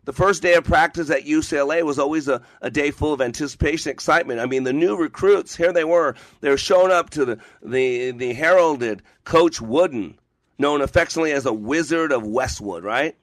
The 0.05 0.13
first 0.13 0.43
day 0.43 0.55
of 0.55 0.65
practice 0.65 1.11
at 1.11 1.25
UCLA 1.25 1.85
was 1.85 1.99
always 1.99 2.27
a, 2.27 2.43
a 2.61 2.71
day 2.71 2.91
full 2.91 3.13
of 3.13 3.21
anticipation, 3.21 3.91
excitement. 3.91 4.41
I 4.41 4.47
mean, 4.47 4.65
the 4.65 4.73
new 4.73 4.97
recruits, 4.97 5.55
here 5.55 5.73
they 5.73 5.85
were. 5.85 6.17
They 6.41 6.51
were 6.51 6.57
showing 6.57 6.91
up 6.91 7.11
to 7.11 7.25
the, 7.25 7.39
the, 7.63 8.11
the 8.11 8.33
heralded 8.33 9.03
Coach 9.25 9.61
Wooden, 9.61 10.19
known 10.59 10.81
affectionately 10.81 11.33
as 11.33 11.45
the 11.45 11.53
Wizard 11.53 12.11
of 12.11 12.25
Westwood, 12.25 12.83
right? 12.83 13.17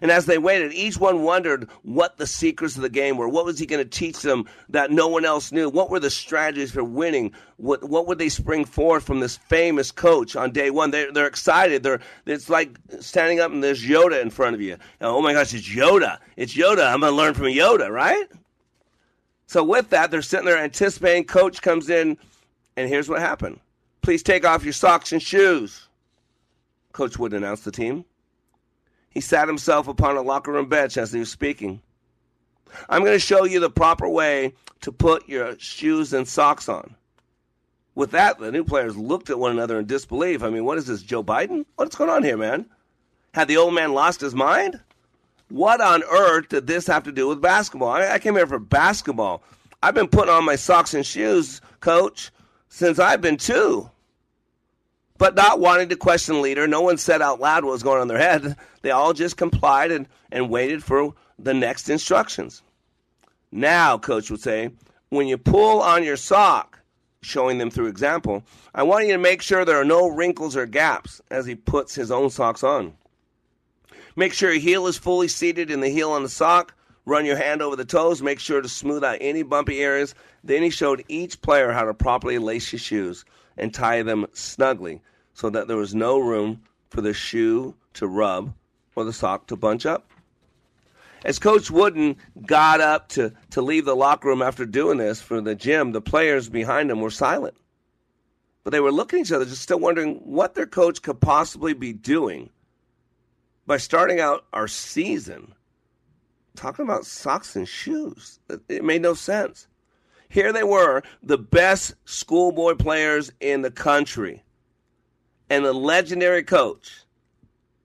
And 0.00 0.10
as 0.10 0.26
they 0.26 0.38
waited, 0.38 0.72
each 0.72 0.98
one 0.98 1.22
wondered 1.22 1.68
what 1.82 2.16
the 2.16 2.26
secrets 2.26 2.76
of 2.76 2.82
the 2.82 2.88
game 2.88 3.16
were. 3.16 3.28
What 3.28 3.44
was 3.44 3.58
he 3.58 3.66
going 3.66 3.82
to 3.82 3.88
teach 3.88 4.20
them 4.20 4.46
that 4.68 4.90
no 4.90 5.08
one 5.08 5.24
else 5.24 5.52
knew? 5.52 5.68
What 5.68 5.90
were 5.90 6.00
the 6.00 6.10
strategies 6.10 6.72
for 6.72 6.84
winning? 6.84 7.32
What, 7.56 7.84
what 7.84 8.06
would 8.06 8.18
they 8.18 8.28
spring 8.28 8.64
forth 8.64 9.04
from 9.04 9.20
this 9.20 9.36
famous 9.36 9.90
coach 9.90 10.36
on 10.36 10.52
day 10.52 10.70
one? 10.70 10.90
They're, 10.90 11.12
they're 11.12 11.26
excited. 11.26 11.82
They're, 11.82 12.00
it's 12.26 12.48
like 12.48 12.78
standing 13.00 13.40
up 13.40 13.50
and 13.50 13.62
there's 13.62 13.84
Yoda 13.84 14.22
in 14.22 14.30
front 14.30 14.54
of 14.54 14.60
you. 14.60 14.76
Oh 15.00 15.20
my 15.22 15.32
gosh, 15.32 15.54
it's 15.54 15.68
Yoda. 15.68 16.18
It's 16.36 16.56
Yoda. 16.56 16.92
I'm 16.92 17.00
going 17.00 17.12
to 17.12 17.16
learn 17.16 17.34
from 17.34 17.46
Yoda, 17.46 17.90
right? 17.90 18.26
So 19.46 19.64
with 19.64 19.90
that, 19.90 20.10
they're 20.10 20.22
sitting 20.22 20.46
there 20.46 20.58
anticipating. 20.58 21.24
Coach 21.24 21.62
comes 21.62 21.88
in, 21.88 22.18
and 22.76 22.88
here's 22.88 23.08
what 23.08 23.20
happened. 23.20 23.60
Please 24.02 24.22
take 24.22 24.44
off 24.44 24.62
your 24.62 24.74
socks 24.74 25.12
and 25.12 25.22
shoes. 25.22 25.88
Coach 26.92 27.18
would 27.18 27.32
announce 27.32 27.62
the 27.62 27.70
team. 27.70 28.04
He 29.10 29.20
sat 29.20 29.48
himself 29.48 29.88
upon 29.88 30.16
a 30.16 30.22
locker 30.22 30.52
room 30.52 30.68
bench 30.68 30.96
as 30.96 31.12
he 31.12 31.20
was 31.20 31.30
speaking. 31.30 31.80
I'm 32.88 33.00
going 33.00 33.12
to 33.12 33.18
show 33.18 33.44
you 33.44 33.60
the 33.60 33.70
proper 33.70 34.08
way 34.08 34.54
to 34.82 34.92
put 34.92 35.28
your 35.28 35.58
shoes 35.58 36.12
and 36.12 36.28
socks 36.28 36.68
on. 36.68 36.94
With 37.94 38.10
that, 38.12 38.38
the 38.38 38.52
new 38.52 38.62
players 38.62 38.96
looked 38.96 39.30
at 39.30 39.38
one 39.38 39.50
another 39.50 39.78
in 39.78 39.86
disbelief. 39.86 40.42
I 40.42 40.50
mean, 40.50 40.64
what 40.64 40.78
is 40.78 40.86
this, 40.86 41.02
Joe 41.02 41.24
Biden? 41.24 41.64
What's 41.76 41.96
going 41.96 42.10
on 42.10 42.22
here, 42.22 42.36
man? 42.36 42.66
Had 43.34 43.48
the 43.48 43.56
old 43.56 43.74
man 43.74 43.92
lost 43.92 44.20
his 44.20 44.34
mind? 44.34 44.80
What 45.48 45.80
on 45.80 46.02
earth 46.04 46.50
did 46.50 46.66
this 46.66 46.86
have 46.86 47.02
to 47.04 47.12
do 47.12 47.26
with 47.28 47.40
basketball? 47.40 47.88
I, 47.88 48.12
I 48.12 48.18
came 48.18 48.36
here 48.36 48.46
for 48.46 48.58
basketball. 48.58 49.42
I've 49.82 49.94
been 49.94 50.08
putting 50.08 50.32
on 50.32 50.44
my 50.44 50.56
socks 50.56 50.94
and 50.94 51.04
shoes, 51.04 51.60
coach, 51.80 52.30
since 52.68 52.98
I've 52.98 53.20
been 53.20 53.36
two 53.36 53.90
but 55.18 55.34
not 55.34 55.60
wanting 55.60 55.88
to 55.88 55.96
question 55.96 56.36
the 56.36 56.40
leader. 56.40 56.66
No 56.66 56.80
one 56.80 56.96
said 56.96 57.20
out 57.20 57.40
loud 57.40 57.64
what 57.64 57.72
was 57.72 57.82
going 57.82 57.96
on 57.96 58.02
in 58.02 58.08
their 58.08 58.18
head. 58.18 58.56
They 58.82 58.92
all 58.92 59.12
just 59.12 59.36
complied 59.36 59.90
and, 59.90 60.08
and 60.30 60.48
waited 60.48 60.82
for 60.82 61.12
the 61.38 61.52
next 61.52 61.90
instructions. 61.90 62.62
Now, 63.50 63.98
coach 63.98 64.30
would 64.30 64.40
say, 64.40 64.70
when 65.10 65.26
you 65.26 65.36
pull 65.36 65.82
on 65.82 66.04
your 66.04 66.16
sock, 66.16 66.78
showing 67.20 67.58
them 67.58 67.70
through 67.70 67.88
example, 67.88 68.44
I 68.74 68.84
want 68.84 69.06
you 69.06 69.12
to 69.12 69.18
make 69.18 69.42
sure 69.42 69.64
there 69.64 69.80
are 69.80 69.84
no 69.84 70.06
wrinkles 70.08 70.56
or 70.56 70.66
gaps 70.66 71.20
as 71.30 71.46
he 71.46 71.56
puts 71.56 71.94
his 71.94 72.10
own 72.10 72.30
socks 72.30 72.62
on. 72.62 72.94
Make 74.14 74.32
sure 74.32 74.52
your 74.52 74.60
heel 74.60 74.86
is 74.86 74.98
fully 74.98 75.28
seated 75.28 75.70
in 75.70 75.80
the 75.80 75.88
heel 75.88 76.10
on 76.10 76.22
the 76.22 76.28
sock. 76.28 76.74
Run 77.06 77.24
your 77.24 77.36
hand 77.36 77.62
over 77.62 77.74
the 77.74 77.84
toes. 77.84 78.22
Make 78.22 78.38
sure 78.38 78.60
to 78.60 78.68
smooth 78.68 79.02
out 79.02 79.18
any 79.20 79.42
bumpy 79.42 79.80
areas. 79.80 80.14
Then 80.44 80.62
he 80.62 80.70
showed 80.70 81.04
each 81.08 81.40
player 81.40 81.72
how 81.72 81.84
to 81.84 81.94
properly 81.94 82.38
lace 82.38 82.68
his 82.70 82.80
shoes 82.80 83.24
and 83.56 83.72
tie 83.72 84.02
them 84.02 84.26
snugly 84.32 85.00
so 85.38 85.48
that 85.50 85.68
there 85.68 85.76
was 85.76 85.94
no 85.94 86.18
room 86.18 86.60
for 86.90 87.00
the 87.00 87.14
shoe 87.14 87.72
to 87.94 88.08
rub 88.08 88.52
or 88.96 89.04
the 89.04 89.12
sock 89.12 89.46
to 89.46 89.54
bunch 89.54 89.86
up. 89.86 90.10
As 91.24 91.38
Coach 91.38 91.70
Wooden 91.70 92.16
got 92.44 92.80
up 92.80 93.08
to, 93.10 93.32
to 93.50 93.62
leave 93.62 93.84
the 93.84 93.94
locker 93.94 94.26
room 94.26 94.42
after 94.42 94.66
doing 94.66 94.98
this 94.98 95.20
for 95.20 95.40
the 95.40 95.54
gym, 95.54 95.92
the 95.92 96.00
players 96.00 96.48
behind 96.48 96.90
him 96.90 97.00
were 97.00 97.10
silent. 97.10 97.56
But 98.64 98.70
they 98.70 98.80
were 98.80 98.90
looking 98.90 99.20
at 99.20 99.26
each 99.26 99.32
other, 99.32 99.44
just 99.44 99.62
still 99.62 99.78
wondering 99.78 100.16
what 100.24 100.56
their 100.56 100.66
coach 100.66 101.02
could 101.02 101.20
possibly 101.20 101.72
be 101.72 101.92
doing 101.92 102.50
by 103.64 103.76
starting 103.76 104.18
out 104.18 104.44
our 104.52 104.66
season 104.66 105.54
talking 106.56 106.84
about 106.84 107.06
socks 107.06 107.54
and 107.54 107.68
shoes. 107.68 108.40
It 108.68 108.82
made 108.82 109.02
no 109.02 109.14
sense. 109.14 109.68
Here 110.28 110.52
they 110.52 110.64
were, 110.64 111.04
the 111.22 111.38
best 111.38 111.94
schoolboy 112.06 112.74
players 112.74 113.30
in 113.38 113.62
the 113.62 113.70
country. 113.70 114.42
And 115.50 115.64
the 115.64 115.72
legendary 115.72 116.42
coach 116.42 117.02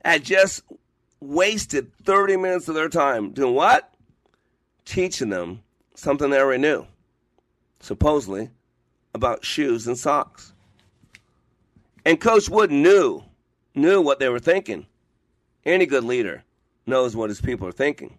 had 0.04 0.24
just 0.24 0.64
wasted 1.20 1.92
30 2.04 2.38
minutes 2.38 2.68
of 2.68 2.76
their 2.76 2.90
time 2.90 3.32
doing 3.32 3.56
what? 3.56 3.94
Teaching 4.86 5.30
them 5.30 5.64
something 5.96 6.30
they 6.30 6.40
already 6.40 6.62
knew, 6.62 6.86
supposedly, 7.80 8.50
about 9.14 9.46
shoes 9.46 9.88
and 9.88 9.98
socks. 9.98 10.54
And 12.06 12.20
Coach 12.20 12.50
Wood 12.50 12.72
knew, 12.72 13.24
knew 13.74 14.02
what 14.02 14.20
they 14.20 14.28
were 14.28 14.40
thinking. 14.40 14.86
Any 15.66 15.86
good 15.86 16.04
leader 16.04 16.44
knows 16.86 17.16
what 17.16 17.30
his 17.30 17.40
people 17.40 17.68
are 17.68 17.72
thinking. 17.72 18.18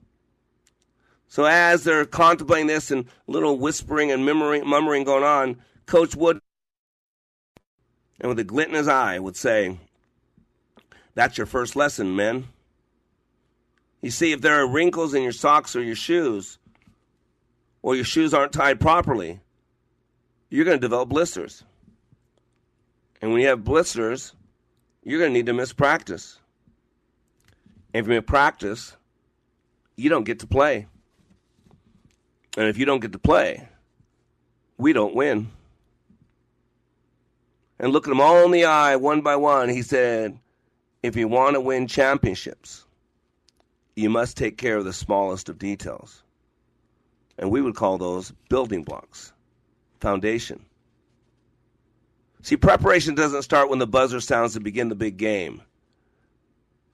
So 1.29 1.45
as 1.45 1.85
they're 1.85 2.07
contemplating 2.07 2.69
this 2.69 2.91
and 2.91 3.07
little 3.27 3.59
whispering 3.59 4.11
and 4.11 4.25
murmuring, 4.25 5.05
going 5.05 5.25
on, 5.25 5.57
Coach 5.85 6.17
Wood, 6.17 6.41
and 8.21 8.29
with 8.29 8.39
a 8.39 8.45
glint 8.45 8.71
in 8.71 8.77
his 8.77 8.89
eye, 8.89 9.19
would 9.19 9.37
say, 9.37 9.79
That's 11.15 11.39
your 11.39 11.47
first 11.47 11.77
lesson, 11.77 12.17
men. 12.17 12.49
You 14.01 14.11
see, 14.11 14.33
if 14.33 14.41
there 14.41 14.61
are 14.61 14.67
wrinkles 14.67 15.15
in 15.15 15.23
your 15.23 15.33
socks 15.33 15.75
or 15.75 15.83
your 15.83 15.97
shoes, 15.97 16.59
or 17.83 17.95
your 17.95 18.05
shoes 18.05 18.33
aren't 18.35 18.53
tied 18.53 18.81
properly, 18.81 19.41
you're 20.51 20.65
going 20.65 20.77
to 20.77 20.81
develop 20.81 21.09
blisters. 21.09 21.65
And 23.21 23.33
when 23.33 23.41
you 23.41 23.49
have 23.49 23.65
blisters, 23.65 24.35
you're 25.03 25.19
going 25.19 25.31
to 25.31 25.35
need 25.35 25.47
to 25.47 25.53
miss 25.53 25.73
practice. 25.73 26.39
And 27.93 28.05
if 28.05 28.09
you 28.09 28.15
miss 28.15 28.25
practice, 28.27 28.97
you 29.97 30.11
don't 30.11 30.25
get 30.25 30.41
to 30.41 30.47
play. 30.47 30.87
And 32.57 32.69
if 32.69 32.79
you 32.79 32.85
don't 32.85 33.01
get 33.01 33.12
to 33.12 33.19
play, 33.19 33.69
we 34.79 34.93
don't 34.93 35.15
win. 35.15 35.51
And 37.79 37.93
looking 37.93 38.11
them 38.11 38.20
all 38.20 38.45
in 38.45 38.51
the 38.51 38.64
eye, 38.64 38.97
one 38.97 39.20
by 39.20 39.37
one, 39.37 39.68
he 39.68 39.83
said, 39.83 40.39
If 41.03 41.16
you 41.16 41.29
want 41.29 41.55
to 41.55 41.61
win 41.61 41.87
championships, 41.87 42.87
you 43.97 44.11
must 44.11 44.37
take 44.37 44.59
care 44.59 44.77
of 44.77 44.85
the 44.85 44.93
smallest 44.93 45.49
of 45.49 45.59
details. 45.59 46.22
And 47.39 47.51
we 47.51 47.61
would 47.61 47.75
call 47.75 47.99
those 47.99 48.33
building 48.49 48.85
blocks, 48.85 49.33
foundation. 50.01 50.64
See, 52.43 52.57
preparation 52.57 53.14
doesn't 53.14 53.43
start 53.43 53.70
when 53.70 53.79
the 53.79 53.87
buzzer 53.87 54.20
sounds 54.20 54.53
to 54.53 54.61
begin 54.61 54.89
the 54.89 54.95
big 54.95 55.16
game. 55.16 55.62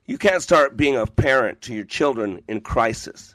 You 0.07 0.17
can't 0.17 0.43
start 0.43 0.77
being 0.77 0.97
a 0.97 1.07
parent 1.07 1.61
to 1.63 1.75
your 1.75 1.85
children 1.85 2.43
in 2.49 2.61
crisis. 2.61 3.35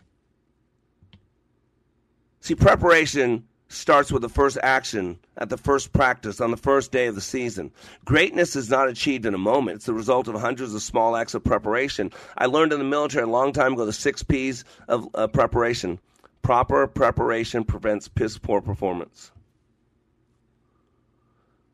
See, 2.39 2.55
preparation 2.55 3.45
starts 3.75 4.11
with 4.11 4.21
the 4.21 4.29
first 4.29 4.57
action 4.63 5.19
at 5.37 5.49
the 5.49 5.57
first 5.57 5.93
practice 5.93 6.39
on 6.39 6.51
the 6.51 6.57
first 6.57 6.91
day 6.91 7.07
of 7.07 7.15
the 7.15 7.21
season. 7.21 7.71
Greatness 8.05 8.55
is 8.55 8.69
not 8.69 8.87
achieved 8.87 9.25
in 9.25 9.33
a 9.33 9.37
moment. 9.37 9.77
It's 9.77 9.85
the 9.85 9.93
result 9.93 10.27
of 10.27 10.35
hundreds 10.35 10.73
of 10.73 10.81
small 10.81 11.15
acts 11.15 11.33
of 11.33 11.43
preparation. 11.43 12.11
I 12.37 12.45
learned 12.45 12.73
in 12.73 12.79
the 12.79 12.85
military 12.85 13.23
a 13.23 13.27
long 13.27 13.53
time 13.53 13.73
ago 13.73 13.85
the 13.85 13.93
six 13.93 14.23
P's 14.23 14.63
of 14.87 15.07
uh, 15.13 15.27
preparation. 15.27 15.99
Proper 16.41 16.87
preparation 16.87 17.63
prevents 17.63 18.07
piss 18.07 18.37
poor 18.37 18.61
performance. 18.61 19.31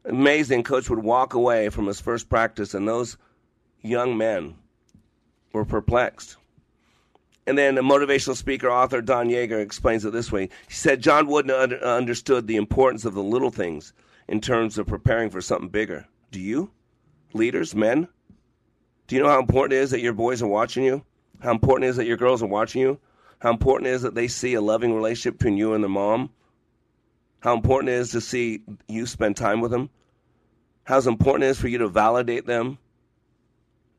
Amazing, 0.06 0.64
coach 0.64 0.89
would 0.89 1.04
walk 1.04 1.36
away 1.36 1.70
from 1.70 1.86
his 1.86 2.02
first 2.02 2.30
practice, 2.30 2.74
and 2.74 2.88
those 2.88 3.18
young 3.82 4.18
men 4.18 4.56
were 5.54 5.66
perplexed. 5.66 6.38
And 7.48 7.58
then 7.58 7.78
a 7.78 7.84
motivational 7.84 8.36
speaker, 8.36 8.70
author 8.70 9.02
Don 9.02 9.28
Yaeger 9.28 9.62
explains 9.62 10.06
it 10.06 10.14
this 10.14 10.32
way. 10.32 10.50
He 10.68 10.74
said 10.74 11.02
John 11.02 11.28
Wooden 11.28 11.52
under, 11.52 11.84
understood 11.84 12.48
the 12.48 12.56
importance 12.56 13.04
of 13.04 13.14
the 13.14 13.24
little 13.24 13.50
things 13.50 13.94
in 14.28 14.42
terms 14.42 14.78
of 14.78 14.88
preparing 14.88 15.30
for 15.30 15.42
something 15.42 15.70
bigger. 15.70 16.06
Do 16.32 16.39
you, 16.39 16.72
leaders, 17.34 17.76
men? 17.76 18.08
Do 19.08 19.16
you 19.16 19.24
know 19.24 19.30
how 19.30 19.39
important 19.39 19.74
it 19.74 19.82
is 19.82 19.92
that 19.92 20.02
your 20.02 20.14
boys 20.14 20.42
are 20.42 20.48
watching 20.48 20.84
you? 20.84 21.04
How 21.42 21.52
important 21.52 21.86
it 21.86 21.89
is 21.89 21.96
that 21.98 22.06
your 22.06 22.18
girls 22.18 22.44
are 22.44 22.48
watching 22.48 22.82
you? 22.82 23.00
How 23.39 23.50
important 23.50 23.88
it 23.88 23.94
is 23.94 24.04
that 24.04 24.14
they 24.14 24.28
see 24.28 24.54
a 24.54 24.62
loving 24.62 24.94
relationship 24.94 25.39
between 25.39 25.58
you 25.58 25.74
and 25.74 25.84
their 25.84 25.89
mom? 25.89 26.30
How 27.39 27.56
important 27.56 27.89
it 27.89 27.94
is 27.94 28.12
to 28.12 28.22
see 28.22 28.62
you 28.88 29.08
spend 29.08 29.36
time 29.36 29.62
with 29.62 29.72
them? 29.72 29.89
How 30.84 31.00
important 31.00 31.46
it 31.46 31.48
is 31.48 31.60
for 31.60 31.68
you 31.68 31.80
to 31.80 31.88
validate 31.88 32.46
them? 32.46 32.78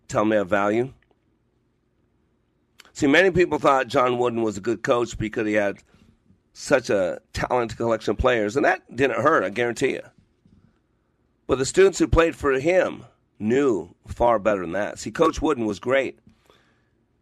Tell 0.07 0.22
them 0.22 0.28
they 0.28 0.36
have 0.36 0.49
value? 0.49 0.93
See, 2.93 3.07
many 3.07 3.30
people 3.30 3.59
thought 3.59 3.88
John 3.88 4.18
Wooden 4.18 4.43
was 4.43 4.59
a 4.59 4.61
good 4.61 4.82
coach 4.82 5.16
because 5.16 5.47
he 5.47 5.55
had 5.55 5.78
such 6.53 6.90
a 6.90 7.20
talented 7.32 7.78
collection 7.78 8.12
of 8.12 8.18
players, 8.18 8.57
and 8.57 8.64
that 8.64 8.95
didn't 8.95 9.22
hurt, 9.22 9.45
I 9.45 9.49
guarantee 9.49 9.93
you. 9.93 10.03
But 11.47 11.59
the 11.59 11.64
students 11.66 11.99
who 11.99 12.07
played 12.07 12.36
for 12.36 12.53
him 12.53 13.05
knew 13.38 13.95
far 14.07 14.38
better 14.38 14.61
than 14.61 14.72
that. 14.72 14.99
See, 14.99 15.11
Coach 15.11 15.40
Wooden 15.40 15.66
was 15.66 15.78
great 15.78 16.18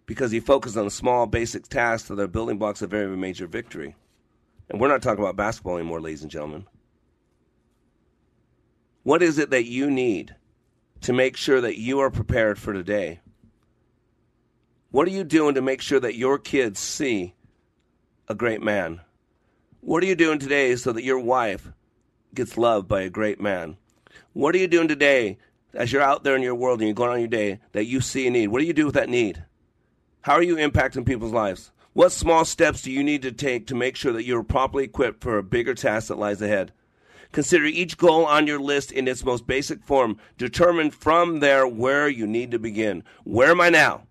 because 0.07 0.33
he 0.33 0.41
focused 0.41 0.77
on 0.77 0.85
the 0.85 0.91
small, 0.91 1.27
basic 1.27 1.69
tasks 1.69 2.09
that 2.09 2.19
are 2.19 2.27
building 2.27 2.59
blocks 2.59 2.83
of 2.83 2.93
every 2.93 3.17
major 3.17 3.47
victory. 3.47 3.95
And 4.69 4.81
we're 4.81 4.89
not 4.89 5.03
talking 5.03 5.23
about 5.23 5.37
basketball 5.37 5.77
anymore, 5.77 6.01
ladies 6.01 6.23
and 6.23 6.31
gentlemen. 6.31 6.67
What 9.05 9.23
is 9.23 9.39
it 9.39 9.51
that 9.51 9.65
you 9.65 9.91
need 9.91 10.35
to 11.03 11.13
make 11.13 11.37
sure 11.37 11.61
that 11.61 11.79
you 11.79 12.01
are 12.01 12.11
prepared 12.11 12.59
for 12.59 12.73
today? 12.73 13.21
What 14.93 15.07
are 15.07 15.13
you 15.13 15.23
doing 15.23 15.55
to 15.55 15.63
make 15.63 15.81
sure 15.81 16.01
that 16.01 16.17
your 16.17 16.37
kids 16.37 16.81
see 16.81 17.35
a 18.27 18.35
great 18.35 18.61
man? 18.61 19.01
What 19.81 20.03
are 20.03 20.07
you 20.07 20.17
doing 20.17 20.41
today 20.41 20.75
so 20.75 20.91
that 20.91 21.05
your 21.05 21.21
wife 21.21 21.73
gets 22.35 22.59
loved 22.59 22.89
by 22.89 23.03
a 23.03 23.09
great 23.09 23.41
man? 23.41 23.77
What 24.33 24.53
are 24.53 24.59
you 24.59 24.67
doing 24.67 24.89
today 24.89 25.39
as 25.75 25.93
you're 25.93 26.03
out 26.03 26.25
there 26.25 26.35
in 26.35 26.43
your 26.43 26.57
world 26.57 26.81
and 26.81 26.89
you're 26.89 26.95
going 26.95 27.11
on 27.11 27.21
your 27.21 27.29
day 27.29 27.61
that 27.71 27.87
you 27.87 28.01
see 28.01 28.27
a 28.27 28.33
need? 28.33 28.49
What 28.49 28.59
do 28.59 28.67
you 28.67 28.73
do 28.73 28.85
with 28.85 28.97
that 28.97 29.09
need? 29.09 29.45
How 30.23 30.33
are 30.33 30.43
you 30.43 30.57
impacting 30.57 31.07
people's 31.07 31.33
lives? 31.33 31.71
What 31.93 32.11
small 32.11 32.45
steps 32.45 32.83
do 32.83 32.91
you 32.91 33.05
need 33.05 33.23
to 33.23 33.31
take 33.31 33.69
to 33.69 33.77
make 33.77 33.95
sure 33.95 34.13
that 34.13 34.25
you're 34.25 34.43
properly 34.43 34.85
equipped 34.85 35.23
for 35.23 35.39
a 35.39 35.45
bigger 35.45 35.75
task 35.75 36.09
that 36.09 36.19
lies 36.19 36.43
ahead? 36.43 36.73
Consider 37.31 37.67
each 37.67 37.97
goal 37.97 38.27
on 38.27 38.49
your 38.49 38.59
list 38.59 38.91
in 38.91 39.07
its 39.07 39.25
most 39.25 39.47
basic 39.47 39.85
form. 39.85 40.17
Determine 40.37 40.91
from 40.91 41.39
there 41.39 41.65
where 41.65 42.09
you 42.09 42.27
need 42.27 42.51
to 42.51 42.59
begin. 42.59 43.05
Where 43.23 43.53
am 43.53 43.61
I 43.61 43.71
now? 43.71 44.09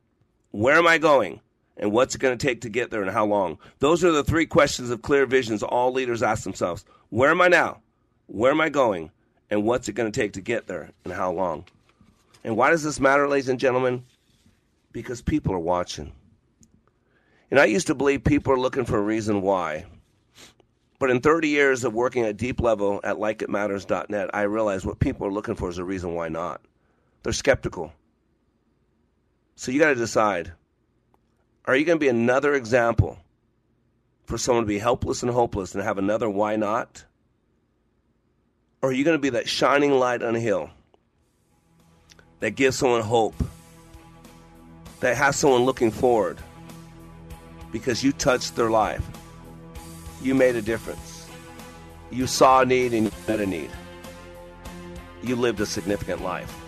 Where 0.52 0.76
am 0.76 0.88
I 0.88 0.98
going? 0.98 1.42
And 1.78 1.92
what's 1.92 2.16
it 2.16 2.20
going 2.20 2.38
to 2.38 2.48
take 2.48 2.62
to 2.62 2.70
get 2.70 2.92
there 2.92 3.02
and 3.02 3.12
how 3.12 3.26
long? 3.26 3.58
Those 3.80 4.04
are 4.04 4.12
the 4.12 4.24
three 4.24 4.46
questions 4.46 4.90
of 4.90 5.02
clear 5.02 5.26
visions 5.26 5.64
all 5.64 5.94
leaders 5.94 6.22
ask 6.22 6.44
themselves. 6.44 6.84
Where 7.10 7.32
am 7.32 7.42
I 7.42 7.48
now? 7.48 7.82
Where 8.28 8.52
am 8.52 8.60
I 8.60 8.70
going? 8.70 9.12
And 9.50 9.64
what's 9.64 9.88
it 9.88 9.94
going 9.94 10.12
to 10.12 10.20
take 10.20 10.34
to 10.34 10.42
get 10.42 10.68
there 10.68 10.92
and 11.04 11.14
how 11.14 11.32
long? 11.32 11.66
And 12.44 12.58
why 12.58 12.70
does 12.70 12.84
this 12.84 13.00
matter, 13.00 13.28
ladies 13.28 13.50
and 13.50 13.60
gentlemen? 13.60 14.04
Because 14.92 15.22
people 15.22 15.54
are 15.54 15.60
watching. 15.60 16.12
And 17.50 17.60
I 17.60 17.66
used 17.66 17.88
to 17.88 17.96
believe 17.96 18.24
people 18.24 18.54
are 18.54 18.60
looking 18.60 18.86
for 18.86 18.98
a 18.98 19.02
reason 19.02 19.42
why. 19.42 19.86
But 21.00 21.10
in 21.10 21.22
30 21.22 21.48
years 21.48 21.84
of 21.86 21.94
working 21.94 22.26
at 22.26 22.38
deep 22.38 22.60
level 22.60 23.00
at 23.04 23.16
likeitmatters.net, 23.16 24.30
I 24.34 24.42
realized 24.42 24.86
what 24.86 25.00
people 25.00 25.26
are 25.26 25.32
looking 25.32 25.56
for 25.56 25.70
is 25.70 25.78
a 25.78 25.84
reason 25.84 26.14
why 26.14 26.28
not. 26.28 26.62
They're 27.24 27.34
skeptical. 27.34 27.94
So 29.60 29.72
you 29.74 29.80
got 29.80 29.90
to 29.90 29.96
decide 29.96 30.54
are 31.66 31.76
you 31.76 31.84
going 31.84 31.98
to 31.98 32.00
be 32.00 32.08
another 32.08 32.56
example 32.56 33.20
for 34.24 34.38
someone 34.38 34.64
to 34.64 34.68
be 34.68 34.80
helpless 34.80 35.22
and 35.22 35.30
hopeless 35.30 35.76
and 35.76 35.84
have 35.84 35.98
another 35.98 36.30
why 36.30 36.56
not? 36.56 37.04
Or 38.82 38.90
are 38.90 38.94
you 38.94 39.04
going 39.04 39.18
to 39.18 39.22
be 39.22 39.32
that 39.32 39.50
shining 39.50 39.92
light 39.92 40.24
on 40.24 40.34
a 40.34 40.40
hill 40.40 40.70
that 42.40 42.52
gives 42.52 42.78
someone 42.78 43.02
hope, 43.02 43.36
that 45.02 45.18
has 45.18 45.36
someone 45.36 45.64
looking 45.64 45.92
forward 45.92 46.38
because 47.74 48.02
you 48.02 48.14
touched 48.14 48.56
their 48.56 48.70
life? 48.70 49.06
You 50.22 50.36
made 50.36 50.56
a 50.56 50.62
difference. 50.62 51.28
You 52.12 52.28
saw 52.28 52.62
a 52.62 52.66
need 52.66 52.94
and 52.94 53.08
you 53.08 53.12
met 53.28 53.42
a 53.42 53.46
need. 53.46 53.72
You 55.22 55.36
lived 55.36 55.60
a 55.60 55.66
significant 55.66 56.24
life. 56.24 56.59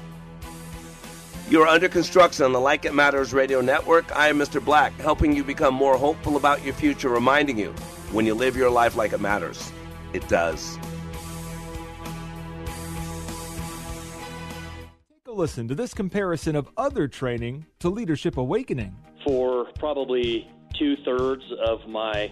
You 1.52 1.62
are 1.64 1.68
under 1.68 1.90
construction 1.90 2.46
on 2.46 2.54
the 2.54 2.62
Like 2.62 2.86
It 2.86 2.94
Matters 2.94 3.34
radio 3.34 3.60
network. 3.60 4.16
I 4.16 4.30
am 4.30 4.40
Mr. 4.40 4.64
Black, 4.64 4.98
helping 5.02 5.36
you 5.36 5.44
become 5.44 5.74
more 5.74 5.98
hopeful 5.98 6.38
about 6.38 6.64
your 6.64 6.74
future, 6.74 7.10
reminding 7.10 7.58
you 7.58 7.72
when 8.14 8.26
you 8.26 8.34
live 8.34 8.56
your 8.56 8.70
life 8.70 8.96
like 8.96 9.12
it 9.12 9.20
matters, 9.20 9.70
it 10.14 10.26
does. 10.30 10.78
Take 15.10 15.28
a 15.28 15.32
listen 15.34 15.68
to 15.68 15.76
this 15.76 15.94
comparison 15.94 16.56
of 16.56 16.70
other 16.78 17.10
training 17.10 17.66
to 17.80 17.90
Leadership 17.90 18.38
Awakening. 18.38 18.96
For 19.26 19.66
probably 19.78 20.50
two 20.80 20.96
thirds 21.04 21.44
of 21.68 21.86
my 21.86 22.32